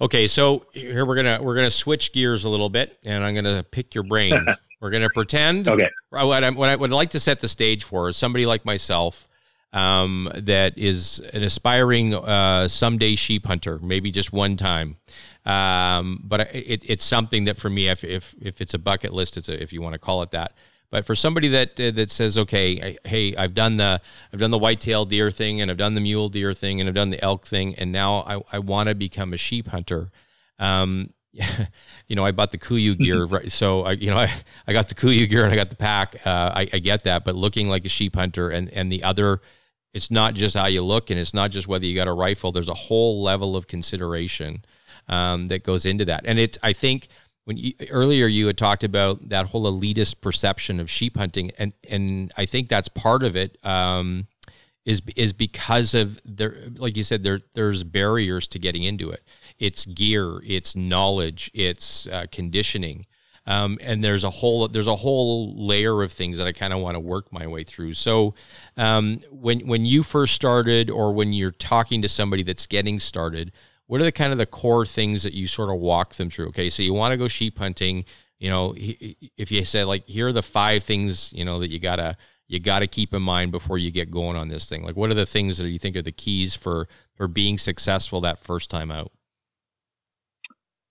[0.00, 3.64] Okay, so here we're gonna we're gonna switch gears a little bit, and I'm gonna
[3.64, 4.34] pick your brain.
[4.80, 5.68] we're gonna pretend.
[5.68, 5.88] Okay.
[6.10, 9.26] What I, what I would like to set the stage for is somebody like myself,
[9.72, 14.96] um, that is an aspiring uh, someday sheep hunter, maybe just one time.
[15.46, 19.36] Um, but it, it's something that for me, if, if if it's a bucket list,
[19.36, 20.54] it's a, if you want to call it that.
[20.90, 24.00] But for somebody that uh, that says, okay, I, hey, I've done the
[24.32, 26.94] I've done the whitetail deer thing, and I've done the mule deer thing, and I've
[26.94, 30.10] done the elk thing, and now I, I want to become a sheep hunter.
[30.58, 33.50] Um, you know, I bought the KUIU gear, right?
[33.50, 34.30] So I, you know, I,
[34.66, 36.16] I got the KUIU gear and I got the pack.
[36.26, 39.40] Uh, I, I get that, but looking like a sheep hunter and and the other,
[39.94, 42.50] it's not just how you look, and it's not just whether you got a rifle.
[42.50, 44.64] There's a whole level of consideration
[45.08, 47.08] um, that goes into that, and it's I think
[47.44, 51.72] when you, earlier you had talked about that whole elitist perception of sheep hunting, and
[51.88, 53.58] and I think that's part of it.
[53.64, 54.26] Um,
[54.84, 59.22] is is because of there, like you said, there there's barriers to getting into it.
[59.58, 63.06] It's gear, it's knowledge, it's uh, conditioning,
[63.46, 66.80] um, and there's a whole there's a whole layer of things that I kind of
[66.80, 67.94] want to work my way through.
[67.94, 68.34] So,
[68.76, 73.52] um, when when you first started, or when you're talking to somebody that's getting started,
[73.90, 76.46] what are the kind of the core things that you sort of walk them through?
[76.50, 78.04] Okay, so you want to go sheep hunting.
[78.38, 81.80] You know, if you said like, here are the five things you know that you
[81.80, 84.84] gotta you gotta keep in mind before you get going on this thing.
[84.84, 88.20] Like, what are the things that you think are the keys for for being successful
[88.20, 89.10] that first time out?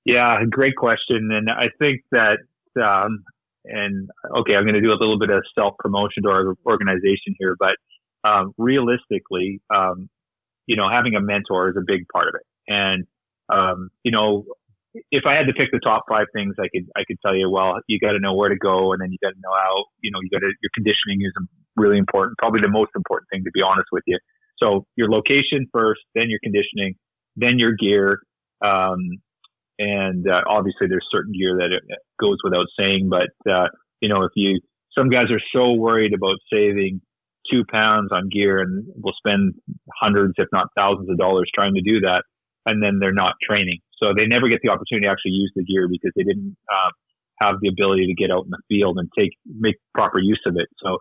[0.03, 2.39] Yeah, great question, and I think that
[2.83, 3.23] um,
[3.63, 4.09] and
[4.39, 7.55] okay, I'm going to do a little bit of self promotion to our organization here,
[7.57, 7.77] but
[8.25, 10.09] um, realistically, um,
[10.65, 12.45] you know, having a mentor is a big part of it.
[12.69, 13.05] And,
[13.49, 14.45] um, you know,
[15.11, 17.49] if I had to pick the top five things, I could, I could tell you,
[17.49, 19.85] well, you got to know where to go and then you got to know how,
[20.01, 21.33] you know, you got your conditioning is
[21.75, 24.17] really important, probably the most important thing, to be honest with you.
[24.61, 26.95] So your location first, then your conditioning,
[27.35, 28.19] then your gear.
[28.63, 28.99] Um,
[29.77, 31.83] and uh, obviously there's certain gear that it
[32.19, 33.67] goes without saying, but, uh,
[34.01, 34.59] you know, if you,
[34.97, 37.01] some guys are so worried about saving
[37.49, 39.53] two pounds on gear and will spend
[40.01, 42.23] hundreds, if not thousands of dollars trying to do that
[42.69, 43.79] and then they're not training.
[44.01, 46.91] So they never get the opportunity to actually use the gear because they didn't uh,
[47.41, 50.55] have the ability to get out in the field and take make proper use of
[50.57, 50.67] it.
[50.83, 50.97] So,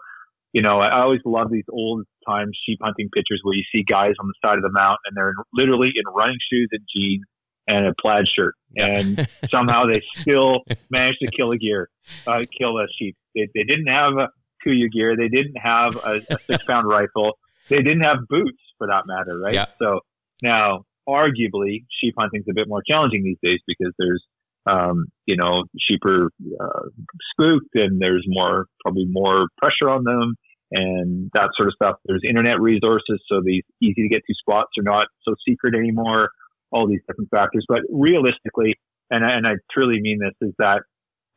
[0.53, 4.15] you know, I always love these old time sheep hunting pictures where you see guys
[4.21, 7.25] on the side of the mountain and they're literally in running shoes and jeans
[7.69, 11.91] and a plaid shirt, and somehow they still managed to kill a gear,
[12.27, 13.15] uh, kill a sheep.
[13.35, 14.29] They, they didn't have a
[14.67, 15.17] KUIU gear.
[15.17, 17.39] They didn't have a, a six pound rifle.
[17.69, 19.55] They didn't have boots for that matter, right?
[19.55, 19.67] Yeah.
[19.79, 20.01] So
[20.43, 24.23] now arguably sheep hunting is a bit more challenging these days because there's
[24.67, 26.27] um, you know sheep are
[26.61, 26.89] uh,
[27.33, 30.35] spooked and there's more probably more pressure on them
[30.71, 31.97] and that sort of stuff.
[32.05, 36.29] There's internet resources, so these easy to get to spots are not so secret anymore.
[36.71, 38.75] All these different factors, but realistically,
[39.11, 40.83] and I, and I truly mean this, is that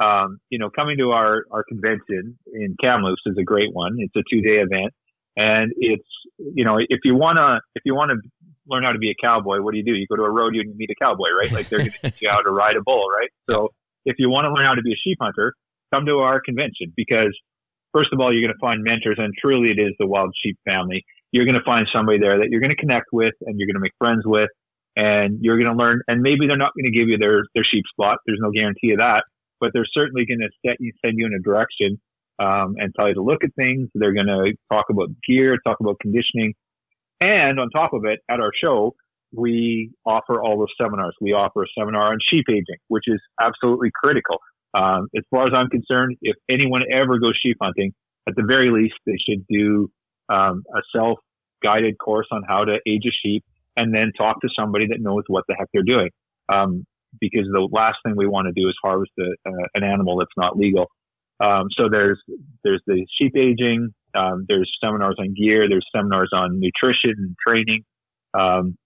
[0.04, 3.96] um, you know coming to our our convention in Kamloops is a great one.
[4.00, 4.92] It's a two day event,
[5.38, 6.08] and it's
[6.38, 8.16] you know if you wanna if you wanna
[8.72, 9.94] learn how to be a cowboy, what do you do?
[9.94, 11.52] You go to a rodeo and you meet a cowboy, right?
[11.52, 13.30] Like they're going to teach you how to ride a bull, right?
[13.50, 13.70] So
[14.06, 15.54] if you want to learn how to be a sheep hunter,
[15.94, 17.38] come to our convention because
[17.94, 20.58] first of all, you're going to find mentors and truly it is the wild sheep
[20.70, 21.04] family.
[21.32, 23.76] You're going to find somebody there that you're going to connect with and you're going
[23.76, 24.50] to make friends with.
[24.96, 26.02] and you're going to learn.
[26.08, 28.18] And maybe they're not going to give you their their sheep spot.
[28.26, 29.24] There's no guarantee of that,
[29.60, 32.00] but they're certainly going to set you send you in a direction
[32.40, 33.90] um, and tell you to look at things.
[33.96, 36.54] They're going to talk about gear, talk about conditioning,
[37.22, 38.96] and on top of it, at our show,
[39.32, 41.16] we offer all those seminars.
[41.22, 44.38] We offer a seminar on sheep aging, which is absolutely critical.
[44.74, 47.94] Um, as far as I'm concerned, if anyone ever goes sheep hunting,
[48.28, 49.90] at the very least, they should do
[50.30, 51.20] um, a self
[51.64, 53.44] guided course on how to age a sheep
[53.78, 56.10] and then talk to somebody that knows what the heck they're doing.
[56.52, 56.86] Um,
[57.20, 60.32] because the last thing we want to do is harvest a, uh, an animal that's
[60.38, 60.88] not legal.
[61.42, 62.20] Um, so there's
[62.64, 63.94] there's the sheep aging.
[64.16, 65.68] Um, there's seminars on gear.
[65.70, 67.84] There's seminars on nutrition and training,
[68.34, 68.78] um,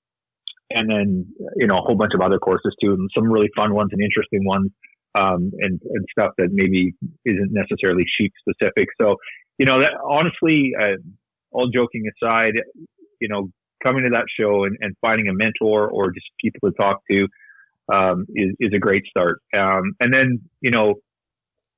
[0.70, 1.26] and then
[1.56, 4.02] you know a whole bunch of other courses too, and some really fun ones and
[4.02, 4.72] interesting ones,
[5.16, 6.94] um, and and stuff that maybe
[7.26, 8.88] isn't necessarily sheep specific.
[9.02, 9.18] So
[9.58, 10.98] you know that honestly, uh,
[11.52, 12.54] all joking aside,
[13.20, 13.50] you know
[13.84, 17.28] coming to that show and, and finding a mentor or just people to talk to
[17.94, 19.42] um, is, is a great start.
[19.56, 20.96] Um, and then, you know,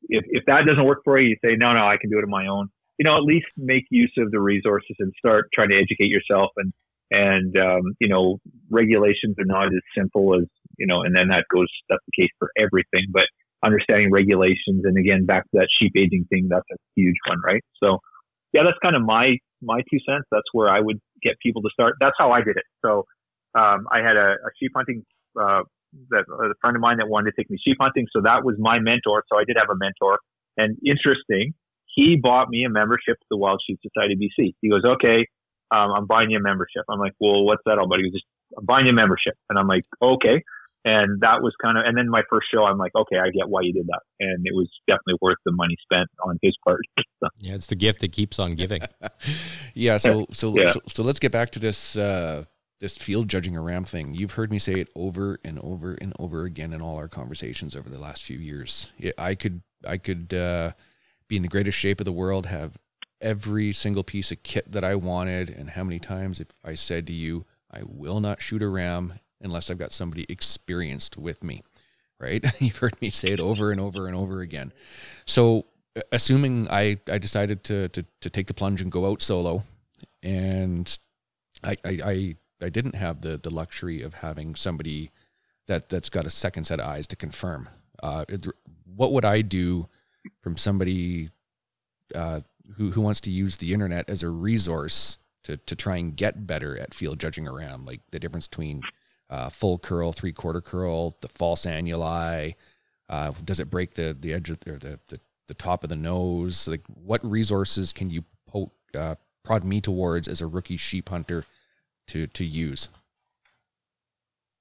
[0.10, 2.24] if, if that doesn't work for you, you say, no, no, I can do it
[2.24, 2.70] on my own.
[2.98, 6.52] You know, at least make use of the resources and start trying to educate yourself.
[6.58, 6.74] And,
[7.12, 10.46] and, um, you know, regulations are not as simple as,
[10.78, 13.26] you know, and then that goes, that's the case for everything, but
[13.64, 14.84] understanding regulations.
[14.84, 17.64] And again, back to that sheep aging thing, that's a huge one, right?
[17.84, 18.00] So
[18.54, 20.26] yeah, that's kind of my, my two cents.
[20.32, 21.96] That's where I would get people to start.
[22.00, 22.66] That's how I did it.
[22.84, 23.06] So,
[23.56, 25.04] um, I had a, a sheep hunting,
[25.40, 25.62] uh,
[26.10, 28.06] that a friend of mine that wanted to take me sheep hunting.
[28.12, 29.24] So that was my mentor.
[29.32, 30.20] So I did have a mentor.
[30.58, 31.54] And interesting,
[31.98, 34.54] he bought me a membership to the Wild Sheep Society BC.
[34.62, 35.26] He goes, okay,
[35.72, 36.84] um, I'm buying you a membership.
[36.88, 37.98] I'm like, well, what's that all about?
[37.98, 38.26] He goes, just
[38.56, 39.34] I'm buying you a membership.
[39.50, 40.44] And I'm like, okay.
[40.86, 43.50] And that was kind of, and then my first show, I'm like, okay, I get
[43.50, 44.02] why you did that.
[44.20, 46.82] And it was definitely worth the money spent on his part.
[47.40, 48.84] yeah, it's the gift that keeps on giving.
[49.74, 49.98] yeah.
[49.98, 50.70] So, so, yeah.
[50.70, 52.46] so, so, let's get back to this, uh,
[52.80, 54.14] this field judging a ram thing.
[54.14, 57.76] You've heard me say it over and over and over again in all our conversations
[57.76, 58.94] over the last few years.
[59.18, 60.72] I could I could uh,
[61.28, 62.78] be in the greatest shape of the world, have
[63.20, 67.08] every single piece of kit that I wanted, and how many times if I said
[67.08, 71.64] to you, I will not shoot a ram unless I've got somebody experienced with me,
[72.20, 72.44] right?
[72.60, 74.72] You've heard me say it over and over and over again.
[75.26, 75.66] So
[76.12, 79.64] assuming I, I decided to, to, to take the plunge and go out solo
[80.24, 80.98] and
[81.64, 85.12] I, I, I I didn't have the the luxury of having somebody
[85.68, 87.70] that that's got a second set of eyes to confirm.
[88.02, 88.48] Uh, it,
[88.96, 89.88] what would I do
[90.42, 91.30] from somebody
[92.16, 92.42] uh,
[92.76, 96.48] who who wants to use the internet as a resource to to try and get
[96.48, 98.82] better at field judging around, like the difference between
[99.30, 102.56] uh, full curl, three quarter curl, the false annuli.
[103.10, 105.96] Uh, does it break the the edge of or the, the the top of the
[105.96, 106.68] nose?
[106.68, 111.46] Like, what resources can you poke, uh, prod me towards as a rookie sheep hunter
[112.08, 112.90] to to use?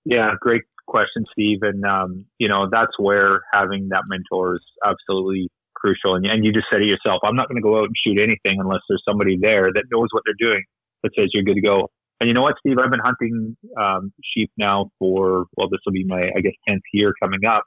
[0.05, 1.63] Yeah, great question, Steve.
[1.63, 5.51] And um, you know that's where having that mentor is absolutely
[5.87, 6.17] crucial.
[6.17, 7.21] And, and you just said it yourself.
[7.25, 10.09] I'm not going to go out and shoot anything unless there's somebody there that knows
[10.11, 10.63] what they're doing
[11.03, 11.91] that says you're good to go.
[12.21, 12.79] And you know what, Steve?
[12.79, 16.83] I've been hunting um, sheep now for well, this will be my I guess tenth
[16.93, 17.65] year coming up,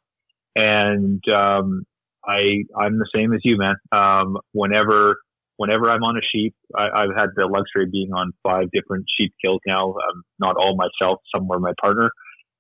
[0.56, 1.84] and um,
[2.26, 3.76] I I'm the same as you, man.
[3.92, 5.18] Um, whenever
[5.58, 9.06] whenever I'm on a sheep, I, have had the luxury of being on five different
[9.20, 9.90] sheep kills now.
[9.90, 12.10] Um, not all myself, some were my partner,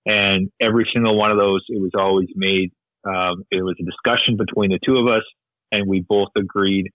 [0.05, 2.69] and every single one of those, it was always made.
[3.03, 5.23] Um, it was a discussion between the two of us,
[5.71, 6.87] and we both agreed.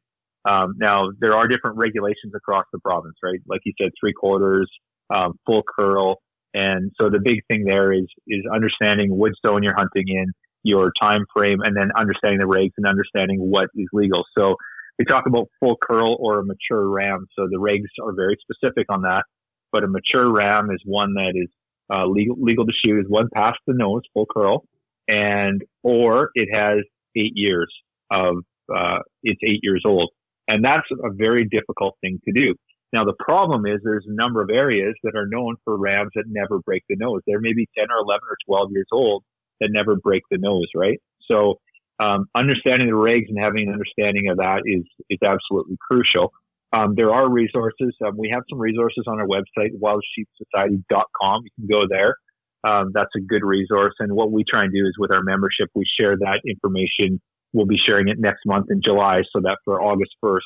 [0.48, 3.40] Um, now there are different regulations across the province, right?
[3.46, 4.70] Like you said, three quarters,
[5.14, 6.18] um, full curl,
[6.52, 10.26] and so the big thing there is is understanding which zone you're hunting in,
[10.62, 14.24] your time frame, and then understanding the regs and understanding what is legal.
[14.36, 14.56] So
[14.98, 17.26] we talk about full curl or a mature ram.
[17.36, 19.24] So the regs are very specific on that.
[19.72, 21.48] But a mature ram is one that is
[21.92, 24.64] uh, legal legal to shoot, is one past the nose, full curl,
[25.08, 26.78] and or it has
[27.16, 27.72] eight years
[28.10, 28.36] of
[28.74, 30.10] uh, it's eight years old,
[30.48, 32.54] and that's a very difficult thing to do.
[32.92, 36.24] Now the problem is there's a number of areas that are known for rams that
[36.28, 37.22] never break the nose.
[37.26, 39.24] There may be ten or eleven or twelve years old
[39.60, 41.00] that never break the nose, right?
[41.30, 41.58] So
[42.00, 46.32] um, understanding the regs and having an understanding of that is is absolutely crucial.
[46.72, 47.94] Um, there are resources.
[48.04, 51.42] Um, we have some resources on our website, wildsheepsociety.com.
[51.44, 52.16] You can go there.
[52.64, 53.94] Um, that's a good resource.
[54.00, 57.20] And what we try and do is with our membership, we share that information.
[57.54, 60.40] We'll be sharing it next month in July so that for August 1st,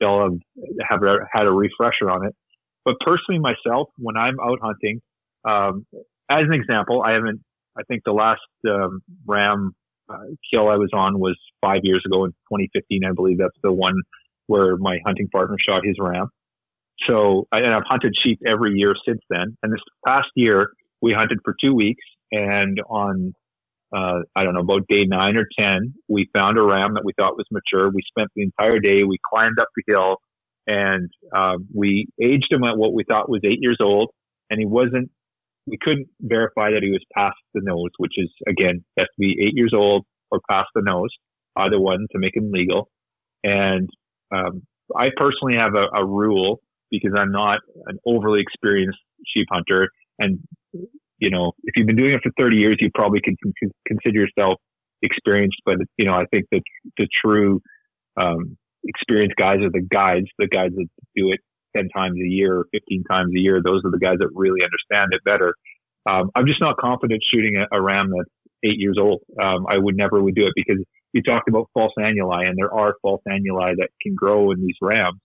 [0.00, 0.38] they'll have,
[0.88, 2.34] have a, had a refresher on it.
[2.84, 5.00] But personally, myself, when I'm out hunting,
[5.44, 5.86] um,
[6.30, 7.40] as an example, I haven't,
[7.76, 9.72] I think the last um, ram
[10.08, 10.16] uh,
[10.52, 13.02] kill I was on was five years ago in 2015.
[13.04, 13.94] I believe that's the one
[14.46, 16.28] where my hunting partner shot his ram.
[17.08, 19.56] So and I've hunted sheep every year since then.
[19.62, 20.70] And this past year,
[21.00, 23.34] we hunted for two weeks, and on
[23.92, 27.12] uh, I don't know about day nine or ten, we found a ram that we
[27.18, 27.90] thought was mature.
[27.90, 29.02] We spent the entire day.
[29.04, 30.16] We climbed up the hill,
[30.66, 34.10] and um, we aged him at what we thought was eight years old,
[34.50, 35.10] and he wasn't.
[35.66, 39.36] We couldn't verify that he was past the nose, which is again has to be
[39.44, 41.10] eight years old or past the nose,
[41.56, 42.88] either one to make him legal.
[43.44, 43.88] And
[44.34, 44.62] um,
[44.96, 46.60] I personally have a, a rule
[46.90, 49.88] because I'm not an overly experienced sheep hunter.
[50.18, 50.40] And,
[51.22, 53.36] you know, if you've been doing it for 30 years, you probably can,
[53.86, 54.58] consider yourself
[55.02, 55.56] experienced.
[55.64, 56.62] But, you know, I think that
[56.98, 57.60] the true
[58.20, 61.38] um, experienced guys are the guides, the guys that do it
[61.76, 63.62] 10 times a year or 15 times a year.
[63.64, 65.54] Those are the guys that really understand it better.
[66.10, 68.28] Um, I'm just not confident shooting a, a ram that's
[68.64, 69.20] eight years old.
[69.40, 70.82] Um, I would never would do it because
[71.12, 74.74] you talked about false annuli, and there are false annuli that can grow in these
[74.82, 75.20] rams.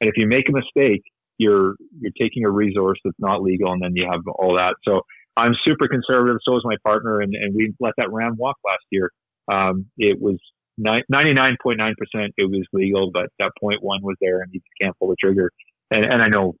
[0.00, 1.02] And if you make a mistake,
[1.36, 4.76] you're you're taking a resource that's not legal, and then you have all that.
[4.88, 5.02] So
[5.36, 6.38] I'm super conservative.
[6.46, 9.10] So is my partner, and, and we let that ram walk last year.
[9.50, 10.38] Um, it was
[10.80, 11.92] 99.9%
[12.36, 15.50] it was legal, but that point one was there, and you can't pull the trigger.
[15.90, 16.54] And, and I know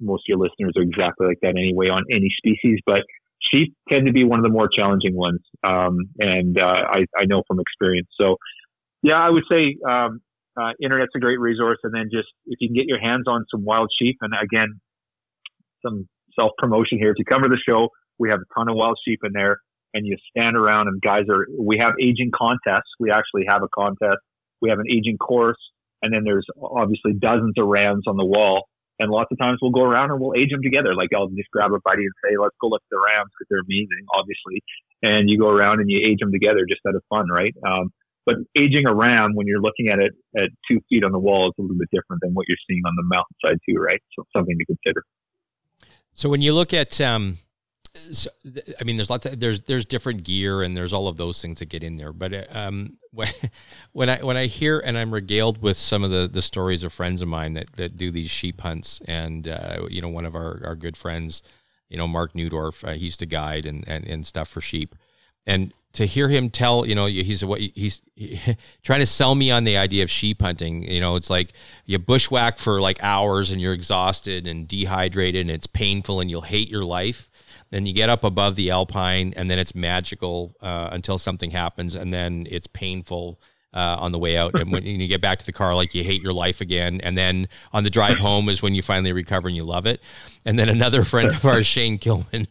[0.00, 3.02] most of your listeners are exactly like that anyway on any species, but
[3.52, 7.24] sheep tend to be one of the more challenging ones, um, and uh, I, I,
[7.26, 8.08] know from experience.
[8.20, 8.36] So,
[9.02, 10.20] yeah, I would say um,
[10.60, 13.44] uh, internet's a great resource, and then just if you can get your hands on
[13.50, 14.80] some wild sheep, and again,
[15.84, 17.10] some self promotion here.
[17.10, 17.88] If you cover the show,
[18.18, 19.58] we have a ton of wild sheep in there,
[19.92, 21.46] and you stand around, and guys are.
[21.58, 22.90] We have aging contests.
[22.98, 24.20] We actually have a contest.
[24.60, 25.60] We have an aging course,
[26.02, 28.68] and then there's obviously dozens of rams on the wall
[28.98, 30.94] and lots of times we'll go around and we'll age them together.
[30.94, 33.48] Like I'll just grab a buddy and say, let's go look at the Rams because
[33.50, 34.62] they're amazing, obviously.
[35.02, 37.54] And you go around and you age them together just out of fun, right?
[37.66, 37.92] Um,
[38.24, 41.48] but aging a ram when you're looking at it at two feet on the wall
[41.48, 44.00] is a little bit different than what you're seeing on the mountainside too, right?
[44.16, 45.04] So something to consider.
[46.14, 47.38] So when you look at um,
[47.94, 48.28] so,
[48.80, 51.60] I mean, there's lots of there's there's different gear and there's all of those things
[51.60, 52.12] that get in there.
[52.12, 52.98] But uh, um,
[53.92, 56.92] when I when I hear and I'm regaled with some of the the stories of
[56.92, 60.34] friends of mine that that do these sheep hunts, and uh, you know, one of
[60.34, 61.42] our our good friends,
[61.88, 64.96] you know, Mark Newdorf, uh, he used to guide and, and and stuff for sheep,
[65.46, 68.02] and to hear him tell, you know, he's what he's
[68.82, 70.82] trying to sell me on the idea of sheep hunting.
[70.82, 71.52] You know, it's like
[71.86, 76.40] you bushwhack for like hours and you're exhausted and dehydrated and it's painful and you'll
[76.40, 77.30] hate your life
[77.74, 81.96] then you get up above the alpine, and then it's magical uh, until something happens,
[81.96, 83.40] and then it's painful
[83.72, 84.54] uh, on the way out.
[84.54, 87.00] And when you get back to the car, like you hate your life again.
[87.00, 90.00] And then on the drive home is when you finally recover and you love it.
[90.46, 92.46] And then another friend of ours, Shane Kilman,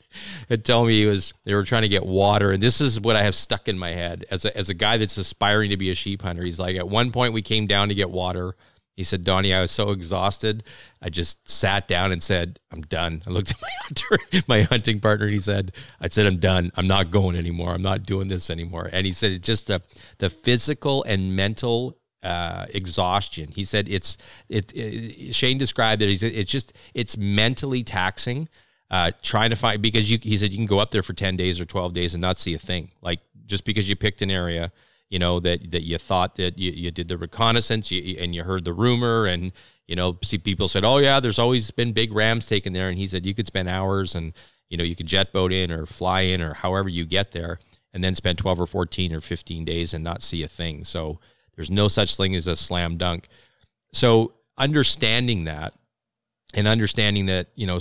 [0.50, 3.16] had told me he was they were trying to get water, and this is what
[3.16, 5.90] I have stuck in my head as a as a guy that's aspiring to be
[5.90, 6.44] a sheep hunter.
[6.44, 8.56] He's like, at one point we came down to get water
[8.96, 10.64] he said, Donnie, I was so exhausted.
[11.02, 13.24] I just sat down and said, I'm done.
[13.26, 16.72] I looked at my hunter, my hunting partner, he said, I said, I'm done.
[16.76, 17.74] I'm not going anymore.
[17.74, 18.90] I'm not doing this anymore.
[18.94, 19.82] And he said, it's just the,
[20.20, 23.52] the physical and mental uh, exhaustion.
[23.52, 24.18] He said, it's,
[24.48, 26.10] it, it, Shane described it.
[26.10, 28.48] He said, it's just, it's mentally taxing.
[28.92, 31.36] Uh, trying to find because you, he said you can go up there for 10
[31.36, 32.92] days or 12 days and not see a thing.
[33.02, 34.72] Like just because you picked an area,
[35.14, 38.44] you know that that you thought that you, you did the reconnaissance you, and you
[38.44, 39.52] heard the rumor and
[39.88, 42.98] you know see people said oh yeah there's always been big rams taken there and
[42.98, 44.34] he said you could spend hours and
[44.70, 47.60] you know you could jet boat in or fly in or however you get there
[47.94, 50.84] and then spend 12 or 14 or 15 days and not see a thing.
[50.84, 51.20] So
[51.56, 53.28] there's no such thing as a slam dunk.
[53.94, 55.74] So understanding that
[56.56, 57.80] and understanding that you know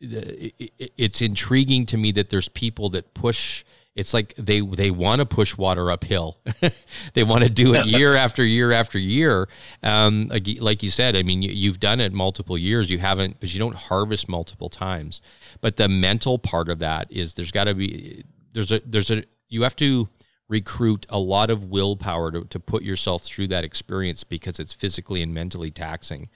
[0.00, 3.64] it's intriguing to me that there's people that push
[3.96, 6.38] it's like they they want to push water uphill.
[7.14, 9.48] they want to do it year after year after year.
[9.82, 12.90] Um, like, like, you said, I mean, you, have done it multiple years.
[12.90, 15.20] You haven't, because you don't harvest multiple times.
[15.60, 19.22] But the mental part of that is there's got to be there's a there's a
[19.48, 20.08] you have to
[20.48, 25.22] recruit a lot of willpower to, to put yourself through that experience because it's physically
[25.22, 26.28] and mentally taxing.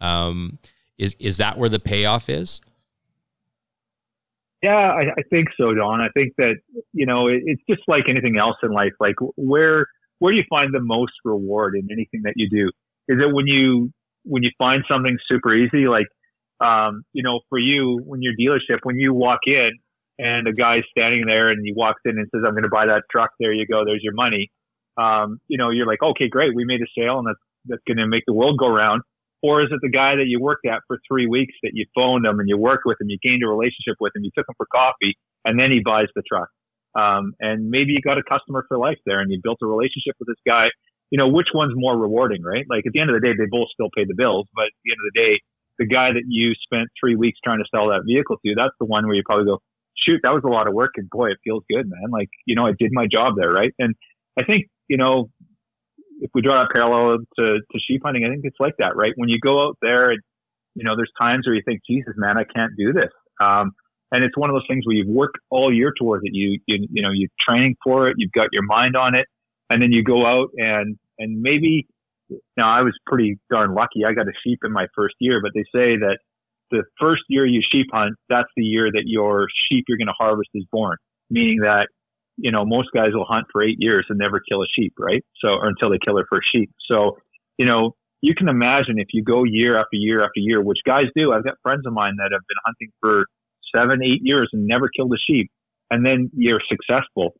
[0.00, 0.58] Um,
[0.98, 2.60] is is that where the payoff is?
[4.66, 6.00] Yeah, I, I think so, Don.
[6.00, 6.56] I think that
[6.92, 8.92] you know it, it's just like anything else in life.
[9.00, 9.86] Like where
[10.18, 12.70] where do you find the most reward in anything that you do?
[13.08, 13.92] Is it when you
[14.24, 16.06] when you find something super easy, like
[16.60, 19.70] um, you know, for you when your dealership, when you walk in
[20.18, 22.86] and a guy's standing there and he walks in and says, "I'm going to buy
[22.86, 23.84] that truck." There you go.
[23.84, 24.50] There's your money.
[24.96, 27.98] Um, you know, you're like, okay, great, we made a sale, and that's that's going
[27.98, 29.02] to make the world go round.
[29.46, 32.26] Or is it the guy that you worked at for three weeks that you phoned
[32.26, 34.56] him and you worked with him, you gained a relationship with him, you took him
[34.56, 35.14] for coffee,
[35.44, 36.48] and then he buys the truck?
[36.98, 40.16] Um, and maybe you got a customer for life there and you built a relationship
[40.18, 40.70] with this guy.
[41.12, 42.64] You know, which one's more rewarding, right?
[42.68, 44.78] Like at the end of the day, they both still pay the bills, but at
[44.84, 45.40] the end of the day,
[45.78, 48.86] the guy that you spent three weeks trying to sell that vehicle to, that's the
[48.86, 49.60] one where you probably go,
[49.94, 52.10] shoot, that was a lot of work, and boy, it feels good, man.
[52.10, 53.72] Like you know, I did my job there, right?
[53.78, 53.94] And
[54.36, 55.30] I think you know,
[56.20, 59.12] if we draw a parallel to to sheep hunting, I think it's like that, right?
[59.16, 60.20] When you go out there, and
[60.74, 63.10] you know, there's times where you think, Jesus, man, I can't do this.
[63.40, 63.72] Um,
[64.12, 66.30] and it's one of those things where you've worked all year towards it.
[66.32, 68.14] You, you, you know, you're training for it.
[68.18, 69.26] You've got your mind on it,
[69.70, 71.86] and then you go out and and maybe.
[72.56, 74.04] Now I was pretty darn lucky.
[74.04, 76.18] I got a sheep in my first year, but they say that
[76.72, 80.14] the first year you sheep hunt, that's the year that your sheep you're going to
[80.18, 80.96] harvest is born.
[81.30, 81.88] Meaning that
[82.36, 85.24] you know most guys will hunt for eight years and never kill a sheep, right?
[85.44, 86.70] So or until they kill their first sheep.
[86.90, 87.18] So
[87.58, 91.04] you know you can imagine if you go year after year after year, which guys
[91.14, 91.32] do.
[91.32, 93.26] I've got friends of mine that have been hunting for
[93.74, 95.50] seven, eight years and never killed a sheep,
[95.90, 97.34] and then you're successful.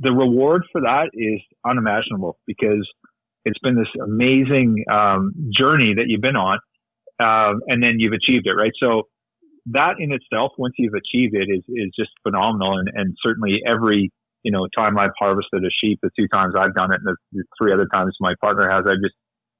[0.00, 2.88] The reward for that is unimaginable because
[3.44, 6.58] it's been this amazing um, journey that you've been on,
[7.20, 8.72] um, and then you've achieved it, right?
[8.80, 9.04] So
[9.66, 12.78] that in itself, once you've achieved it, is is just phenomenal.
[12.78, 14.12] And, and certainly every
[14.44, 17.44] you know time I've harvested a sheep, the two times I've done it, and the,
[17.58, 19.14] three other times my partner has, I just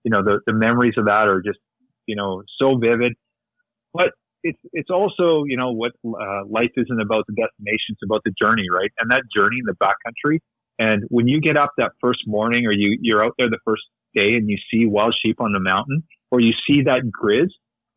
[0.05, 1.59] you know the the memories of that are just
[2.07, 3.15] you know so vivid.
[3.93, 4.11] But
[4.43, 8.33] it's it's also you know what uh, life isn't about the destination; it's about the
[8.41, 8.91] journey, right?
[9.01, 10.39] And that journey in the backcountry.
[10.79, 13.83] And when you get up that first morning, or you you're out there the first
[14.15, 17.49] day, and you see wild sheep on the mountain, or you see that grizz,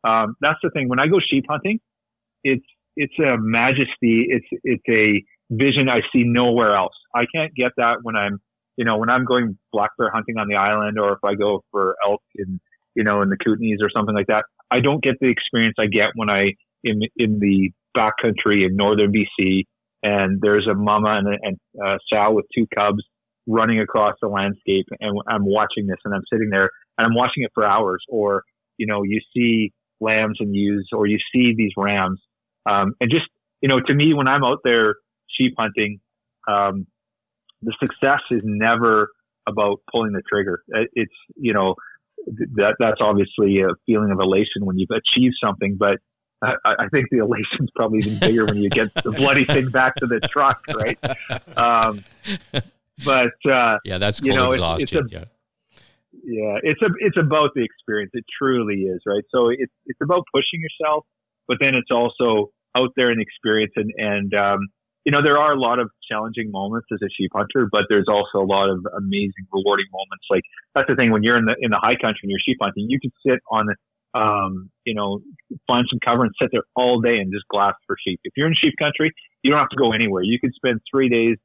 [0.08, 0.88] um, that's the thing.
[0.88, 1.80] When I go sheep hunting,
[2.44, 2.64] it's
[2.96, 4.26] it's a majesty.
[4.28, 6.94] It's it's a vision I see nowhere else.
[7.14, 8.40] I can't get that when I'm
[8.76, 11.64] you know when I'm going black bear hunting on the island, or if I go
[11.70, 12.60] for elk in
[12.94, 14.44] you know in the Kootenays or something like that.
[14.70, 16.54] I don't get the experience I get when I
[16.84, 19.64] in in the backcountry in northern BC,
[20.02, 23.02] and there's a mama and a, and a sow with two cubs
[23.46, 26.68] running across the landscape, and I'm watching this, and I'm sitting there,
[26.98, 28.04] and I'm watching it for hours.
[28.08, 28.42] Or
[28.76, 32.20] you know, you see lambs and ewes, or you see these rams,
[32.66, 33.26] um, and just
[33.62, 34.94] you know, to me, when I'm out there
[35.36, 36.00] sheep hunting,
[36.46, 36.86] um,
[37.62, 39.10] the success is never
[39.46, 40.62] about pulling the trigger.
[40.94, 41.74] It's you know
[42.56, 45.98] that that's obviously a feeling of elation when you've achieved something, but
[46.42, 49.70] I, I think the elation is probably even bigger when you get the bloody thing
[49.70, 50.98] back to the truck, right?
[51.56, 52.04] Um,
[53.04, 54.82] but uh, yeah, that's you know, exhaustion.
[54.82, 55.24] It's, it's a, yeah.
[56.24, 58.10] yeah, it's a it's about the experience.
[58.14, 59.24] It truly is, right?
[59.30, 61.04] So it's it's about pushing yourself,
[61.46, 64.60] but then it's also out there and experience and and um,
[65.08, 68.08] you know, there are a lot of challenging moments as a sheep hunter, but there's
[68.12, 70.26] also a lot of amazing, rewarding moments.
[70.28, 70.42] Like
[70.74, 72.84] that's the thing when you're in the in the high country and you're sheep hunting,
[72.90, 73.68] you can sit on,
[74.12, 75.20] um, you know,
[75.66, 78.20] find some cover and sit there all day and just glass for sheep.
[78.22, 79.10] If you're in sheep country,
[79.42, 80.24] you don't have to go anywhere.
[80.24, 81.38] You can spend three days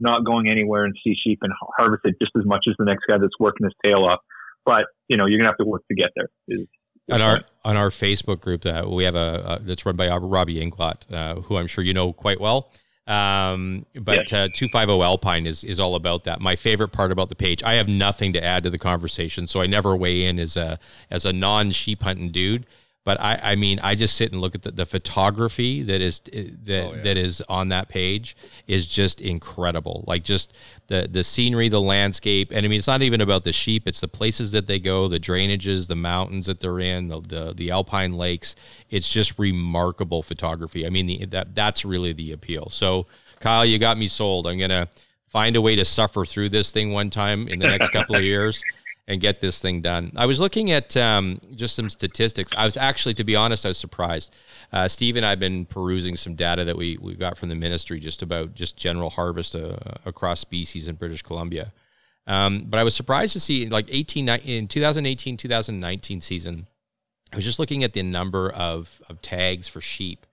[0.00, 3.04] not going anywhere and see sheep and harvest it just as much as the next
[3.06, 4.20] guy that's working his tail off.
[4.64, 6.30] But you know, you're gonna have to work to get there.
[6.48, 6.66] Is,
[7.10, 10.58] on our on our Facebook group that we have a, a that's run by Robbie
[10.58, 12.72] Inglot, uh, who I'm sure you know quite well.
[13.10, 16.40] Um, but uh, 250 Alpine is, is all about that.
[16.40, 19.60] My favorite part about the page, I have nothing to add to the conversation, so
[19.60, 20.78] I never weigh in as a
[21.10, 22.66] as a non sheep hunting dude.
[23.10, 26.20] But I, I mean, I just sit and look at the, the photography that is
[26.32, 27.02] eh, that oh, yeah.
[27.02, 28.36] that is on that page
[28.68, 30.04] is just incredible.
[30.06, 30.52] Like just
[30.86, 33.98] the the scenery, the landscape, and I mean, it's not even about the sheep; it's
[33.98, 37.72] the places that they go, the drainages, the mountains that they're in, the the, the
[37.72, 38.54] alpine lakes.
[38.90, 40.86] It's just remarkable photography.
[40.86, 42.68] I mean, the, that that's really the appeal.
[42.68, 43.06] So,
[43.40, 44.46] Kyle, you got me sold.
[44.46, 44.88] I'm gonna
[45.26, 48.22] find a way to suffer through this thing one time in the next couple of
[48.22, 48.62] years
[49.10, 50.12] and get this thing done.
[50.14, 52.52] I was looking at um, just some statistics.
[52.56, 54.32] I was actually, to be honest, I was surprised.
[54.72, 57.56] Uh, Steve and I have been perusing some data that we, we got from the
[57.56, 59.76] ministry just about just general harvest uh,
[60.06, 61.72] across species in British Columbia.
[62.28, 66.68] Um, but I was surprised to see like 18 in 2018 2019 season.
[67.32, 70.24] I was just looking at the number of, of tags for sheep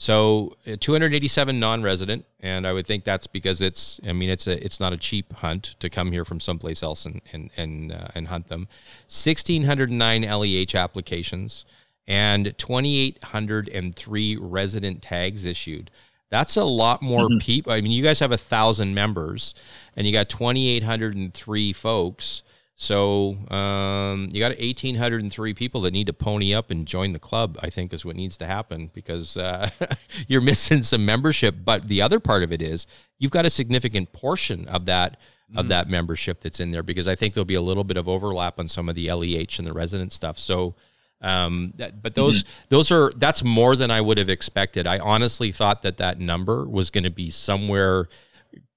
[0.00, 4.00] so uh, 287 non-resident, and I would think that's because it's.
[4.06, 7.04] I mean, it's a it's not a cheap hunt to come here from someplace else
[7.04, 8.68] and and and uh, and hunt them.
[9.08, 11.64] 1609 LEH applications
[12.06, 15.90] and 2803 resident tags issued.
[16.30, 17.38] That's a lot more mm-hmm.
[17.38, 17.72] people.
[17.72, 19.52] I mean, you guys have a thousand members,
[19.96, 22.42] and you got 2803 folks.
[22.80, 27.58] So um, you got 1,803 people that need to pony up and join the club.
[27.60, 29.68] I think is what needs to happen because uh,
[30.28, 31.56] you're missing some membership.
[31.64, 32.86] But the other part of it is
[33.18, 35.18] you've got a significant portion of that
[35.56, 35.68] of mm.
[35.70, 38.60] that membership that's in there because I think there'll be a little bit of overlap
[38.60, 40.38] on some of the LEH and the resident stuff.
[40.38, 40.74] So.
[41.20, 42.52] Um, that, but those mm-hmm.
[42.68, 44.86] those are that's more than I would have expected.
[44.86, 48.08] I honestly thought that that number was going to be somewhere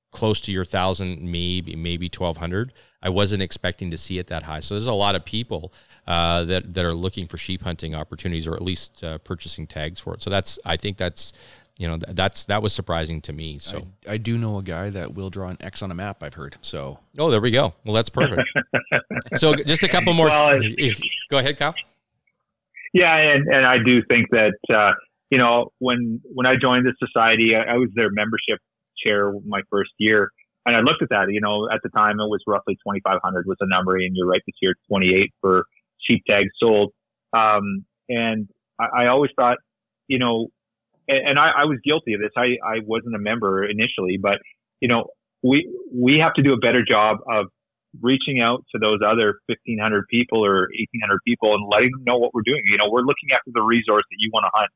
[0.10, 2.74] close to your thousand, maybe maybe twelve hundred.
[3.04, 4.60] I wasn't expecting to see it that high.
[4.60, 5.74] So there's a lot of people
[6.08, 10.00] uh, that that are looking for sheep hunting opportunities, or at least uh, purchasing tags
[10.00, 10.24] for it.
[10.24, 11.34] So that's I think that's
[11.78, 13.58] you know th- that's that was surprising to me.
[13.58, 16.22] So I, I do know a guy that will draw an X on a map.
[16.24, 16.58] I've heard.
[16.62, 17.74] So oh, there we go.
[17.86, 18.42] Well, that's perfect.
[19.36, 20.28] so just a couple more.
[20.28, 20.60] Well,
[21.30, 21.76] go ahead, Kyle.
[22.94, 24.92] Yeah, and, and I do think that uh,
[25.30, 28.60] you know when when I joined the society, I, I was their membership
[29.04, 30.30] chair my first year,
[30.66, 31.28] and I looked at that.
[31.32, 34.16] You know, at the time it was roughly twenty five hundred was the number, and
[34.16, 35.66] you're right this year twenty eight for
[36.00, 36.94] sheep tags sold.
[37.34, 38.48] Um, and
[38.80, 39.58] I, I always thought,
[40.08, 40.48] you know,
[41.08, 42.32] and, and I, I was guilty of this.
[42.36, 44.40] I, I wasn't a member initially, but
[44.80, 45.06] you know,
[45.44, 47.48] we we have to do a better job of
[48.00, 52.34] reaching out to those other 1500 people or 1800 people and letting them know what
[52.34, 52.62] we're doing.
[52.66, 54.72] You know, we're looking after the resource that you want to hunt.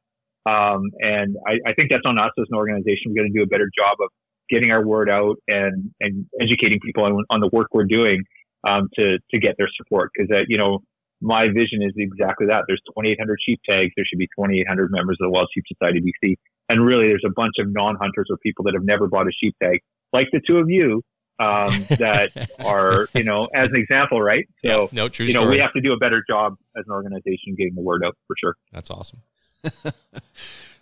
[0.46, 3.10] Um, and I, I, think that's on us as an organization.
[3.10, 4.10] We're going to do a better job of
[4.50, 8.24] getting our word out and, and educating people on, on the work we're doing
[8.68, 10.12] um, to, to get their support.
[10.16, 10.80] Because, uh, you know,
[11.22, 12.64] my vision is exactly that.
[12.68, 13.92] There's 2,800 sheep tags.
[13.96, 16.36] There should be 2,800 members of the Wild Sheep Society BC.
[16.70, 19.56] And really, there's a bunch of non-hunters or people that have never bought a sheep
[19.62, 19.82] tag,
[20.14, 21.02] like the two of you,
[21.40, 24.46] um, that are, you know, as an example, right?
[24.66, 25.58] So, yeah, no, true you know, story.
[25.58, 28.36] we have to do a better job as an organization getting the word out for
[28.40, 28.56] sure.
[28.72, 29.22] That's awesome.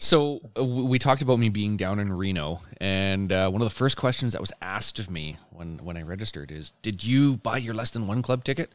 [0.03, 3.73] so uh, we talked about me being down in Reno, and uh, one of the
[3.73, 7.57] first questions that was asked of me when when I registered is, "Did you buy
[7.57, 8.73] your less than one club ticket?"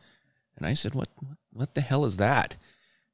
[0.57, 1.09] And I said, "What
[1.53, 2.57] what the hell is that?"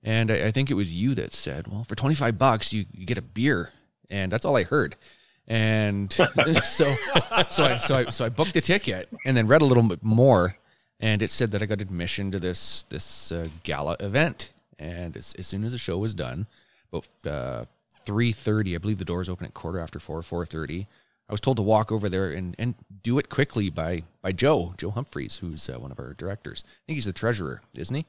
[0.05, 2.85] And I, I think it was you that said, "Well, for twenty five bucks, you
[2.93, 3.71] you get a beer,"
[4.09, 4.95] and that's all I heard.
[5.49, 6.27] And so
[6.65, 6.95] so
[7.33, 10.57] I so I so I booked the ticket and then read a little bit more,
[11.01, 14.53] and it said that I got admission to this this uh, gala event.
[14.79, 16.47] And as, as soon as the show was done,
[16.93, 17.65] about uh,
[18.07, 20.87] three thirty, I believe the doors open at quarter after four, four thirty.
[21.29, 24.75] I was told to walk over there and, and do it quickly by by Joe
[24.77, 26.65] Joe Humphreys, who's uh, one of our directors.
[26.67, 28.07] I think he's the treasurer, isn't he?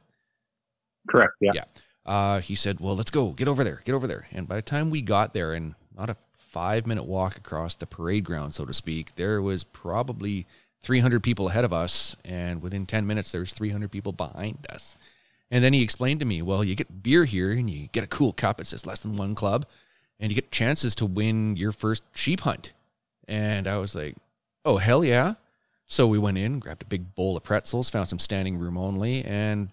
[1.10, 1.34] Correct.
[1.40, 1.52] Yeah.
[1.56, 1.64] Yeah.
[2.06, 3.32] Uh, he said, "Well, let's go.
[3.32, 3.82] Get over there.
[3.86, 7.04] Get over there." And by the time we got there, and not a five minute
[7.04, 10.46] walk across the parade ground, so to speak, there was probably
[10.84, 14.96] 300 people ahead of us, and within 10 minutes, there was 300 people behind us.
[15.50, 18.08] And then he explained to me, well, you get beer here and you get a
[18.08, 18.62] cool cup.
[18.62, 19.66] It says less than one club,
[20.20, 22.74] and you get chances to win your first sheep hunt.
[23.28, 24.16] And I was like,
[24.64, 25.36] oh, hell yeah.
[25.88, 29.24] So we went in, grabbed a big bowl of pretzels, found some standing room only,
[29.24, 29.70] and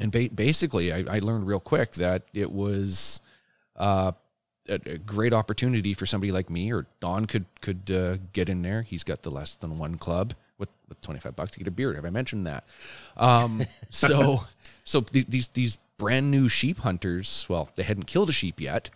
[0.00, 3.20] and ba- basically, I, I, learned real quick that it was
[3.76, 4.12] uh,
[4.68, 8.62] a, a, great opportunity for somebody like me or Don could could uh, get in
[8.62, 8.82] there.
[8.82, 11.70] He's got the less than one club with with twenty five bucks to get a
[11.70, 11.94] beer.
[11.94, 12.64] Have I mentioned that?
[13.16, 14.40] Um, so
[14.84, 18.90] so th- these these brand new sheep hunters, well, they hadn't killed a sheep yet,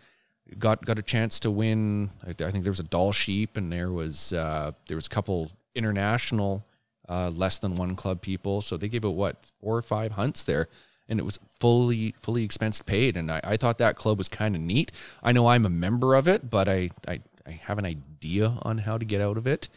[0.59, 2.11] got got a chance to win.
[2.27, 5.11] I, I think there was a Dall sheep, and there was uh, there was a
[5.11, 6.65] couple international
[7.09, 8.63] uh, less than one club people.
[8.63, 10.69] So they gave it what four or five hunts there,
[11.09, 13.17] and it was fully fully expense paid.
[13.17, 14.93] And I, I thought that club was kind of neat.
[15.23, 18.79] I know I'm a member of it, but I, I I have an idea on
[18.79, 19.69] how to get out of it.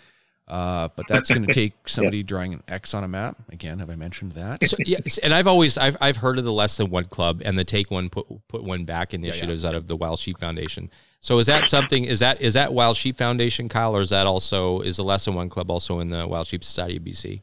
[0.51, 2.23] Uh, but that's going to take somebody yeah.
[2.23, 3.37] drawing an X on a map.
[3.53, 4.61] Again, have I mentioned that?
[4.67, 7.57] So, yeah, and I've always I've I've heard of the less than one club and
[7.57, 9.75] the take one put put one back initiatives yeah, yeah.
[9.75, 10.91] out of the Wild Sheep Foundation.
[11.21, 12.03] So is that something?
[12.03, 15.23] Is that is that Wild Sheep Foundation, Kyle, or is that also is the less
[15.23, 17.41] than one club also in the Wild Sheep Society of BC?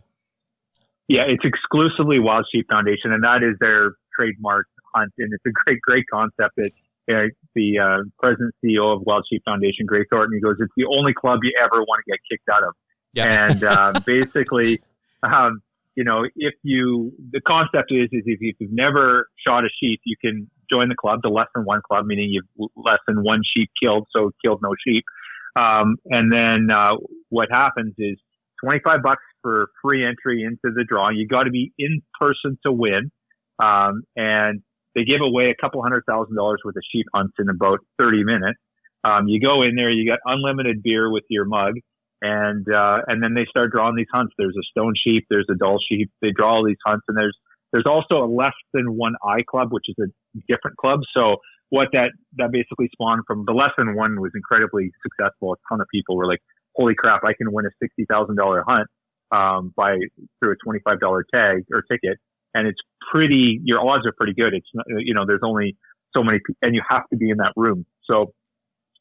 [1.08, 5.50] Yeah, it's exclusively Wild Sheep Foundation, and that is their trademark hunt, and it's a
[5.64, 6.56] great great concept.
[6.58, 6.72] That
[7.10, 10.84] uh, the uh, president CEO of Wild Sheep Foundation, Gray Thornton, he goes, "It's the
[10.84, 12.74] only club you ever want to get kicked out of."
[13.14, 13.50] Yeah.
[13.50, 14.80] And uh, basically,
[15.22, 15.62] um,
[15.94, 20.16] you know, if you, the concept is, is if you've never shot a sheep, you
[20.20, 23.70] can join the club, the less than one club, meaning you've less than one sheep
[23.82, 25.04] killed, so killed no sheep.
[25.56, 26.94] Um, and then uh,
[27.30, 28.16] what happens is
[28.64, 31.16] 25 bucks for free entry into the drawing.
[31.16, 33.10] You got to be in person to win.
[33.60, 34.62] Um, and
[34.94, 38.24] they give away a couple hundred thousand dollars worth of sheep hunts in about 30
[38.24, 38.58] minutes.
[39.04, 41.74] Um, you go in there, you got unlimited beer with your mug
[42.22, 44.34] and uh, and then they start drawing these hunts.
[44.38, 46.10] There's a stone sheep, there's a Dall sheep.
[46.20, 47.36] They draw all these hunts, and there's
[47.72, 51.00] there's also a less than one I club, which is a different club.
[51.16, 51.36] So
[51.70, 55.52] what that that basically spawned from the less than one was incredibly successful.
[55.52, 56.40] A ton of people were like,
[56.74, 57.24] "Holy crap!
[57.24, 58.88] I can win a sixty thousand dollar hunt
[59.30, 59.96] um, by
[60.40, 62.18] through a twenty five dollar tag or ticket."
[62.54, 62.80] And it's
[63.12, 63.60] pretty.
[63.64, 64.54] Your odds are pretty good.
[64.54, 64.68] It's
[64.98, 65.76] you know there's only
[66.16, 67.84] so many, and you have to be in that room.
[68.10, 68.32] So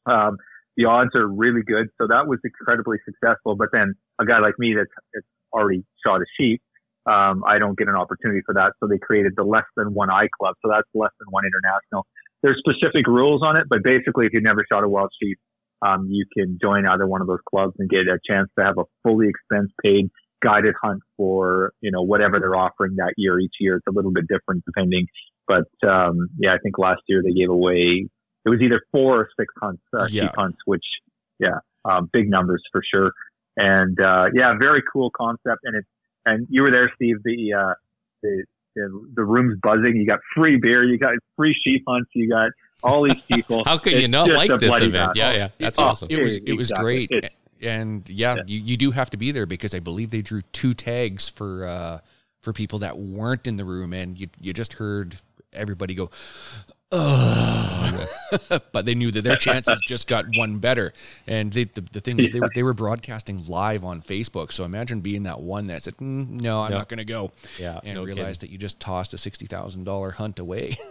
[0.06, 0.36] um,
[0.78, 1.88] the odds are really good.
[2.00, 3.56] So that was incredibly successful.
[3.56, 6.62] But then a guy like me that's, that's already shot a sheep,
[7.04, 8.72] um, I don't get an opportunity for that.
[8.80, 10.54] So they created the less than one I club.
[10.64, 12.06] So that's less than one international.
[12.42, 15.38] There's specific rules on it, but basically, if you've never shot a wild sheep,
[15.82, 18.78] um, you can join either one of those clubs and get a chance to have
[18.78, 20.10] a fully expense paid
[20.40, 23.40] guided hunt for you know whatever they're offering that year.
[23.40, 25.06] Each year it's a little bit different depending,
[25.48, 28.08] but um, yeah, I think last year they gave away
[28.48, 30.22] it was either four or six hunts, uh, Yeah.
[30.24, 30.84] sheep hunts, which
[31.38, 33.12] yeah, um, big numbers for sure.
[33.56, 35.60] And uh, yeah, very cool concept.
[35.64, 35.84] And it
[36.26, 37.16] and you were there, Steve.
[37.24, 37.74] The uh,
[38.22, 38.44] the,
[38.76, 39.96] the the room's buzzing.
[39.96, 40.84] You got free beer.
[40.84, 42.10] You got free sheep hunts.
[42.14, 42.50] You got
[42.82, 43.62] all these people.
[43.64, 44.92] How could you not like this event?
[44.92, 45.12] battle.
[45.16, 46.08] Yeah, yeah, that's Oh, awesome.
[46.10, 46.84] It was it was exactly.
[46.84, 48.42] great, It's- and yeah, Yeah.
[48.46, 51.66] You, you do have to be there because I believe they drew two tags for
[51.66, 51.98] uh,
[52.40, 55.16] for people that weren't in the room, and you you just heard
[55.52, 56.74] everybody go, "Ugh,"
[58.72, 60.92] but they knew that their chances just got one better.
[61.26, 64.52] And they, the the thing is, they were they were broadcasting live on Facebook.
[64.52, 66.78] So imagine being that one that said, mm, "No, I'm Yeah.
[66.78, 69.84] not going to go," Yeah, and no realized that you just tossed a sixty thousand
[69.84, 70.76] dollar hunt away.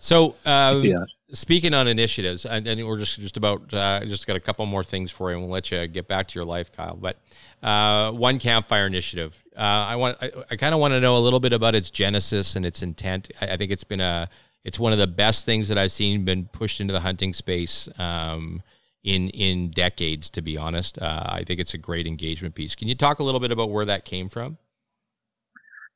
[0.00, 1.04] So, um, Yeah.
[1.32, 4.84] speaking on initiatives, and, and we're just just about uh, just got a couple more
[4.84, 6.96] things for you, and we'll let you get back to your life, Kyle.
[6.96, 7.18] But
[7.62, 9.34] uh, one campfire initiative.
[9.56, 10.16] Uh, I want.
[10.22, 12.82] I, I kind of want to know a little bit about its genesis and its
[12.82, 13.30] intent.
[13.40, 14.28] I, I think it's been a.
[14.68, 17.88] It's one of the best things that I've seen been pushed into the hunting space
[17.98, 18.62] um,
[19.02, 20.28] in in decades.
[20.28, 22.74] To be honest, uh, I think it's a great engagement piece.
[22.74, 24.58] Can you talk a little bit about where that came from?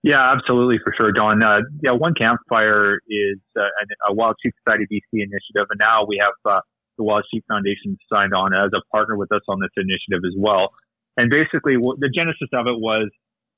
[0.02, 1.42] Yeah, absolutely, for sure, Don.
[1.42, 6.18] Uh, yeah, One Campfire is uh, a, Wild Sheep Society BC initiative, and now we
[6.18, 6.60] have uh,
[6.96, 10.34] the Wild Sheep Foundation signed on as a partner with us on this initiative as
[10.34, 10.72] well.
[11.18, 13.10] And basically, the genesis of it was,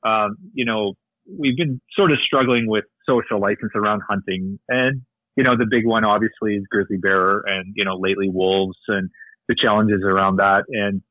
[0.02, 0.94] um, you know,
[1.26, 5.02] we've been sort of struggling with social license around hunting, and
[5.36, 9.10] you know, the big one obviously is grizzly bear, and you know, lately wolves, and
[9.48, 10.64] the challenges around that.
[10.68, 11.02] And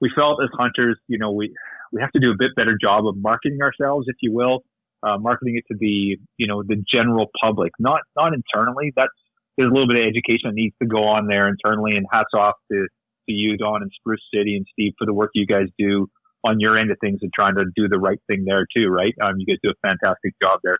[0.00, 1.54] we felt as hunters, you know, we
[1.92, 4.64] we have to do a bit better job of marketing ourselves, if you will
[5.02, 8.92] uh, marketing it to the you know the general public, not not internally.
[8.96, 9.12] That's
[9.56, 11.96] there's a little bit of education that needs to go on there internally.
[11.96, 12.86] And hats off to
[13.28, 16.08] to you, Don, and Spruce City and Steve for the work you guys do
[16.44, 18.88] on your end of things and trying to do the right thing there too.
[18.88, 19.14] Right?
[19.22, 20.78] Um, you guys do a fantastic job there.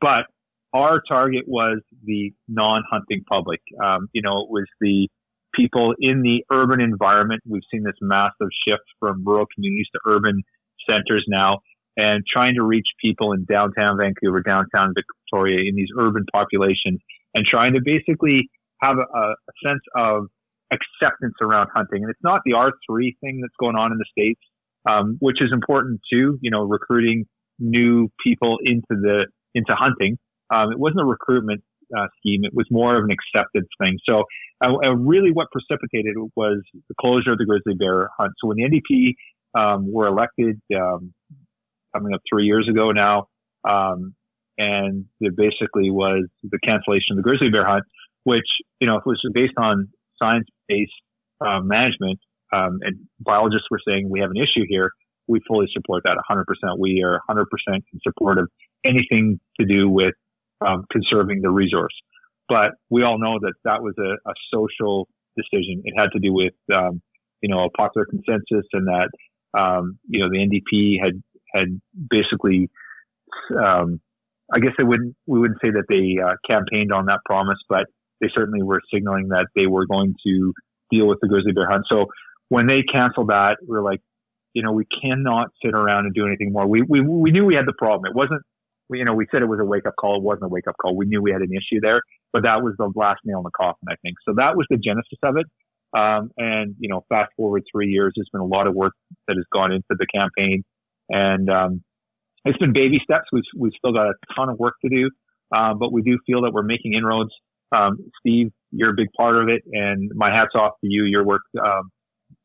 [0.00, 0.26] But
[0.72, 3.60] our target was the non-hunting public.
[3.82, 5.08] Um, you know, it was the
[5.54, 7.42] people in the urban environment.
[7.46, 10.42] We've seen this massive shift from rural communities to urban
[10.88, 11.60] centers now
[11.96, 17.00] and trying to reach people in downtown Vancouver, downtown Victoria, in these urban populations,
[17.34, 18.48] and trying to basically
[18.80, 20.26] have a, a sense of
[20.72, 22.02] acceptance around hunting.
[22.02, 24.40] And it's not the R3 thing that's going on in the States,
[24.88, 27.26] um, which is important too, you know, recruiting
[27.58, 30.18] new people into the, into hunting.
[30.52, 31.62] Um, it wasn't a recruitment
[31.96, 32.44] uh, scheme.
[32.44, 33.98] It was more of an acceptance thing.
[34.08, 34.24] So
[34.64, 38.32] uh, uh, really what precipitated it was the closure of the grizzly bear hunt.
[38.42, 39.14] So when the NDP
[39.58, 41.12] um, were elected, um,
[41.94, 43.26] coming up three years ago now.
[43.68, 44.14] Um,
[44.58, 47.84] and it basically was the cancellation of the grizzly bear hunt,
[48.24, 48.46] which,
[48.78, 49.88] you know, if it was based on
[50.22, 50.92] science based
[51.40, 52.18] uh, management,
[52.52, 54.90] um, and biologists were saying we have an issue here,
[55.28, 56.44] we fully support that 100%.
[56.78, 58.48] We are 100% in support of
[58.84, 60.14] anything to do with
[60.66, 61.94] um, conserving the resource.
[62.48, 65.82] But we all know that that was a, a social decision.
[65.84, 67.00] It had to do with, um,
[67.40, 69.08] you know, a popular consensus and that,
[69.56, 71.22] um, you know, the NDP had
[71.54, 72.68] had basically,
[73.64, 74.00] um,
[74.52, 77.86] I guess they wouldn't, we wouldn't say that they uh, campaigned on that promise, but
[78.20, 80.52] they certainly were signaling that they were going to
[80.90, 81.84] deal with the grizzly bear hunt.
[81.88, 82.06] So
[82.50, 84.00] when they canceled that, we are like,
[84.52, 86.66] you know, we cannot sit around and do anything more.
[86.66, 88.10] We, we, we knew we had the problem.
[88.10, 88.42] It wasn't,
[88.88, 90.18] we, you know, we said it was a wake up call.
[90.18, 90.94] It wasn't a wake up call.
[90.94, 92.02] We knew we had an issue there,
[92.32, 94.16] but that was the last nail in the coffin, I think.
[94.28, 95.46] So that was the genesis of it.
[95.96, 98.92] Um, and, you know, fast forward three years, there's been a lot of work
[99.26, 100.62] that has gone into the campaign
[101.10, 101.82] and um,
[102.44, 103.26] it's been baby steps.
[103.32, 105.10] We've we've still got a ton of work to do,
[105.54, 107.30] um, but we do feel that we're making inroads.
[107.72, 111.04] Um, Steve, you're a big part of it, and my hats off to you.
[111.04, 111.90] Your work, um,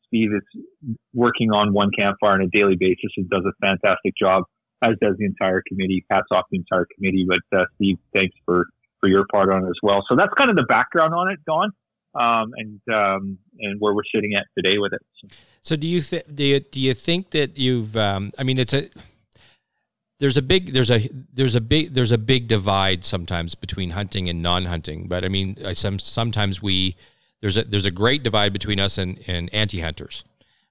[0.08, 4.44] Steve, is working on one campfire on a daily basis and does a fantastic job,
[4.82, 6.04] as does the entire committee.
[6.10, 7.26] Hats off the entire committee.
[7.28, 8.66] But uh, Steve, thanks for
[9.00, 10.02] for your part on it as well.
[10.08, 11.70] So that's kind of the background on it, Don.
[12.14, 15.02] Um, and um, and where we're sitting at today with it.
[15.62, 15.76] So.
[15.76, 18.88] Do you think do you, do you think that you've um, I mean it's a
[20.18, 24.28] there's a big there's a there's a big there's a big divide sometimes between hunting
[24.28, 26.96] and non-hunting but I mean I, some sometimes we
[27.40, 30.24] there's a there's a great divide between us and, and anti-hunters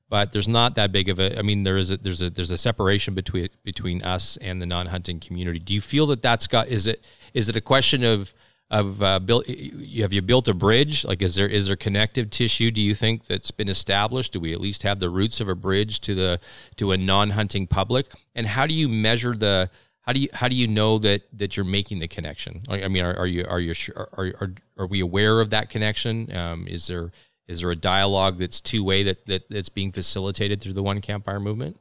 [0.10, 2.52] but there's not that big of a I mean there is a, there's a there's
[2.52, 5.60] a separation between between us and the non-hunting community.
[5.60, 8.34] Do you feel that that's got is it is it a question of
[8.72, 11.06] of uh, built have you built a bridge?
[11.06, 14.34] Like is there is there connective tissue do you think that's been established?
[14.34, 16.40] Do we at least have the roots of a bridge to the
[16.78, 18.08] to a non-hunting public?
[18.36, 19.72] And how do you measure the
[20.02, 22.62] how do you how do you know that that you're making the connection?
[22.68, 25.70] Like, i mean are, are you are you are, are are we aware of that
[25.70, 27.12] connection um, is there
[27.48, 31.02] is there a dialogue that's two way that, that that's being facilitated through the one
[31.02, 31.78] campfire movement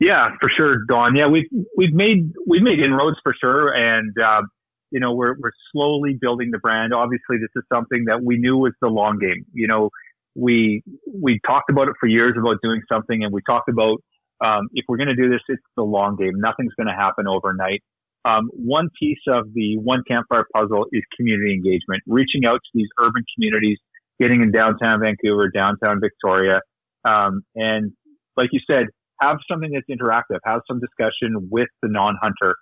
[0.00, 1.14] Yeah, for sure, Don.
[1.16, 4.42] Yeah, we've we've made we've made inroads for sure, and uh,
[4.92, 6.92] you know, we're, we're slowly building the brand.
[6.92, 9.46] Obviously, this is something that we knew was the long game.
[9.52, 9.90] You know,
[10.36, 14.02] we, we talked about it for years about doing something and we talked about,
[14.44, 16.32] um, if we're going to do this, it's the long game.
[16.36, 17.82] Nothing's going to happen overnight.
[18.24, 22.88] Um, one piece of the one campfire puzzle is community engagement, reaching out to these
[23.00, 23.78] urban communities,
[24.20, 26.60] getting in downtown Vancouver, downtown Victoria.
[27.04, 27.92] Um, and
[28.36, 28.86] like you said,
[29.20, 32.54] have something that's interactive, have some discussion with the non-hunter.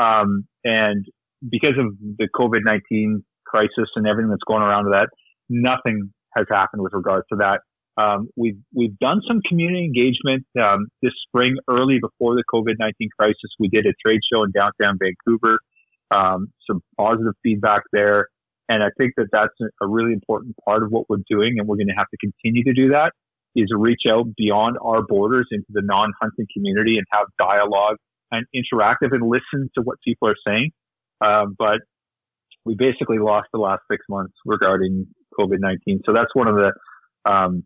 [0.00, 1.04] Um, and
[1.48, 5.08] because of the COVID 19 crisis and everything that's going around with that,
[5.48, 7.60] nothing has happened with regards to that.
[7.98, 13.08] Um, we've we've done some community engagement um, this spring, early before the COVID nineteen
[13.18, 13.50] crisis.
[13.58, 15.58] We did a trade show in downtown Vancouver.
[16.10, 18.28] Um, some positive feedback there,
[18.68, 21.76] and I think that that's a really important part of what we're doing, and we're
[21.76, 23.12] going to have to continue to do that.
[23.56, 27.96] Is reach out beyond our borders into the non-hunting community and have dialogue
[28.30, 30.70] and interactive and listen to what people are saying.
[31.20, 31.80] Um, but
[32.64, 35.06] we basically lost the last six months regarding
[35.38, 36.02] COVID 19.
[36.06, 36.72] So that's one of the
[37.28, 37.64] um,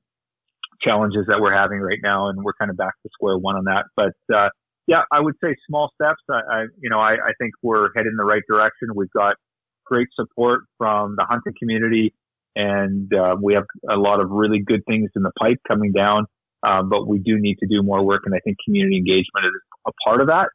[0.82, 2.28] challenges that we're having right now.
[2.28, 3.84] And we're kind of back to square one on that.
[3.96, 4.48] But uh,
[4.86, 6.22] yeah, I would say small steps.
[6.30, 8.88] I, I you know, I, I, think we're heading in the right direction.
[8.94, 9.36] We've got
[9.84, 12.14] great support from the hunting community,
[12.56, 16.26] and uh, we have a lot of really good things in the pipe coming down.
[16.64, 19.52] Um, but we do need to do more work, and I think community engagement is
[19.86, 20.48] a part of that.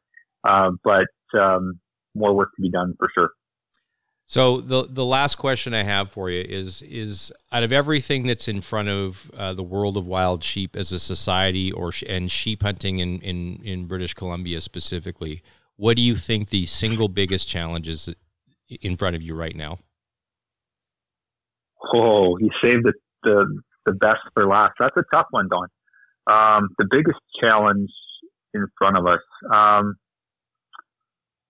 [0.44, 1.80] Uh, but um,
[2.16, 3.32] more work to be done for sure.
[4.30, 8.50] So the the last question I have for you is is out of everything that's
[8.50, 12.62] in front of uh, the world of wild sheep as a society or and sheep
[12.62, 15.42] hunting in, in in British Columbia specifically,
[15.78, 18.14] what do you think the single biggest challenge is
[18.82, 19.80] in front of you right now?
[21.94, 22.94] Oh, you saved the
[23.24, 24.74] the, the best for last.
[24.78, 25.68] That's a tough one, Don.
[26.28, 27.90] Um, the biggest challenge
[28.54, 29.22] in front of us.
[29.50, 29.96] Um,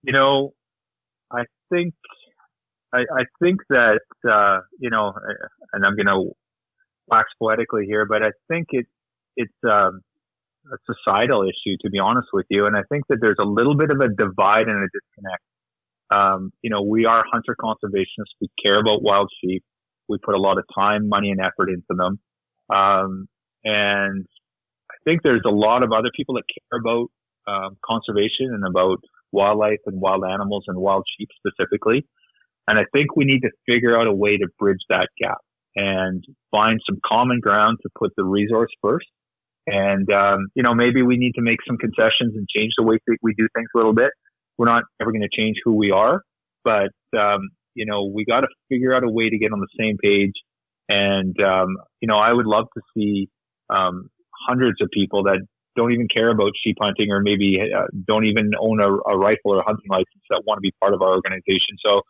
[0.04, 0.52] you know,
[1.32, 1.94] I think
[2.92, 5.12] I, I think that uh, you know,
[5.72, 6.32] and I'm going to
[7.06, 8.86] wax poetically here, but I think it
[9.36, 10.00] it's um,
[10.72, 12.66] a societal issue, to be honest with you.
[12.66, 15.42] And I think that there's a little bit of a divide and a disconnect.
[16.10, 18.34] Um, you know, we are hunter conservationists.
[18.40, 19.62] We care about wild sheep.
[20.08, 22.18] We put a lot of time, money, and effort into them.
[22.70, 23.28] Um,
[23.64, 24.26] and
[24.90, 27.10] I think there's a lot of other people that care about
[27.46, 28.98] um, conservation and about
[29.32, 32.06] wildlife and wild animals and wild sheep specifically.
[32.68, 35.38] And I think we need to figure out a way to bridge that gap
[35.74, 39.06] and find some common ground to put the resource first.
[39.66, 42.98] And, um, you know, maybe we need to make some concessions and change the way
[43.22, 44.10] we do things a little bit.
[44.58, 46.20] We're not ever going to change who we are,
[46.62, 49.68] but, um, you know, we got to figure out a way to get on the
[49.78, 50.32] same page.
[50.90, 53.28] And, um, you know, I would love to see,
[53.70, 54.10] um,
[54.46, 55.38] hundreds of people that
[55.76, 59.52] don't even care about sheep hunting or maybe uh, don't even own a, a, rifle
[59.52, 61.76] or a hunting license that want to be part of our organization.
[61.84, 62.02] So,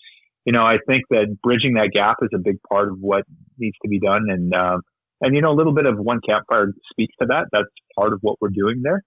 [0.44, 3.24] you know, I think that bridging that gap is a big part of what
[3.59, 4.27] needs to be done.
[4.28, 4.82] And, um,
[5.20, 7.47] and, you know, a little bit of one campfire speaks to that.
[7.52, 9.02] That's part of what we're doing there.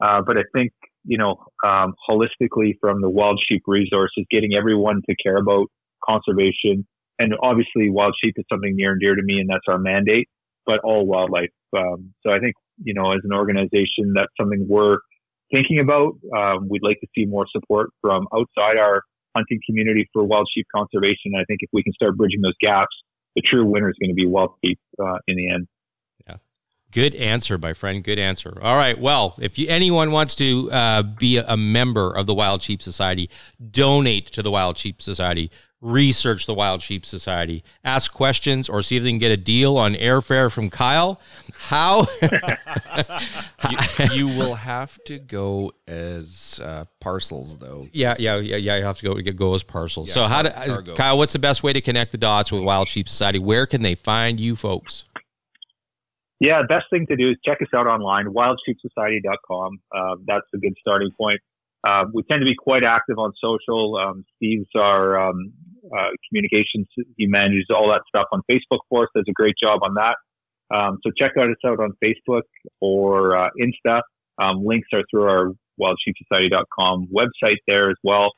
[0.00, 0.72] Uh, but I think,
[1.04, 5.66] you know, um, holistically from the wild sheep resources, getting everyone to care about
[6.04, 6.86] conservation.
[7.18, 10.28] And obviously wild sheep is something near and dear to me and that's our mandate,
[10.66, 11.50] but all wildlife.
[11.76, 14.98] Um, so I think you know, as an organization, that's something we're
[15.52, 16.14] thinking about.
[16.36, 19.02] Um, we'd like to see more support from outside our
[19.36, 21.32] hunting community for wild sheep conservation.
[21.38, 22.96] I think if we can start bridging those gaps,
[23.34, 25.68] the true winner is going to be wild sheep uh, in the end.
[26.92, 28.02] Good answer, my friend.
[28.02, 28.56] Good answer.
[28.62, 28.98] All right.
[28.98, 33.28] Well, if you, anyone wants to uh, be a member of the Wild Sheep Society,
[33.70, 35.50] donate to the Wild Sheep Society
[35.80, 39.76] research the Wild Sheep Society, ask questions, or see if they can get a deal
[39.76, 41.20] on airfare from Kyle.
[41.54, 42.06] How?
[43.70, 43.78] you,
[44.12, 47.88] you, will have to go as uh, parcels, though.
[47.92, 48.76] Yeah, yeah, yeah, yeah.
[48.76, 50.08] You have to go go as parcels.
[50.08, 51.18] Yeah, so, how do Kyle?
[51.18, 53.38] What's the best way to connect the dots with Wild Sheep Society?
[53.38, 55.04] Where can they find you, folks?
[56.38, 59.80] Yeah, best thing to do is check us out online, wildsheepsociety.com.
[59.94, 61.40] Uh, that's a good starting point.
[61.86, 63.96] Uh, we tend to be quite active on social.
[63.96, 65.52] Um, Steve's our um,
[65.96, 66.86] uh, communications.
[67.16, 69.08] He manages all that stuff on Facebook for us.
[69.14, 70.16] Does a great job on that.
[70.74, 72.42] Um, so check out us out on Facebook
[72.80, 74.00] or uh, Insta.
[74.38, 78.32] Um, links are through our wildsheepsociety.com website there as well.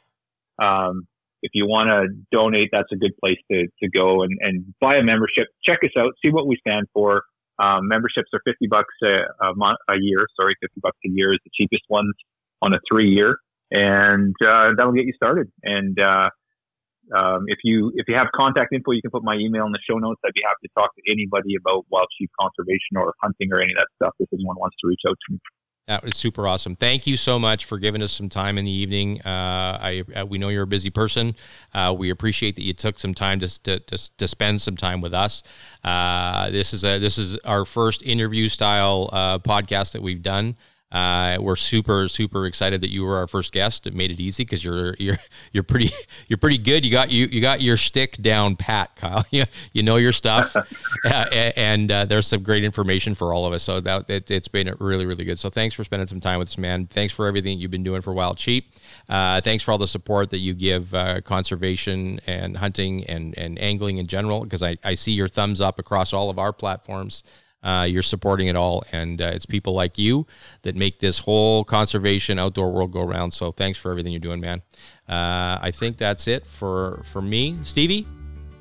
[0.60, 1.06] Um,
[1.42, 4.96] if you want to donate, that's a good place to, to go and, and buy
[4.96, 5.46] a membership.
[5.64, 7.22] Check us out, see what we stand for.
[7.60, 10.26] Um, memberships are 50 bucks a, a, month, a year.
[10.38, 12.14] Sorry, 50 bucks a year is the cheapest ones
[12.62, 13.36] on a three year,
[13.70, 15.50] and uh, that'll get you started.
[15.62, 16.30] And uh,
[17.16, 19.80] um, if you if you have contact info, you can put my email in the
[19.89, 20.20] show notes.
[20.24, 23.72] I'd be happy to talk to anybody about wild sheep conservation or hunting or any
[23.72, 25.40] of that stuff if anyone wants to reach out to me.
[25.89, 26.76] That was super awesome.
[26.76, 29.22] Thank you so much for giving us some time in the evening.
[29.22, 31.35] Uh, I uh, we know you're a busy person.
[31.72, 35.01] Uh, we appreciate that you took some time to to, to, to spend some time
[35.01, 35.43] with us.
[35.82, 40.56] Uh, this is a this is our first interview style uh, podcast that we've done.
[40.90, 43.86] Uh, we're super super excited that you were our first guest.
[43.86, 45.19] It made it easy because you're you're
[45.52, 45.90] you're pretty
[46.28, 46.82] you're pretty good.
[46.82, 49.24] You got you you got your stick down pat, Kyle.
[49.31, 49.44] you,
[49.74, 50.56] you know your stuff,
[51.05, 51.24] uh,
[51.56, 53.62] and uh, there's some great information for all of us.
[53.62, 55.39] So that it, has been really really good.
[55.39, 56.86] So thanks for spending some time with us, man.
[56.86, 58.73] Thanks for everything you've been doing for Wild Sheep.
[59.10, 63.59] Uh, thanks for all the support that you give uh, conservation and hunting and and
[63.59, 64.40] angling in general.
[64.40, 67.24] Because I I see your thumbs up across all of our platforms.
[67.62, 70.26] Uh, you're supporting it all, and uh, it's people like you
[70.62, 73.32] that make this whole conservation outdoor world go around.
[73.32, 74.62] So thanks for everything you're doing, man.
[75.09, 78.06] Uh, I think that's it for for me, Stevie.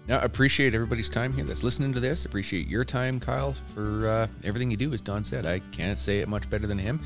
[0.07, 2.25] Yeah, appreciate everybody's time here that's listening to this.
[2.25, 4.93] Appreciate your time, Kyle, for uh, everything you do.
[4.93, 7.01] As Don said, I can't say it much better than him.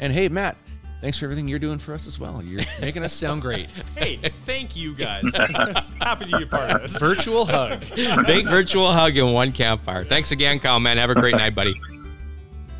[0.00, 0.56] And hey, Matt,
[1.00, 2.42] Thanks for everything you're doing for us as well.
[2.42, 3.70] You're making us sound great.
[3.96, 5.32] hey, thank you guys.
[6.00, 6.96] Happy to be a part of this.
[6.96, 7.80] Virtual hug.
[8.26, 10.04] Big virtual hug in one campfire.
[10.04, 10.96] Thanks again, Kyle, man.
[10.96, 11.80] Have a great night, buddy.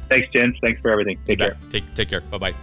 [0.08, 0.54] Thanks, Jen.
[0.60, 1.18] Thanks for everything.
[1.26, 1.56] Take care.
[1.70, 2.22] Take, take care.
[2.22, 2.54] Bye bye.